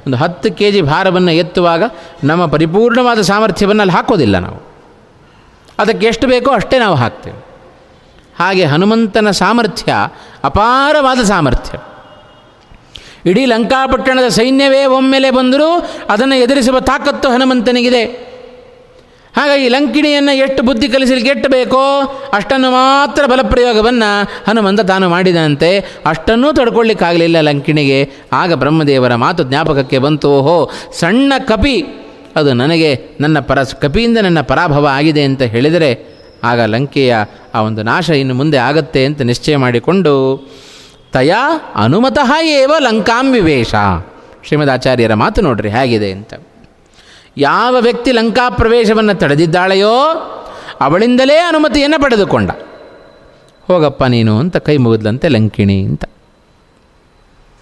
[0.06, 1.82] ಒಂದು ಹತ್ತು ಕೆ ಜಿ ಭಾರವನ್ನು ಎತ್ತುವಾಗ
[2.24, 4.69] ನಮ್ಮ ಪರಿಪೂರ್ಣವಾದ ಸಾಮರ್ಥ್ಯವನ್ನು ಅಲ್ಲಿ ಹಾಕೋದಿಲ್ಲ ನಾವು.
[5.80, 7.50] ಅದಕ್ಕೆ ಎಷ್ಟು ಬೇಕೋ ಅಷ್ಟೇ ನಾವು ಹಾಕ್ತೇವೆ.
[8.38, 9.92] ಹಾಗೆ ಹನುಮಂತನ ಸಾಮರ್ಥ್ಯ
[10.44, 11.78] ಅಪಾರವಾದ ಸಾಮರ್ಥ್ಯ.
[13.30, 18.30] ಇಡೀ ಲಂಕಾಪಟ್ಟಣದ ಸೈನ್ಯವೇ ಒಮ್ಮೆಲೆ ಬಂದರೂ ಅದನ್ನು ಎದುರಿಸುವ ತಾಕತ್ತು ಹನುಮಂತನಿಗಿದೆ.
[19.36, 22.02] ಹಾಗಾಗಿ ಲಂಕಿಣಿಯನ್ನು ಎಷ್ಟು ಬುದ್ಧಿ ಕಲಿಸಲಿಕ್ಕೆ ಎಷ್ಟು ಬೇಕೋ
[22.32, 28.12] ಅಷ್ಟನ್ನು ಮಾತ್ರ ಬಲಪ್ರಯೋಗವನ್ನು ಹನುಮಂತ ತಾನು ಮಾಡಿದಂತೆ ಅಷ್ಟನ್ನೂ ತಡ್ಕೊಳ್ಳಿಕ್ಕಾಗಲಿಲ್ಲ ಲಂಕಿಣಿಗೆ.
[28.32, 30.30] ಆಗ ಬ್ರಹ್ಮದೇವರ ಮಾತು ಜ್ಞಾಪಕಕ್ಕೆ ಬಂತು.
[30.30, 31.99] ಓಹೋ, ಸಣ್ಣ ಕಪಿ
[32.36, 37.16] ಅದು ನನಗೆ ನನ್ನ ಪರ ಕಪಿಯಿಂದ ನನ್ನ ಪರಾಭವ ಆಗಿದೆ ಅಂತ ಹೇಳಿದರೆ ಆಗ ಲಂಕೆಯ
[37.54, 40.48] ಆ ಒಂದು ನಾಶ ಇನ್ನು ಮುಂದೆ ಆಗತ್ತೆ ಅಂತ ನಿಶ್ಚಯ ಮಾಡಿಕೊಂಡು,
[41.12, 43.74] ತಯಾ ಅನುಮತಃ ಏವ ಲಂಕಾಂ ವಿವೇಶ.
[44.44, 46.34] ಶ್ರೀಮದಾಚಾರ್ಯರ ಮಾತು ನೋಡ್ರಿ ಹೇಗಿದೆ ಅಂತ.
[47.36, 49.96] ಯಾವ ವ್ಯಕ್ತಿ ಲಂಕಾ ಪ್ರವೇಶವನ್ನು ತಡೆದಿದ್ದಾಳೆಯೋ
[50.80, 52.50] ಅವಳಿಂದಲೇ ಅನುಮತಿಯನ್ನು ಪಡೆದುಕೊಂಡ.
[53.66, 56.04] ಹೋಗಪ್ಪ ನೀನು ಅಂತ ಕೈ ಮುಗಿದ್ಲಂತೆ ಲಂಕಿಣಿ ಅಂತ.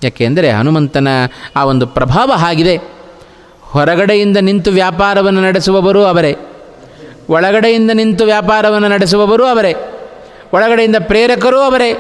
[0.05, 1.09] ಯಾಕೆಂದರೆ ಹನುಮಂತನ
[1.57, 2.98] ಆ ಒಂದು ಪ್ರಭಾವ ಆಗಿದೆ
[3.71, 6.37] ಹೊರಗಡೆಯಿಂದ ನಿಂತು ವ್ಯಾಪಾರವನ್ನು ನಡೆಸುವವರು ಅವರೇ.
[7.31, 9.75] ಒಳಗಡೆಯಿಂದ ನಿಂತು ವ್ಯಾಪಾರವನ್ನು ನಡೆಸುವವರು ಅವರೇ.
[10.53, 11.93] ಒಳಗಡೆಯಿಂದ ಪ್ರೇರಕರೂ ಅವರೇ.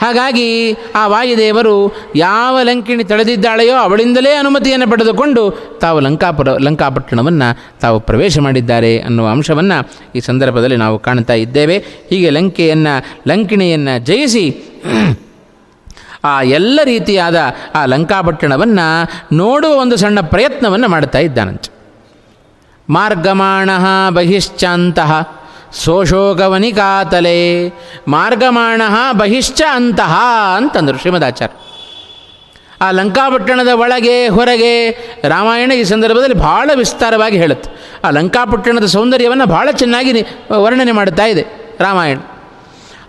[0.00, 5.50] ಹಾಗಾಗಿ ಆ ವಾಯುದೇವರು ಯಾವ ಲಂಕಿಣಿ ತಳೆದಿದ್ದಾಳೆಯೋ ಅವಳಿಂದಲೇ ಅನುಮತಿಯನ್ನು ಪಡೆದುಕೊಂಡು
[5.80, 11.78] ತಾವು ಲಂಕಾಪುರ, ಲಂಕಾಪಟ್ಟಣವನ್ನು ತಾವು ಪ್ರವೇಶ ಮಾಡಿದ್ದಾರೆ ಅನ್ನುವ ಅಂಶವನ್ನು ಈ ಸಂದರ್ಭದಲ್ಲಿ ನಾವು ಕಾಣ್ತಾ ಇದ್ದೇವೆ.
[12.10, 14.64] ಹೀಗೆ ಲಂಕೆಯನ್ನು, ಲಂಕಿಣಿಯನ್ನು ಜಯಿಸಿ
[16.24, 17.36] ಆ ಎಲ್ಲ ರೀತಿಯಾದ
[17.74, 21.74] ಆ ಲಂಕಾಪಟ್ಟಣವನ್ನು ನೋಡುವ ಒಂದು ಸಣ್ಣ ಪ್ರಯತ್ನವನ್ನು ಮಾಡ್ತಾ ಇದ್ದಾನಂತೆ.
[22.90, 23.70] ಮಾರ್ಗಮಾಣ
[24.10, 27.72] ಬಹಿಶ್ಚಾಂತಹ ಸೋಶೋಕವನಿಕಾತಲೆ
[28.08, 30.20] ಮಾರ್ಗಮಾಣ ಬಹಿಶ್ಚ ಅಂತಹ
[30.56, 31.54] ಅಂತಂದರು ಶ್ರೀಮದಾಚಾರ್ಯ.
[32.80, 37.70] ಆ ಲಂಕಾಪಟ್ಟಣದ ಒಳಗೆ ಹೊರಗೆ ರಾಮಾಯಣ ಈ ಸಂದರ್ಭದಲ್ಲಿ ಭಾಳ ವಿಸ್ತಾರವಾಗಿ ಹೇಳುತ್ತೆ.
[38.04, 41.46] ಆ ಲಂಕಾಪಟ್ಟಣದ ಸೌಂದರ್ಯವನ್ನು ಭಾಳ ಚೆನ್ನಾಗಿ ವರ್ಣನೆ ಮಾಡುತ್ತಾ ಇದೆ
[41.80, 42.18] ರಾಮಾಯಣ.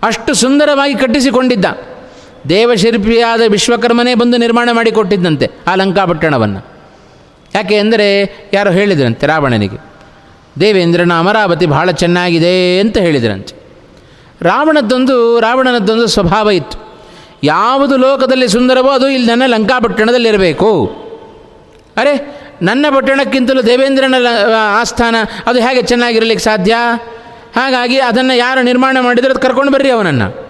[0.02, 1.64] ಅಷ್ಟು ಸುಂದರವಾಗಿ ಕಟ್ಟಿಸಿಕೊಂಡಿದ್ದ.
[2.48, 6.60] ದೇವಶಿಲ್ಪಿಯಾದ ವಿಶ್ವಕರ್ಮನೇ ಬಂದು ನಿರ್ಮಾಣ ಮಾಡಿಕೊಟ್ಟಿದ್ದಂತೆ ಆ ಲಂಕಾಪಟ್ಟಣವನ್ನು.
[7.54, 8.06] ಯಾಕೆ ಅಂದರೆ
[8.52, 9.78] ಯಾರೋ ಹೇಳಿದ್ರಂತೆ ರಾವಣನಿಗೆ,
[10.60, 13.54] ದೇವೇಂದ್ರನ ಅಮರಾವತಿ ಬಹಳ ಚೆನ್ನಾಗಿದೆ ಅಂತ ಹೇಳಿದ್ರಂತೆ.
[14.42, 16.78] ರಾವಣದ್ದೊಂದು, ರಾವಣನದ್ದೊಂದು ಸ್ವಭಾವ ಇತ್ತು.
[17.44, 20.70] ಯಾವುದು ಲೋಕದಲ್ಲಿ ಸುಂದರವೋ ಅದು ಇಲ್ಲಿ ನನ್ನ ಲಂಕಾಪಟ್ಟಣದಲ್ಲಿರಬೇಕು.
[21.96, 22.14] ಅರೆ,
[22.62, 24.14] ನನ್ನ ಪಟ್ಟಣಕ್ಕಿಂತಲೂ ದೇವೇಂದ್ರನ
[24.80, 25.16] ಆಸ್ಥಾನ
[25.46, 26.74] ಅದು ಹೇಗೆ ಚೆನ್ನಾಗಿರಲಿಕ್ಕೆ ಸಾಧ್ಯ?
[27.56, 30.45] ಹಾಗಾಗಿ ಅದನ್ನು ಯಾರು ನಿರ್ಮಾಣ ಮಾಡಿದರೆ ಅದು ಕರ್ಕೊಂಡು ಬರ್ರಿ ಅವನನ್ನು.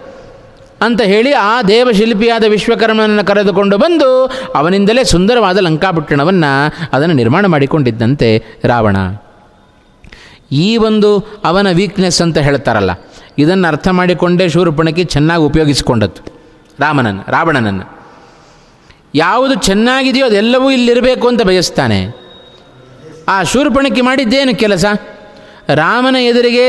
[0.81, 4.09] ಅಂತ ಹೇಳಿ ಆ ದೇವಶಿಲ್ಪಿಯಾದ ವಿಶ್ವಕರ್ಮನನ್ನು ಕರೆದುಕೊಂಡು ಬಂದು
[4.55, 6.51] ಅವನಿಂದಲೇ ಸುಂದರವಾದ ಲಂಕಾಪಟ್ಟಣವನ್ನು
[6.93, 8.29] ಅದನ್ನು ನಿರ್ಮಾಣ ಮಾಡಿಕೊಂಡಿದ್ದಂತೆ
[8.63, 8.97] ರಾವಣ.
[10.51, 11.09] ಈ ಒಂದು
[11.45, 12.91] ಅವನ ವೀಕ್ನೆಸ್ ಅಂತ ಹೇಳ್ತಾರಲ್ಲ,
[13.37, 16.21] ಇದನ್ನು ಅರ್ಥ ಮಾಡಿಕೊಂಡೇ ಶೂರ್ಪಣಕ್ಕೆ ಚೆನ್ನಾಗಿ ಉಪಯೋಗಿಸಿಕೊಂಡದ್ದು,
[16.79, 17.85] ರಾಮನನ್ನು, ರಾವಣನನ್ನು.
[19.15, 21.99] ಯಾವುದು ಚೆನ್ನಾಗಿದೆಯೋ ಅದೆಲ್ಲವೂ ಇಲ್ಲಿರಬೇಕು ಅಂತ ಬಯಸ್ತಾನೆ.
[23.27, 24.85] ಆ ಶೂರ್ಪಣಕಿ ಮಾಡಿದ್ದೇನು ಕೆಲಸ?
[25.75, 26.67] ರಾಮನ ಎದುರಿಗೆ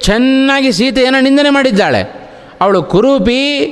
[0.00, 2.02] ಚೆನ್ನಾಗಿ ಸೀತೆಯನ್ನು ನಿಂದನೆ ಮಾಡಿದ್ದಾಳೆ.
[2.60, 3.64] ಅವಳು ಕುರೂಪಿ,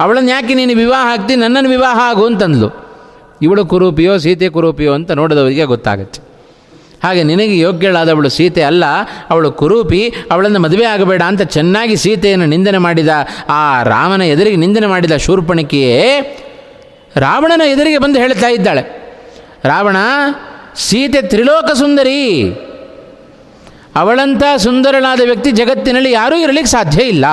[0.00, 2.86] ಅವಳನ್ನು ಯಾಕೆ ನೀನು ವಿವಾಹ ಆಗ್ತಿ ನನ್ನನ್ನು ವಿವಾಹ ಆಗು ಅಂತಂದ್ಲು.
[3.42, 6.26] ಇವಳು ಕುರೂಪಿಯೋ, ಸೀತೆ ಕುರೂಪಿಯೋ ಅಂತ ನೋಡಿದವರಿಗೆ ಗೊತ್ತಾಗುತ್ತೆ.
[7.02, 8.84] ಹಾಗೆ ನಿನಗೆ ಯೋಗ್ಯಳಾದವಳು ಸೀತೆ ಅಲ್ಲ,
[9.30, 13.08] ಅವಳು ಕುರೂಪಿ, ಅವಳನ್ನು ಮದುವೆ ಆಗಬೇಡ ಅಂತ ಚೆನ್ನಾಗಿ ಸೀತೆಯನ್ನು ನಿಂದನೆ ಮಾಡಿದ,
[13.48, 16.20] ಆ ರಾಮನ ಎದುರಿಗೆ ನಿಂದನೆ ಮಾಡಿದ ಶೂರ್ಪಣಿಕೆಯೇ,
[17.16, 18.82] ರಾವಣನ ಎದುರಿಗೆ ಬಂದು ಹೇಳ್ತಾ ಇದ್ದಾಳೆ.
[19.64, 19.96] ರಾವಣ,
[20.76, 22.50] ಸೀತೆ ತ್ರಿಲೋಕ ಸುಂದರಿ.
[23.96, 27.24] ಅವಳಂಥ ಸುಂದರಳಾದ ವ್ಯಕ್ತಿ ಜಗತ್ತಿನಲ್ಲಿ ಯಾರೂ ಇರಲಿಕ್ಕೆ ಸಾಧ್ಯ ಇಲ್ಲ.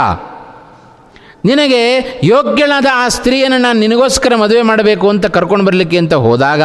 [1.46, 6.62] ನಿನಗೆ ಯೋಗ್ಯಳಾದ ಆ ಸ್ತ್ರೀಯನ್ನು ನಾನು ನಿನಗೋಸ್ಕರ ಮದುವೆ ಮಾಡಬೇಕು ಅಂತ ಕರ್ಕೊಂಡು ಬರಲಿಕ್ಕೆ ಅಂತ ಹೋದಾಗ,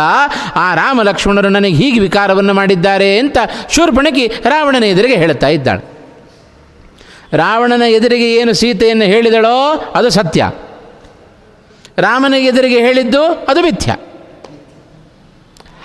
[0.54, 3.38] ಆ ರಾಮ ಲಕ್ಷ್ಮಣರು ನನಗೆ ಹೀಗೆ ವಿಕಾರವನ್ನು ಮಾಡಿದ್ದಾರೆ ಅಂತ
[3.70, 5.98] ಶೂರ್ಪಣಕಿ ರಾವಣನ ಎದುರಿಗೆ ಹೇಳ್ತಾ ಇದ್ದಾಳೆ.
[7.32, 10.50] ರಾವಣನ ಎದುರಿಗೆ ಏನು ಸೀತೆಯನ್ನು ಹೇಳಿದಳೋ ಅದು ಸತ್ಯ.
[11.98, 13.96] ರಾಮನ ಎದುರಿಗೆ ಹೇಳಿದ್ದು ಅದು ಮಿಥ್ಯ.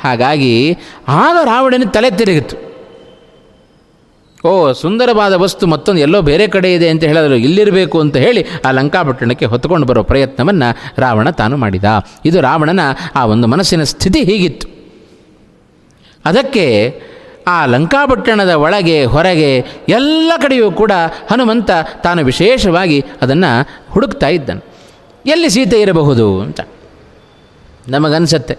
[0.01, 0.77] ಹಾಗಾಗಿ
[1.07, 2.72] ಆಗ ರಾವಣನ ತಲೆ ತಿರುಗಿತು.
[4.43, 9.45] ಓ, ಸುಂದರವಾದ ವಸ್ತು ಮತ್ತೊಂದು ಎಲ್ಲೋ ಬೇರೆ ಕಡೆ ಇದೆ ಅಂತ ಹೇಳಿದ್ರು ಇಲ್ಲಿರಬೇಕು ಅಂತ ಹೇಳಿ ಆ ಲಂಕಾಪಟ್ಟಣಕ್ಕೆ
[9.45, 11.83] ಹೊತ್ತುಕೊಂಡು ಬರೋ ಪ್ರಯತ್ನವನ್ನು ರಾವಣ ತಾನು ಮಾಡಿದ.
[12.25, 12.79] ಇದು ರಾವಣನ
[13.15, 14.67] ಆ ಒಂದು ಮನಸ್ಸಿನ ಸ್ಥಿತಿ ಹೀಗಿತ್ತು.
[16.25, 17.01] ಅದಕ್ಕೆ
[17.47, 20.91] ಆ ಲಂಕಾಪಟ್ಟಣದ ಒಳಗೆ, ಹೊರಗೆ ಎಲ್ಲ ಕಡೆಯೂ ಕೂಡ
[21.31, 21.71] ಹನುಮಂತ
[22.03, 24.65] ತಾನು ವಿಶೇಷವಾಗಿ ಅದನ್ನು ಹುಡುಕ್ತಾ ಇದ್ದನು.
[25.25, 26.61] ಎಲ್ಲಿ ಸೀತೆ ಇರಬಹುದು ಅಂತ
[27.87, 28.53] ನಮಗನ್ಸತ್ತೆ.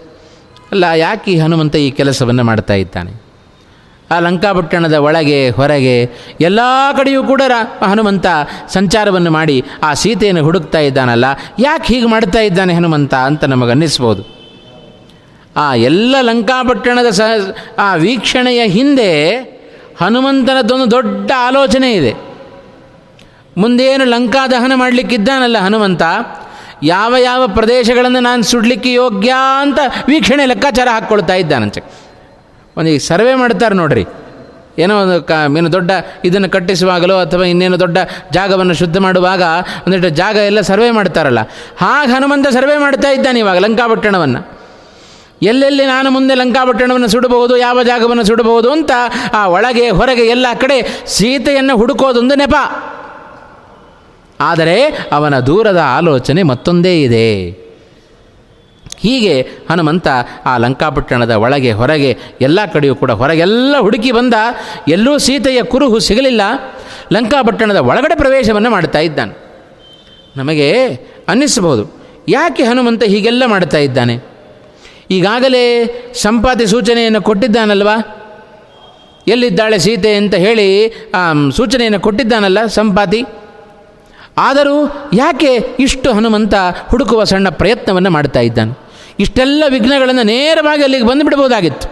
[0.71, 3.24] ಅಲ್ಲ, ಯಾಕೆ ಹನುಮಂತ ಈ ಕೆಲಸವನ್ನು ಮಾಡ್ತಾ ಇದ್ದಾನೆ?
[4.11, 5.95] ಆ ಲಂಕಾಪಟ್ಟಣದ ಒಳಗೆ, ಹೊರಗೆ
[6.41, 6.59] ಎಲ್ಲ
[6.97, 7.41] ಕಡೆಯೂ ಕೂಡ
[7.81, 8.25] ಹನುಮಂತ
[8.67, 11.25] ಸಂಚಾರವನ್ನು ಮಾಡಿ ಆ ಸೀತೆಯನ್ನು ಹುಡುಕ್ತಾ ಇದ್ದಾನಲ್ಲ,
[11.59, 14.23] ಯಾಕೆ ಹೀಗೆ ಮಾಡ್ತಾ ಇದ್ದಾನೆ ಹನುಮಂತ ಅಂತ ನಮಗನ್ನಿಸ್ಬೋದು.
[15.57, 17.31] ಆ ಎಲ್ಲ ಲಂಕಾಪಟ್ಟಣದ ಸಹ
[17.77, 19.11] ಆ ವೀಕ್ಷಣೆಯ ಹಿಂದೆ
[20.01, 22.13] ಹನುಮಂತನದ್ದೊಂದು ದೊಡ್ಡ ಆಲೋಚನೆ ಇದೆ.
[23.57, 26.03] ಮುಂದೇನು ಲಂಕಾ ದಹನ ಮಾಡಲಿಕ್ಕಿದ್ದಾನಲ್ಲ ಹನುಮಂತ,
[26.83, 31.81] ಯಾವ ಯಾವ ಪ್ರದೇಶಗಳನ್ನು ನಾನು ಸುಡಲಿಕ್ಕೆ ಯೋಗ್ಯ ಅಂತ ವೀಕ್ಷಣೆ ಲೆಕ್ಕಾಚಾರ ಹಾಕ್ಕೊಳ್ತಾ ಇದ್ದಾನಂತೆ.
[32.77, 34.05] ಒಂದು ಈಗ ಸರ್ವೆ ಮಾಡ್ತಾರೆ ನೋಡ್ರಿ.
[34.77, 35.91] ಏನೋ ಒಂದು ಕ, ಏನು ದೊಡ್ಡ
[36.25, 37.97] ಇದನ್ನು ಕಟ್ಟಿಸುವಾಗಲೋ ಅಥವಾ ಇನ್ನೇನು ದೊಡ್ಡ
[38.31, 39.41] ಜಾಗವನ್ನು ಶುದ್ಧ ಮಾಡುವಾಗ
[39.87, 41.39] ಒಂದಿಷ್ಟು ಜಾಗ ಎಲ್ಲ ಸರ್ವೆ ಮಾಡ್ತಾರಲ್ಲ.
[41.77, 44.55] ಹಾಗೆ ಹನುಮಂತ ಸರ್ವೆ ಮಾಡ್ತಾ ಇದ್ದಾನೆ ಇವಾಗ ಲಂಕಾಪಟ್ಟಣವನ್ನು.
[45.43, 48.91] ಎಲ್ಲೆಲ್ಲಿ ನಾನು ಮುಂದೆ ಲಂಕಾಪಟ್ಟಣವನ್ನು ಸುಡಬಹುದು, ಯಾವ ಜಾಗವನ್ನು ಸುಡಬಹುದು ಅಂತ
[49.33, 52.55] ಆ ಒಳಗೆ, ಹೊರಗೆ ಎಲ್ಲ ಕಡೆ ಸೀತೆಯನ್ನು ಹುಡುಕೋದೊಂದು ನೆಪ.
[54.39, 57.64] ಆದರೆ ಅವನ ದೂರದ ಆಲೋಚನೆ ಮತ್ತೊಂದೇ ಇದೆ.
[58.97, 60.07] ಹೀಗೆ ಹನುಮಂತ
[60.45, 64.33] ಆ ಲಂಕಾಪಟ್ಟಣದ ಒಳಗೆ, ಹೊರಗೆ, ಎಲ್ಲ ಕಡೆಯೂ ಕೂಡ ಹೊರಗೆಲ್ಲ ಹುಡುಕಿ ಬಂದ.
[64.87, 66.41] ಎಲ್ಲೂ ಸೀತೆಯ ಕುರುಹು ಸಿಗಲಿಲ್ಲ.
[67.13, 69.33] ಲಂಕಾಪಟ್ಟಣದ ಒಳಗಡೆ ಪ್ರವೇಶವನ್ನು ಮಾಡ್ತಾ ಇದ್ದಾನೆ.
[70.37, 70.69] ನಮಗೆ
[71.27, 71.83] ಅನ್ನಿಸಬಹುದು,
[72.27, 74.17] ಯಾಕೆ ಹನುಮಂತ ಹೀಗೆಲ್ಲ ಮಾಡ್ತಾ ಇದ್ದಾನೆ?
[75.11, 75.63] ಈಗಾಗಲೇ
[76.13, 77.95] ಸಂಪಾತಿ ಸೂಚನೆಯನ್ನು ಕೊಟ್ಟಿದ್ದಾನಲ್ವಾ?
[79.27, 80.67] ಎಲ್ಲಿದ್ದಾಳೆ ಸೀತೆ ಅಂತ ಹೇಳಿ,
[81.15, 83.23] ಆ ಸೂಚನೆಯನ್ನು ಕೊಟ್ಟಿದ್ದಾನಲ್ಲ ಸಂಪಾತಿ?
[84.37, 84.77] ಆದರೂ
[85.13, 86.53] ಯಾಕೆ ಇಷ್ಟು ಹನುಮಂತ
[86.89, 88.84] ಹುಡುಕುವ ಸಣ್ಣ ಪ್ರಯತ್ನವನ್ನು ಮಾಡ್ತಾ ಇದ್ದಾನೆ?
[89.19, 91.87] ಇಷ್ಟೆಲ್ಲ ವಿಘ್ನಗಳನ್ನು ನೇರವಾಗಿ ಅಲ್ಲಿಗೆ ಬಂದುಬಿಡ್ಬೋದಾಗಿತ್ತು.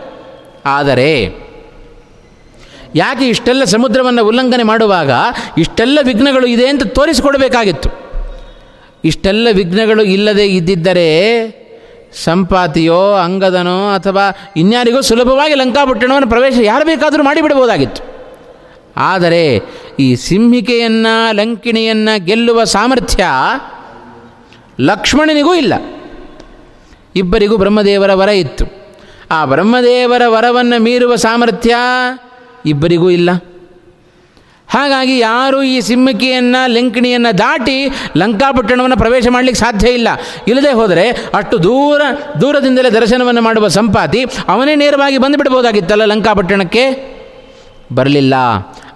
[0.66, 1.44] ಆದರೆ,
[2.96, 5.12] ಯಾಕೆ ಇಷ್ಟೆಲ್ಲ ಸಮುದ್ರವನ್ನು ಉಲ್ಲಂಘನೆ ಮಾಡುವಾಗ
[5.58, 7.90] ಇಷ್ಟೆಲ್ಲ ವಿಘ್ನಗಳು ಇದೆ ಅಂತ ತೋರಿಸಿಕೊಡಬೇಕಾಗಿತ್ತು?
[9.06, 11.10] ಇಷ್ಟೆಲ್ಲ ವಿಘ್ನಗಳು ಇಲ್ಲದೆ ಇದ್ದಿದ್ದರೆ
[12.24, 18.04] ಸಂಪಾತಿಯೋ, ಅಂಗದನೋ ಅಥವಾ ಇನ್ಯಾರಿಗೋ ಸುಲಭವಾಗಿ ಲಂಕಾಪಟ್ಟಣವನ್ನು ಪ್ರವೇಶ ಯಾರು ಬೇಕಾದರೂ ಮಾಡಿಬಿಡಬಹುದಾಗಿತ್ತು
[18.98, 19.62] ಆದರೆ
[20.00, 23.26] ಈ ಸಿಂಹಿಕೆಯನ್ನು, ಲಂಕಿಣಿಯನ್ನು ಗೆಲ್ಲುವ ಸಾಮರ್ಥ್ಯ
[24.82, 25.74] ಲಕ್ಷ್ಮಣನಿಗೂ ಇಲ್ಲ.
[27.16, 28.66] ಇಬ್ಬರಿಗೂ ಬ್ರಹ್ಮದೇವರ ವರ ಇತ್ತು.
[29.32, 31.76] ಆ ಬ್ರಹ್ಮದೇವರ ವರವನ್ನು ಮೀರುವ ಸಾಮರ್ಥ್ಯ
[32.66, 33.30] ಇಬ್ಬರಿಗೂ ಇಲ್ಲ.
[34.68, 37.88] ಹಾಗಾಗಿ ಯಾರು ಈ ಸಿಂಹಿಕೆಯನ್ನು, ಲಂಕಿಣಿಯನ್ನು ದಾಟಿ
[38.18, 40.08] ಲಂಕಾಪಟ್ಟಣವನ್ನು ಪ್ರವೇಶ ಮಾಡಲಿಕ್ಕೆ ಸಾಧ್ಯ ಇಲ್ಲ.
[40.48, 42.02] ಇಲ್ಲದೆ ಹೋದರೆ ಅಷ್ಟು ದೂರ,
[42.42, 47.14] ದೂರದಿಂದಲೇ ದರ್ಶನವನ್ನು ಮಾಡುವ ಸಂಪಾತಿ ಅವನೇ ನೇರವಾಗಿ ಬಂದುಬಿಡ್ಬೋದಾಗಿತ್ತಲ್ಲ ಲಂಕಾಪಟ್ಟಣಕ್ಕೆ?
[47.94, 48.36] ಬರಲಿಲ್ಲ.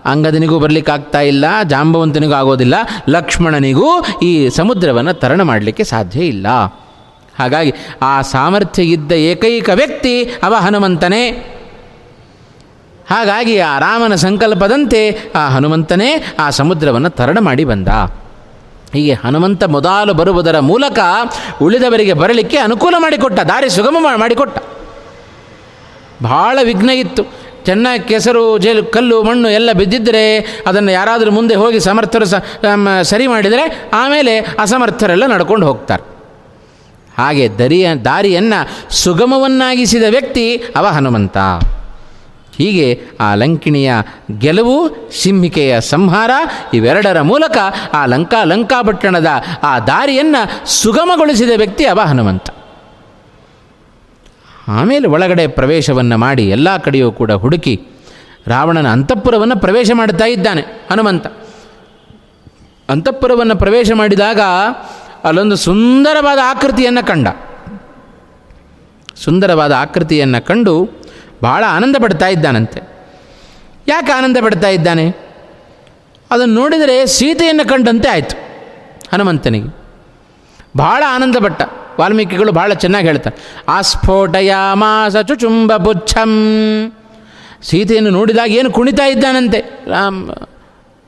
[0.06, 2.76] ಅಂಗದನಿಗೂ ಬರಲಿಕ್ಕಾಗ್ತಾ ಇಲ್ಲ, ಜಾಂಬವಂತನಿಗೂ ಆಗೋದಿಲ್ಲ,
[3.10, 6.48] ಲಕ್ಷ್ಮಣನಿಗೂ ಈ ಸಮುದ್ರವನ್ನು ತರಣ ಮಾಡಲಿಕ್ಕೆ ಸಾಧ್ಯ ಇಲ್ಲ.
[7.40, 11.54] ಹಾಗಾಗಿ ಆ ಸಾಮರ್ಥ್ಯ ಇದ್ದ ಏಕೈಕ ವ್ಯಕ್ತಿ ಅವ ಹನುಮಂತನೇ.
[13.10, 15.02] ಹಾಗಾಗಿ ಆ ರಾಮನ ಸಂಕಲ್ಪದಂತೆ
[15.36, 16.10] ಆ ಹನುಮಂತನೇ
[16.40, 17.88] ಆ ಸಮುದ್ರವನ್ನು ತರಣ ಮಾಡಿ ಬಂದ.
[18.94, 21.00] ಹೀಗೆ ಹನುಮಂತ ಮೊದಲು ಬರುವುದರ ಮೂಲಕ
[21.62, 24.58] ಉಳಿದವರಿಗೆ ಬರಲಿಕ್ಕೆ ಅನುಕೂಲ ಮಾಡಿಕೊಟ್ಟ, ದಾರಿ ಸುಗಮ ಮಾಡಿಕೊಟ್ಟ.
[26.24, 27.24] ಬಹಳ ವಿಘ್ನ ಇತ್ತು.
[27.66, 32.26] ಚೆನ್ನಾಗಿ ಕೆಸರು, ಜೇಲು, ಕಲ್ಲು, ಮಣ್ಣು ಎಲ್ಲ ಬಿದ್ದಿದ್ದರೆ ಅದನ್ನು ಯಾರಾದರೂ ಮುಂದೆ ಹೋಗಿ ಸಮರ್ಥರು
[33.04, 36.17] ಸರಿ ಮಾಡಿದರೆ ಆಮೇಲೆ ಅಸಮರ್ಥರೆಲ್ಲ ನಡ್ಕೊಂಡು ಹೋಗ್ತಾರೆ.
[37.18, 41.38] ಹಾಗೆ ದರಿಯ ದಾರಿಯನ್ನು ಸುಗಮವನ್ನಾಗಿಸಿದ ವ್ಯಕ್ತಿ ಅವ ಹನುಮಂತ.
[42.58, 43.94] ಹೀಗೆ ಆ ಲಂಕಿಣಿಯ
[44.40, 46.30] ಗೆಲುವು, ಸಿಂಹಿಕೆಯ ಸಂಹಾರ
[46.74, 47.58] ಇವೆರಡರ ಮೂಲಕ
[47.94, 49.28] ಆ ಲಂಕಾ ಲಂಕಾಪಟ್ಟಣದ
[49.64, 52.50] ಆ ದಾರಿಯನ್ನು ಸುಗಮಗೊಳಿಸಿದ ವ್ಯಕ್ತಿ ಅವ ಹನುಮಂತ.
[54.68, 57.82] ಆಮೇಲೆ ಒಳಗಡೆ ಪ್ರವೇಶವನ್ನು ಮಾಡಿ ಎಲ್ಲ ಕಡೆಯೂ ಕೂಡ ಹುಡುಕಿ
[58.48, 61.28] ರಾವಣನ ಅಂತಃಪುರವನ್ನು ಪ್ರವೇಶ ಮಾಡುತ್ತಾ ಇದ್ದಾನೆ ಹನುಮಂತ.
[62.90, 64.40] ಅಂತಃಪುರವನ್ನು ಪ್ರವೇಶ ಮಾಡಿದಾಗ
[65.24, 67.28] ಅಲ್ಲೊಂದು ಸುಂದರವಾದ ಆಕೃತಿಯನ್ನು ಕಂಡ.
[69.16, 70.74] ಸುಂದರವಾದ ಆಕೃತಿಯನ್ನು ಕಂಡು
[71.44, 72.80] ಬಹಳ ಆನಂದ ಪಡ್ತಾ ಇದ್ದಾನಂತೆ.
[73.88, 75.06] ಯಾಕೆ ಆನಂದ ಪಡ್ತಾ ಇದ್ದಾನೆ?
[76.32, 78.36] ಅದನ್ನು ನೋಡಿದರೆ ಸೀತೆಯನ್ನು ಕಂಡಂತೆ ಆಯಿತು
[79.12, 79.70] ಹನುಮಂತನಿಗೆ.
[80.78, 81.62] ಬಹಳ ಆನಂದಪಟ್ಟ
[82.00, 83.38] ವಾಲ್ಮೀಕಿಗಳು ಬಹಳ ಚೆನ್ನಾಗಿ ಹೇಳ್ತಾರೆ.
[83.70, 86.32] ಆಸ್ಫೋಟಯ ಮಾಸ ಚುಚುಂಬ ಪುಚ್ಛಂ
[87.62, 89.60] ಸೀತೆಯನ್ನು ನೋಡಿದಾಗ ಏನು ಕುಣಿತಾ ಇದ್ದಾನಂತೆ?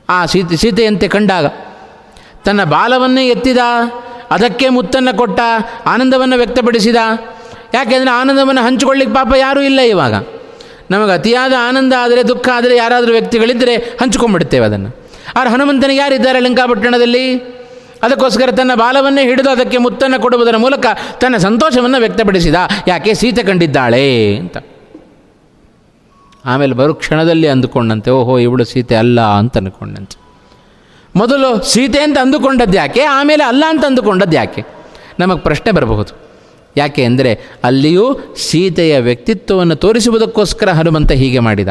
[0.08, 1.46] ಆ ಸೀತೆ, ಸೀತೆಯಂತೆ ಕಂಡಾಗ.
[2.44, 3.58] ತನ್ನ ಬಾಲವನ್ನೇ ಎತ್ತಿದ,
[4.30, 5.40] ಅದಕ್ಕೆ ಮುತ್ತನ್ನು ಕೊಟ್ಟ,
[5.86, 6.96] ಆನಂದವನ್ನು ವ್ಯಕ್ತಪಡಿಸಿದ.
[7.74, 10.14] ಯಾಕೆಂದರೆ ಆನಂದವನ್ನು ಹಂಚಿಕೊಳ್ಳಿಕ್ಕೆ ಪಾಪ ಯಾರೂ ಇಲ್ಲ ಇವಾಗ.
[10.90, 14.96] ನಮಗೆ ಅತಿಯಾದ ಆನಂದ ಆದರೆ, ದುಃಖ ಆದರೆ ಯಾರಾದರೂ ವ್ಯಕ್ತಿಗಳಿದ್ದರೆ ಹಂಚ್ಕೊಂಡ್ಬಿಡ್ತೇವೆ ಅದನ್ನು.
[15.36, 17.36] ಆದರೆ ಹನುಮಂತನಿಗೆ ಯಾರಿದ್ದಾರೆ ಲಂಕಾಪಟ್ಟಣದಲ್ಲಿ?
[18.02, 20.86] ಅದಕ್ಕೋಸ್ಕರ ತನ್ನ ಬಾಲವನ್ನೇ ಹಿಡಿದು ಅದಕ್ಕೆ ಮುತ್ತನ್ನು ಕೊಡುವುದರ ಮೂಲಕ
[21.20, 22.54] ತನ್ನ ಸಂತೋಷವನ್ನು ವ್ಯಕ್ತಪಡಿಸಿದ.
[22.88, 23.14] ಯಾಕೆ?
[23.14, 24.56] ಸೀತೆ ಕಂಡಿದ್ದಾಳೆ ಅಂತ.
[26.44, 30.19] ಆಮೇಲೆ ಬರು ಕ್ಷಣದಲ್ಲಿ ಅಂದುಕೊಂಡಂತೆ, ಓಹೋ, ಇವಳು ಸೀತೆ ಅಲ್ಲ ಅಂತ ಅಂದುಕೊಂಡಂತೆ
[31.16, 33.02] ಮೊದಲು ಸೀತೆ ಅಂತ ಅಂದುಕೊಂಡದ್ದು ಯಾಕೆ?
[33.02, 34.64] ಆಮೇಲೆ ಅಲ್ಲ ಅಂತ ಅಂದುಕೊಂಡದ್ದು ಯಾಕೆ?
[35.18, 36.30] ನಮಗೆ ಪ್ರಶ್ನೆ ಬರಬಹುದು.
[36.76, 41.68] ಯಾಕೆ ಅಂದರೆ ಅಲ್ಲಿಯೂ ಸೀತೆಯ ವ್ಯಕ್ತಿತ್ವವನ್ನು ತೋರಿಸುವುದಕ್ಕೋಸ್ಕರ ಹನುಮಂತ ಹೀಗೆ ಮಾಡಿದ.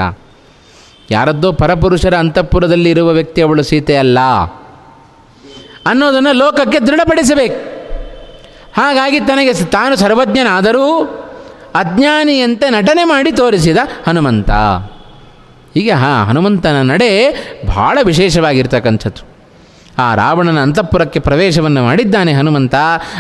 [1.12, 4.20] ಯಾರದ್ದೋ ಪರಪುರುಷರ ಅಂತಃಪುರದಲ್ಲಿ ಇರುವ ವ್ಯಕ್ತಿ ಅವಳು ಸೀತೆ ಅಲ್ಲ
[5.86, 7.80] ಅನ್ನೋದನ್ನು ಲೋಕಕ್ಕೆ ದೃಢಪಡಿಸಬೇಕು.
[8.82, 11.04] ಹಾಗಾಗಿ ತನಗೆ ತಾನು ಸರ್ವಜ್ಞನಾದರೂ
[11.76, 13.78] ಅಜ್ಞಾನಿಯಂತೆ ನಟನೆ ಮಾಡಿ ತೋರಿಸಿದ
[14.08, 14.50] ಹನುಮಂತ.
[15.74, 17.32] ಹೀಗೆ ಹಾ, ಹನುಮಂತನ ನಡೆ
[17.68, 19.30] ಭಾಳ ವಿಶೇಷವಾಗಿರ್ತಕ್ಕಂಥದ್ದು.
[19.98, 22.76] ಆ ರಾವಣನ ಅಂತಃಪುರಕ್ಕೆ ಪ್ರವೇಶವನ್ನು ಮಾಡಿದ್ದಾನೆ ಹನುಮಂತ.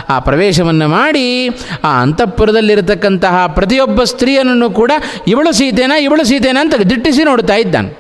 [0.09, 1.49] ಆ ಪ್ರವೇಶವನ್ನು ಮಾಡಿ
[1.83, 4.91] ಆ ಅಂತಃಪುರದಲ್ಲಿರತಕ್ಕಂತಹ ಪ್ರತಿಯೊಬ್ಬ ಸ್ತ್ರೀಯನನ್ನು ಕೂಡ
[5.27, 7.97] ಇವಳು ಸೀತೆನಾ ಇವಳು ಸೀತೆನಾ ಅಂತ ದಿಟ್ಟಿಸಿ ನೋಡ್ತಾ ಇದ್ದಾನೆ.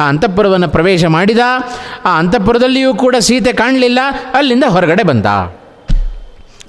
[0.00, 1.38] ಆ ಅಂತಃಪುರವನ್ನು ಪ್ರವೇಶ ಮಾಡಿದ.
[2.04, 3.98] ಆ ಅಂತಃಪುರದಲ್ಲಿಯೂ ಕೂಡ ಸೀತೆ ಕಾಣಲಿಲ್ಲ.
[4.34, 5.26] ಅಲ್ಲಿಂದ ಹೊರಗಡೆ ಬಂದ.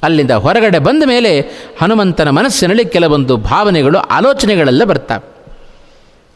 [0.04, 1.40] ಅಲ್ಲಿಂದ ಹೊರಗಡೆ ಬಂದ ಮೇಲೆ
[1.82, 5.33] ಹನುಮಂತನ ಮನಸ್ಸಿನಲ್ಲಿ ಕೆಲವೊಂದು ಭಾವನೆಗಳು, ಆಲೋಚನೆಗಳೆಲ್ಲ ಬರ್ತವೆ.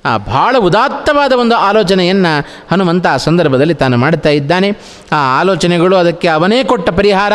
[0.07, 4.69] ಆ ಭಾಳ ಉದಾತ್ತವಾದ ಒಂದು ಆಲೋಚನೆಯನ್ನು ಹನುಮಂತ ಆ ಸಂದರ್ಭದಲ್ಲಿ ತಾನು ಮಾಡ್ತಾ ಇದ್ದಾನೆ.
[5.11, 7.33] ಆ ಆಲೋಚನೆಗಳು ಅದಕ್ಕೆ ಅವನೇ ಕೊಟ್ಟ ಪರಿಹಾರ.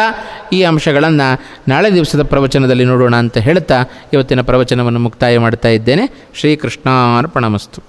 [0.53, 6.27] ಈ ಅಂಶಗಳನ್ನು ನಾಳೆ ದಿವಸದ ಪ್ರವಚನದಲ್ಲಿ ನೋಡೋಣ ಅಂತ ಹೇಳ್ತಾ ಇವತ್ತಿನ ಪ್ರವಚನವನ್ನು ಮುಕ್ತಾಯ ಮಾಡ್ತಾ ಇದ್ದೇನೆ.
[6.35, 7.83] ಶ್ರೀಕೃಷ್ಣಾರ್ಪಣಮಸ್ತು.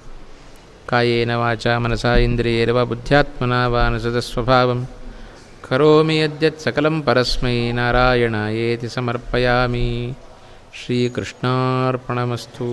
[0.88, 4.88] ಕಾಯೇನ ವಾಚ ಮನಸ ಇಂದ್ರಿಯೇರವ ಬುದ್ಧ್ಯಾತ್ಮನ ವಾನಸದ ಸ್ವಭಾವಂ.
[5.68, 7.72] ಕರೋಮಿ ಯದ್ಯತ್ ಸಕಲಂ ಪರಸ್ಮೈ
[8.52, 10.18] ಏತಿ ಸಮರ್ಪಯಾಮಿ.
[10.84, 12.64] ಶ್ರೀಕೃಷ್ಣಾರ್ಪಣಮಸ್ತು.